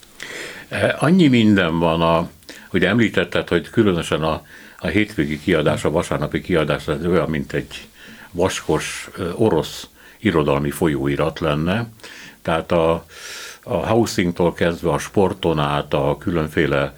Annyi 0.99 1.29
minden 1.29 1.79
van 1.79 2.01
a 2.03 2.31
Ugye 2.73 2.89
említetted, 2.89 3.49
hogy 3.49 3.71
különösen 3.71 4.23
a, 4.23 4.43
a 4.79 4.87
hétvégi 4.87 5.41
kiadás, 5.41 5.85
a 5.85 5.91
vasárnapi 5.91 6.41
kiadás 6.41 6.89
az 6.89 7.07
olyan, 7.07 7.31
mint 7.31 7.53
egy 7.53 7.89
vaskos 8.31 9.09
orosz 9.35 9.89
irodalmi 10.19 10.71
folyóirat 10.71 11.41
lenne. 11.41 11.87
Tehát 12.43 12.73
a, 12.73 13.05
a 13.63 13.89
housingtól 13.89 14.53
kezdve 14.53 14.91
a 14.91 14.99
sporton 14.99 15.59
át, 15.59 15.95
a 15.95 16.17
különféle 16.19 16.95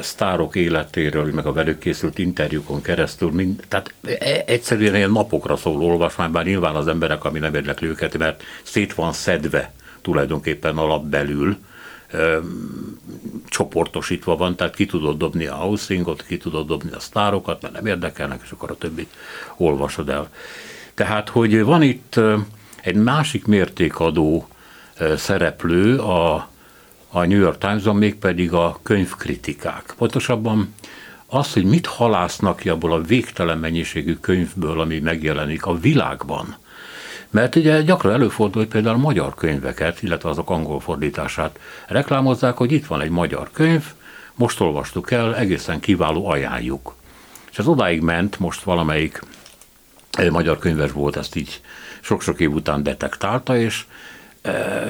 sztárok 0.00 0.56
életéről, 0.56 1.32
meg 1.32 1.46
a 1.46 1.52
velük 1.52 1.78
készült 1.78 2.18
interjúkon 2.18 2.82
keresztül, 2.82 3.30
mind, 3.30 3.62
tehát 3.68 3.94
e, 4.02 4.42
egyszerűen 4.46 4.94
ilyen 4.94 5.10
napokra 5.10 5.56
szól 5.56 5.82
olvasmány, 5.82 6.30
bár 6.30 6.44
nyilván 6.44 6.74
az 6.74 6.88
emberek, 6.88 7.24
ami 7.24 7.38
nem 7.38 7.54
érdekli 7.54 7.88
őket, 7.88 8.18
mert 8.18 8.42
szét 8.62 8.94
van 8.94 9.12
szedve 9.12 9.72
tulajdonképpen 10.08 10.76
alapbelül, 10.76 11.56
csoportosítva 13.48 14.36
van, 14.36 14.56
tehát 14.56 14.74
ki 14.74 14.86
tudod 14.86 15.18
dobni 15.18 15.46
a 15.46 15.54
housingot, 15.54 16.24
ki 16.26 16.36
tudod 16.36 16.66
dobni 16.66 16.90
a 16.90 17.00
sztárokat, 17.00 17.62
mert 17.62 17.74
nem 17.74 17.86
érdekelnek, 17.86 18.40
és 18.44 18.50
akkor 18.50 18.70
a 18.70 18.76
többit 18.76 19.14
olvasod 19.56 20.08
el. 20.08 20.28
Tehát, 20.94 21.28
hogy 21.28 21.62
van 21.62 21.82
itt 21.82 22.20
egy 22.80 22.94
másik 22.94 23.46
mértékadó 23.46 24.48
szereplő 25.16 25.98
a, 25.98 26.34
a 27.10 27.24
New 27.24 27.38
York 27.38 27.58
Times-on, 27.58 27.96
mégpedig 27.96 28.52
a 28.52 28.78
könyvkritikák. 28.82 29.94
Pontosabban 29.98 30.74
az, 31.26 31.52
hogy 31.52 31.64
mit 31.64 31.86
halásznak 31.86 32.56
ki 32.56 32.68
abból 32.68 32.92
a 32.92 33.00
végtelen 33.00 33.58
mennyiségű 33.58 34.14
könyvből, 34.14 34.80
ami 34.80 34.98
megjelenik 34.98 35.66
a 35.66 35.78
világban– 35.78 36.56
mert 37.30 37.56
ugye 37.56 37.82
gyakran 37.82 38.12
előfordul, 38.12 38.62
hogy 38.62 38.70
például 38.70 38.96
magyar 38.96 39.34
könyveket, 39.34 40.02
illetve 40.02 40.28
azok 40.28 40.50
angol 40.50 40.80
fordítását 40.80 41.58
reklámozzák, 41.86 42.56
hogy 42.56 42.72
itt 42.72 42.86
van 42.86 43.00
egy 43.00 43.10
magyar 43.10 43.50
könyv, 43.52 43.84
most 44.34 44.60
olvastuk 44.60 45.10
el, 45.10 45.36
egészen 45.36 45.80
kiváló, 45.80 46.28
ajánljuk. 46.28 46.94
És 47.50 47.58
ez 47.58 47.66
odáig 47.66 48.00
ment, 48.00 48.38
most 48.38 48.62
valamelyik 48.62 49.22
magyar 50.30 50.58
könyves 50.58 50.92
volt, 50.92 51.16
ezt 51.16 51.36
így 51.36 51.60
sok-sok 52.00 52.40
év 52.40 52.52
után 52.52 52.82
detektálta, 52.82 53.56
és 53.56 53.84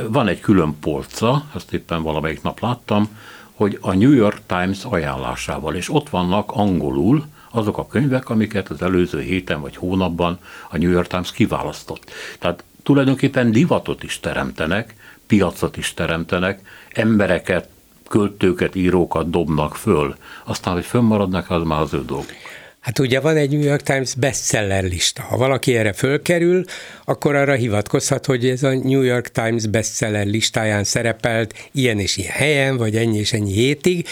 van 0.09 0.29
egy 0.29 0.41
külön 0.41 0.79
polca, 0.81 1.45
ezt 1.55 1.73
éppen 1.73 2.03
valamelyik 2.03 2.43
nap 2.43 2.61
láttam, 2.61 3.09
hogy 3.55 3.79
a 3.81 3.95
New 3.95 4.13
York 4.13 4.41
Times 4.47 4.85
ajánlásával, 4.85 5.75
és 5.75 5.95
ott 5.95 6.09
vannak 6.09 6.51
angolul 6.53 7.27
azok 7.51 7.79
a 7.79 7.87
könyvek, 7.87 8.29
amiket 8.29 8.69
az 8.69 8.83
előző 8.83 9.21
héten 9.21 9.61
vagy 9.61 9.77
hónapban 9.77 10.39
a 10.71 10.79
New 10.79 10.91
York 10.91 11.07
Times 11.07 11.33
kiválasztott. 11.33 12.11
Tehát 12.39 12.65
tulajdonképpen 12.83 13.51
divatot 13.51 14.03
is 14.03 14.21
teremtenek, 14.21 14.95
piacot 15.27 15.77
is 15.77 15.95
teremtenek, 15.95 16.61
embereket, 16.93 17.69
költőket, 18.09 18.75
írókat 18.75 19.31
dobnak 19.31 19.77
föl. 19.77 20.17
Aztán, 20.45 20.75
hogy 20.75 20.85
fönnmaradnak, 20.85 21.51
az 21.51 21.63
már 21.63 21.81
az 21.81 21.95
ő 21.95 22.05
dolguk. 22.05 22.33
Hát 22.81 22.99
ugye 22.99 23.21
van 23.21 23.37
egy 23.37 23.51
New 23.51 23.63
York 23.63 23.83
Times 23.83 24.15
bestseller 24.15 24.85
lista. 24.85 25.23
Ha 25.23 25.37
valaki 25.37 25.77
erre 25.77 25.93
fölkerül, 25.93 26.65
akkor 27.05 27.35
arra 27.35 27.55
hivatkozhat, 27.55 28.27
hogy 28.27 28.49
ez 28.49 28.63
a 28.63 28.75
New 28.75 29.03
York 29.03 29.29
Times 29.29 29.67
bestseller 29.67 30.27
listáján 30.27 30.85
szerepelt 30.85 31.55
ilyen 31.73 31.99
és 31.99 32.17
ilyen 32.17 32.33
helyen, 32.33 32.77
vagy 32.77 32.97
ennyi 32.97 33.19
és 33.19 33.33
ennyi 33.33 33.53
hétig, 33.53 34.07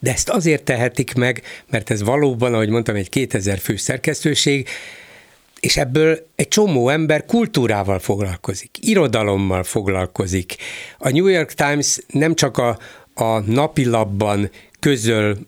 de 0.00 0.12
ezt 0.12 0.28
azért 0.28 0.62
tehetik 0.62 1.14
meg, 1.14 1.42
mert 1.70 1.90
ez 1.90 2.02
valóban, 2.02 2.54
ahogy 2.54 2.68
mondtam, 2.68 2.94
egy 2.94 3.08
2000 3.08 3.58
fő 3.58 3.76
szerkesztőség, 3.76 4.68
és 5.60 5.76
ebből 5.76 6.26
egy 6.36 6.48
csomó 6.48 6.88
ember 6.88 7.24
kultúrával 7.24 7.98
foglalkozik, 7.98 8.70
irodalommal 8.80 9.62
foglalkozik. 9.62 10.56
A 10.98 11.10
New 11.10 11.26
York 11.26 11.52
Times 11.52 11.98
nem 12.08 12.34
csak 12.34 12.58
a, 12.58 12.78
a 13.14 13.38
napilapban 13.38 14.50
közöl 14.80 15.38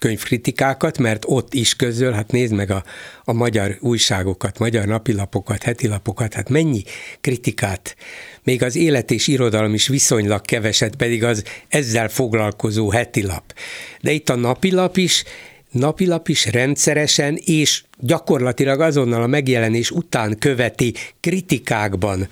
könyvkritikákat, 0.00 0.98
mert 0.98 1.24
ott 1.26 1.54
is 1.54 1.74
közöl, 1.74 2.12
hát 2.12 2.32
nézd 2.32 2.52
meg 2.52 2.70
a, 2.70 2.84
a 3.24 3.32
magyar 3.32 3.76
újságokat, 3.80 4.58
magyar 4.58 4.86
napilapokat, 4.86 5.62
hetilapokat, 5.62 6.34
hát 6.34 6.48
mennyi 6.48 6.82
kritikát, 7.20 7.96
még 8.42 8.62
az 8.62 8.76
élet 8.76 9.10
és 9.10 9.26
irodalom 9.26 9.74
is 9.74 9.88
viszonylag 9.88 10.40
keveset, 10.40 10.96
pedig 10.96 11.24
az 11.24 11.44
ezzel 11.68 12.08
foglalkozó 12.08 12.90
hetilap. 12.90 13.54
De 14.00 14.10
itt 14.10 14.28
a 14.28 14.34
napilap 14.34 14.96
is 14.96 15.24
napilap 15.70 16.28
is 16.28 16.46
rendszeresen 16.46 17.38
és 17.44 17.82
gyakorlatilag 17.98 18.80
azonnal 18.80 19.22
a 19.22 19.26
megjelenés 19.26 19.90
után 19.90 20.38
követi 20.38 20.94
kritikákban 21.20 22.28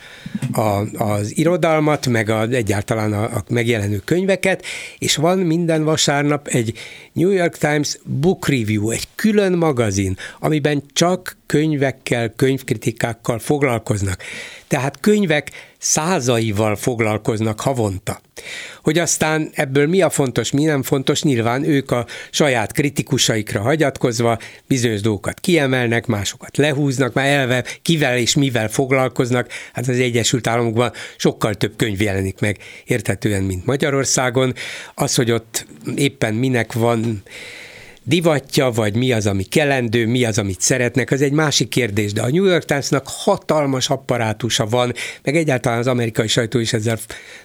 a, 0.53 0.83
az 1.05 1.37
irodalmat, 1.37 2.07
meg 2.07 2.29
a, 2.29 2.43
egyáltalán 2.43 3.13
a, 3.13 3.23
a 3.23 3.45
megjelenő 3.49 4.01
könyveket, 4.05 4.65
és 4.99 5.17
van 5.17 5.39
minden 5.39 5.85
vasárnap 5.85 6.47
egy 6.47 6.79
New 7.13 7.31
York 7.31 7.57
Times 7.57 7.99
Book 8.05 8.49
Review, 8.49 8.91
egy 8.91 9.09
külön 9.15 9.53
magazin, 9.53 10.17
amiben 10.39 10.83
csak 10.93 11.37
könyvekkel, 11.47 12.33
könyvkritikákkal 12.37 13.39
foglalkoznak. 13.39 14.23
Tehát 14.67 15.01
könyvek 15.01 15.51
százaival 15.79 16.77
foglalkoznak 16.77 17.61
havonta. 17.61 18.21
Hogy 18.83 18.99
aztán 18.99 19.51
ebből 19.55 19.87
mi 19.87 20.03
a 20.03 20.11
fontos, 20.11 20.51
mi 20.51 20.65
nem 20.65 20.83
fontos, 20.83 21.23
nyilván 21.23 21.65
ők 21.65 21.91
a 21.91 22.07
saját 22.31 22.73
kritikusaikra 22.73 23.61
hagyatkozva 23.61 24.39
bizonyos 24.67 25.01
dolgokat 25.01 25.41
kiemelnek, 25.41 26.07
másokat 26.07 26.57
lehúznak, 26.57 27.13
már 27.13 27.27
elve 27.27 27.65
kivel 27.83 28.19
és 28.19 28.35
mivel 28.35 28.69
foglalkoznak, 28.69 29.49
hát 29.73 29.89
az 29.89 29.99
Egyesült 29.99 30.47
Államokban 30.47 30.93
sokkal 31.17 31.55
több 31.55 31.77
könyv 31.77 32.01
jelenik 32.01 32.41
meg 32.41 32.59
értetően, 32.85 33.43
mint 33.43 33.67
Magyarországon. 33.67 34.55
Az, 34.95 35.15
hogy 35.15 35.31
ott 35.31 35.67
éppen 35.97 36.35
minek 36.35 36.73
van 36.73 37.23
divatja, 38.09 38.71
vagy 38.71 38.97
mi 38.97 39.13
az, 39.13 39.27
ami 39.27 39.43
kelendő, 39.43 40.07
mi 40.07 40.25
az, 40.25 40.39
amit 40.39 40.61
szeretnek, 40.61 41.11
az 41.11 41.23
egy 41.23 41.33
másik 41.33 41.69
kérdés, 41.69 42.13
de 42.13 42.23
a 42.23 42.31
New 42.31 42.45
York 42.45 42.65
Timesnak 42.65 43.07
hatalmas 43.07 43.89
apparátusa 43.91 44.67
van, 44.67 44.93
meg 45.23 45.37
egyáltalán 45.37 45.79
az 45.79 45.87
amerikai 45.87 46.27
sajtó 46.27 46.59
is 46.59 46.73
ezzel 46.73 46.99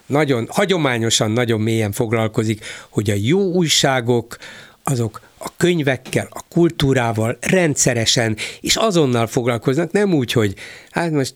nagyon, 0.06 0.48
hagyományosan 0.50 1.32
nagyon 1.32 1.62
mélyen 1.62 1.92
foglalkozik, 1.92 2.66
hogy 2.90 3.10
a 3.10 3.16
jó 3.18 3.40
újságok, 3.40 4.38
azok 4.84 5.22
a 5.38 5.52
könyvekkel, 5.58 6.28
a 6.30 6.42
kultúrával 6.50 7.38
rendszeresen, 7.42 8.38
és 8.62 8.76
azonnal 8.76 9.28
foglalkoznak, 9.28 9.92
nem 9.92 10.14
úgy, 10.14 10.32
hogy 10.32 10.54
hát 10.90 11.12
most 11.12 11.36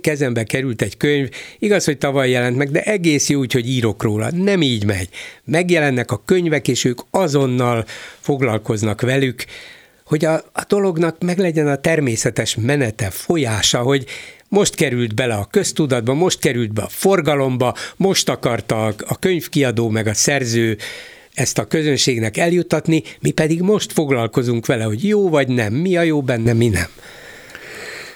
kezembe 0.00 0.44
került 0.44 0.82
egy 0.82 0.96
könyv, 0.96 1.28
igaz, 1.58 1.84
hogy 1.84 1.98
tavaly 1.98 2.30
jelent 2.30 2.56
meg, 2.56 2.70
de 2.70 2.82
egész 2.82 3.28
jó 3.28 3.38
úgy, 3.38 3.52
hogy 3.52 3.68
írok 3.68 4.02
róla. 4.02 4.30
Nem 4.30 4.62
így 4.62 4.84
megy. 4.84 5.08
Megjelennek 5.44 6.10
a 6.10 6.22
könyvek, 6.24 6.68
és 6.68 6.84
ők 6.84 7.00
azonnal 7.10 7.84
foglalkoznak 8.20 9.00
velük, 9.00 9.44
hogy 10.04 10.24
a, 10.24 10.34
a 10.34 10.64
dolognak 10.68 11.22
meglegyen 11.22 11.68
a 11.68 11.76
természetes 11.76 12.56
menete, 12.60 13.10
folyása, 13.10 13.78
hogy 13.78 14.06
most 14.48 14.74
került 14.74 15.14
bele 15.14 15.34
a 15.34 15.48
köztudatba, 15.50 16.14
most 16.14 16.38
került 16.38 16.72
be 16.72 16.82
a 16.82 16.88
forgalomba, 16.88 17.74
most 17.96 18.28
akarta 18.28 18.86
a, 18.86 18.94
a 19.06 19.18
könyvkiadó 19.18 19.88
meg 19.88 20.06
a 20.06 20.14
szerző 20.14 20.76
ezt 21.34 21.58
a 21.58 21.66
közönségnek 21.66 22.36
eljuttatni, 22.36 23.02
mi 23.20 23.30
pedig 23.30 23.60
most 23.60 23.92
foglalkozunk 23.92 24.66
vele, 24.66 24.84
hogy 24.84 25.08
jó 25.08 25.28
vagy 25.28 25.48
nem, 25.48 25.72
mi 25.72 25.96
a 25.96 26.02
jó 26.02 26.22
benne, 26.22 26.52
mi 26.52 26.68
nem. 26.68 26.88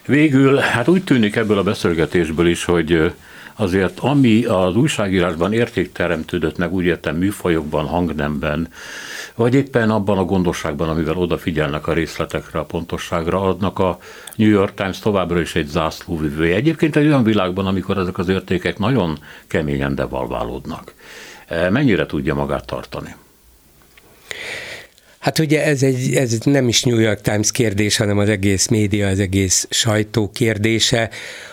Végül, 0.07 0.57
hát 0.57 0.89
úgy 0.89 1.05
tűnik 1.05 1.37
ebből 1.37 1.59
a 1.59 1.63
beszélgetésből 1.63 2.49
is, 2.49 2.65
hogy 2.65 3.13
azért 3.55 3.99
ami 3.99 4.45
az 4.45 4.77
újságírásban 4.77 5.53
értékteremtődött 5.53 6.57
meg, 6.57 6.73
úgy 6.73 6.85
értem 6.85 7.17
műfajokban, 7.17 7.87
hangnemben, 7.87 8.69
vagy 9.35 9.55
éppen 9.55 9.91
abban 9.91 10.19
a 10.19 10.25
gondosságban, 10.25 10.89
amivel 10.89 11.17
odafigyelnek 11.17 11.87
a 11.87 11.93
részletekre, 11.93 12.59
a 12.59 12.65
pontosságra, 12.65 13.43
adnak 13.43 13.79
a 13.79 13.99
New 14.37 14.49
York 14.49 14.75
Times 14.75 14.99
továbbra 14.99 15.41
is 15.41 15.55
egy 15.55 15.67
zászlóvivője. 15.67 16.55
Egyébként 16.55 16.97
egy 16.97 17.07
olyan 17.07 17.23
világban, 17.23 17.67
amikor 17.67 17.99
ezek 17.99 18.19
az 18.19 18.29
értékek 18.29 18.79
nagyon 18.79 19.19
keményen 19.47 19.95
devalválódnak. 19.95 20.95
Mennyire 21.49 22.07
tudja 22.07 22.35
magát 22.35 22.67
tartani? 22.67 23.15
Hát 25.19 25.39
ugye 25.39 25.65
ez, 25.65 25.83
egy, 25.83 26.15
ez 26.15 26.39
nem 26.43 26.69
is 26.69 26.83
New 26.83 26.99
York 26.99 27.21
Times 27.21 27.51
kérdés, 27.51 27.97
hanem 27.97 28.19
az 28.19 28.29
egész 28.29 28.67
média, 28.69 29.09
az 29.09 29.21
egész 29.21 29.67
sajtó 29.71 30.31
kérdése, 30.31 31.11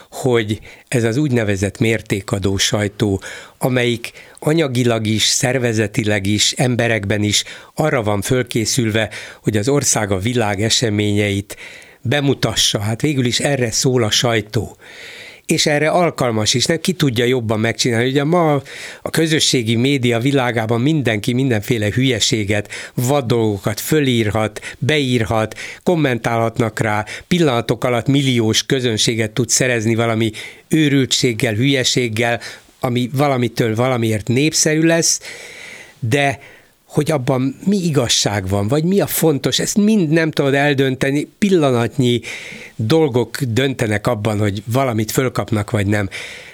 hogy 0.09 0.59
ez 0.87 1.03
az 1.03 1.17
úgynevezett 1.17 1.79
mértékadó 1.79 2.57
sajtó, 2.57 3.21
amelyik 3.57 4.11
anyagilag 4.39 5.07
is, 5.07 5.23
szervezetileg 5.23 6.25
is, 6.25 6.51
emberekben 6.51 7.23
is 7.23 7.43
arra 7.73 8.03
van 8.03 8.21
fölkészülve, 8.21 9.09
hogy 9.41 9.57
az 9.57 9.69
ország 9.69 10.11
a 10.11 10.19
világ 10.19 10.61
eseményeit 10.61 11.57
bemutassa. 12.01 12.79
Hát 12.79 13.01
végül 13.01 13.25
is 13.25 13.39
erre 13.39 13.71
szól 13.71 14.03
a 14.03 14.11
sajtó 14.11 14.77
és 15.45 15.65
erre 15.65 15.89
alkalmas 15.89 16.53
is, 16.53 16.65
nem 16.65 16.79
ki 16.79 16.93
tudja 16.93 17.25
jobban 17.25 17.59
megcsinálni. 17.59 18.09
Ugye 18.09 18.23
ma 18.23 18.61
a 19.01 19.09
közösségi 19.09 19.75
média 19.75 20.19
világában 20.19 20.81
mindenki 20.81 21.33
mindenféle 21.33 21.89
hülyeséget, 21.93 22.71
vad 22.93 23.25
dolgokat 23.25 23.79
fölírhat, 23.79 24.61
beírhat, 24.77 25.57
kommentálhatnak 25.83 26.79
rá, 26.79 27.05
pillanatok 27.27 27.83
alatt 27.83 28.07
milliós 28.07 28.65
közönséget 28.65 29.31
tud 29.31 29.49
szerezni 29.49 29.95
valami 29.95 30.31
őrültséggel, 30.67 31.53
hülyeséggel, 31.53 32.41
ami 32.79 33.09
valamitől 33.13 33.75
valamiért 33.75 34.27
népszerű 34.27 34.81
lesz, 34.81 35.21
de 35.99 36.39
hogy 36.95 37.11
abban 37.11 37.55
mi 37.65 37.77
igazság 37.77 38.47
van, 38.47 38.67
vagy 38.67 38.83
mi 38.83 38.99
a 38.99 39.07
fontos, 39.07 39.59
ezt 39.59 39.77
mind 39.77 40.09
nem 40.09 40.31
tudod 40.31 40.53
eldönteni, 40.53 41.27
pillanatnyi 41.37 42.21
dolgok 42.75 43.41
döntenek 43.41 44.07
abban, 44.07 44.39
hogy 44.39 44.63
valamit 44.65 45.11
fölkapnak, 45.11 45.71
vagy 45.71 45.87
nem. 45.87 46.09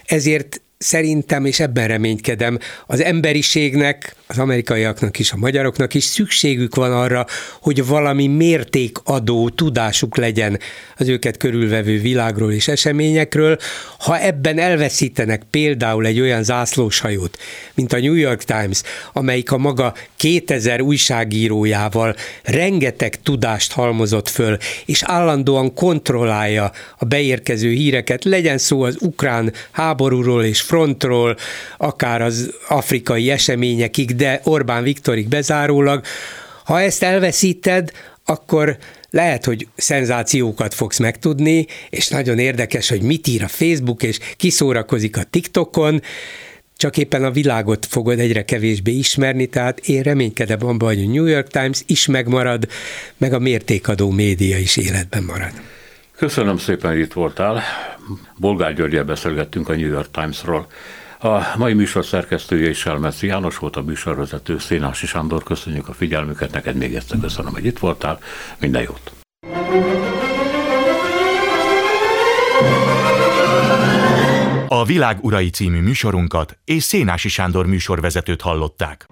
Ezért 0.06 0.62
szerintem, 0.82 1.46
és 1.46 1.60
ebben 1.60 1.88
reménykedem, 1.88 2.58
az 2.86 3.04
emberiségnek, 3.04 4.16
az 4.28 4.38
amerikaiaknak 4.38 5.20
is, 5.20 5.32
a 5.32 5.38
magyaroknak 5.38 5.94
is 5.94 6.04
szükségük 6.04 6.76
van 6.76 6.92
arra, 6.92 7.26
hogy 7.62 7.86
valami 7.86 8.28
mértékadó 8.28 9.50
tudásuk 9.50 10.18
legyen 10.18 10.60
az 10.98 11.08
őket 11.08 11.38
körülvevő 11.38 12.00
világról 12.00 12.52
és 12.52 12.68
eseményekről. 12.68 13.58
Ha 14.00 14.20
ebben 14.20 14.60
elveszítenek 14.60 15.42
például 15.50 16.06
egy 16.06 16.20
olyan 16.20 16.44
zászlóshajót, 16.44 17.38
mint 17.74 17.94
a 17.94 18.00
New 18.00 18.14
York 18.14 18.44
Times, 18.44 18.82
amelyik 19.14 19.52
a 19.52 19.58
maga 19.58 19.94
2000 20.16 20.82
újságírójával 20.82 22.16
rengeteg 22.44 23.22
tudást 23.22 23.72
halmozott 23.72 24.30
föl, 24.30 24.58
és 24.86 25.04
állandóan 25.04 25.74
kontrollálja 25.74 26.72
a 26.98 27.06
beérkező 27.06 27.70
híreket, 27.70 28.24
legyen 28.24 28.58
szó 28.58 28.82
az 28.82 28.98
ukrán 29.00 29.54
háborúról 29.72 30.44
és 30.44 30.62
frontról, 30.72 31.38
akár 31.78 32.22
az 32.22 32.54
afrikai 32.68 33.30
eseményekig, 33.30 34.16
de 34.16 34.42
Orbán 34.44 34.84
Viktorig 34.84 35.28
bezárólag, 35.28 36.04
ha 36.64 36.82
ezt 36.82 37.04
elveszíted, 37.04 37.92
akkor 38.26 38.78
lehet, 39.10 39.46
hogy 39.46 39.68
szenzációkat 39.76 40.74
fogsz 40.74 40.98
megtudni, 41.00 41.68
és 41.90 42.08
nagyon 42.08 42.40
érdekes, 42.40 42.90
hogy 42.90 43.02
mit 43.02 43.28
ír 43.28 43.44
a 43.44 43.48
Facebook, 43.48 44.04
és 44.04 44.20
kiszórakozik 44.38 45.18
a 45.18 45.24
TikTokon, 45.24 46.02
csak 46.78 46.98
éppen 46.98 47.24
a 47.24 47.32
világot 47.32 47.86
fogod 47.86 48.20
egyre 48.20 48.46
kevésbé 48.46 48.92
ismerni, 48.92 49.46
tehát 49.46 49.80
én 49.80 50.02
reménykedem 50.02 50.66
abban, 50.66 50.88
hogy 50.88 51.04
a 51.04 51.12
New 51.12 51.26
York 51.26 51.48
Times 51.48 51.82
is 51.86 52.06
megmarad, 52.06 52.68
meg 53.18 53.34
a 53.34 53.40
mértékadó 53.40 54.10
média 54.10 54.58
is 54.58 54.78
életben 54.78 55.24
marad. 55.24 55.52
Köszönöm 56.22 56.58
szépen, 56.58 56.92
hogy 56.92 57.00
itt 57.00 57.14
voltál. 57.14 57.62
Bolgár 58.38 58.74
Györgyel 58.74 59.04
beszélgettünk 59.04 59.70
a 59.70 59.76
New 59.76 59.88
York 59.88 60.12
Times-ról. 60.12 60.68
A 61.20 61.40
mai 61.58 61.74
műsor 61.74 62.06
szerkesztője 62.06 62.70
is 62.70 62.78
Selmeci 62.78 63.28
János 63.28 63.58
volt 63.58 63.76
a 63.76 63.82
műsorvezető, 63.82 64.58
Szénási 64.58 65.06
Sándor, 65.06 65.44
köszönjük 65.44 65.88
a 65.88 65.94
figyelmüket, 65.94 66.52
neked 66.52 66.76
még 66.76 66.96
egyszer 66.96 67.18
köszönöm, 67.22 67.54
hogy 67.54 67.66
itt 67.66 67.80
voltál, 67.80 68.20
minden 68.60 68.82
jót! 68.82 69.12
A 74.68 74.86
Világ 74.86 75.18
Urai 75.22 75.50
című 75.50 75.82
műsorunkat 75.82 76.58
és 76.66 76.84
Szénási 76.84 77.30
Sándor 77.30 77.66
műsorvezetőt 77.66 78.42
hallották. 78.42 79.08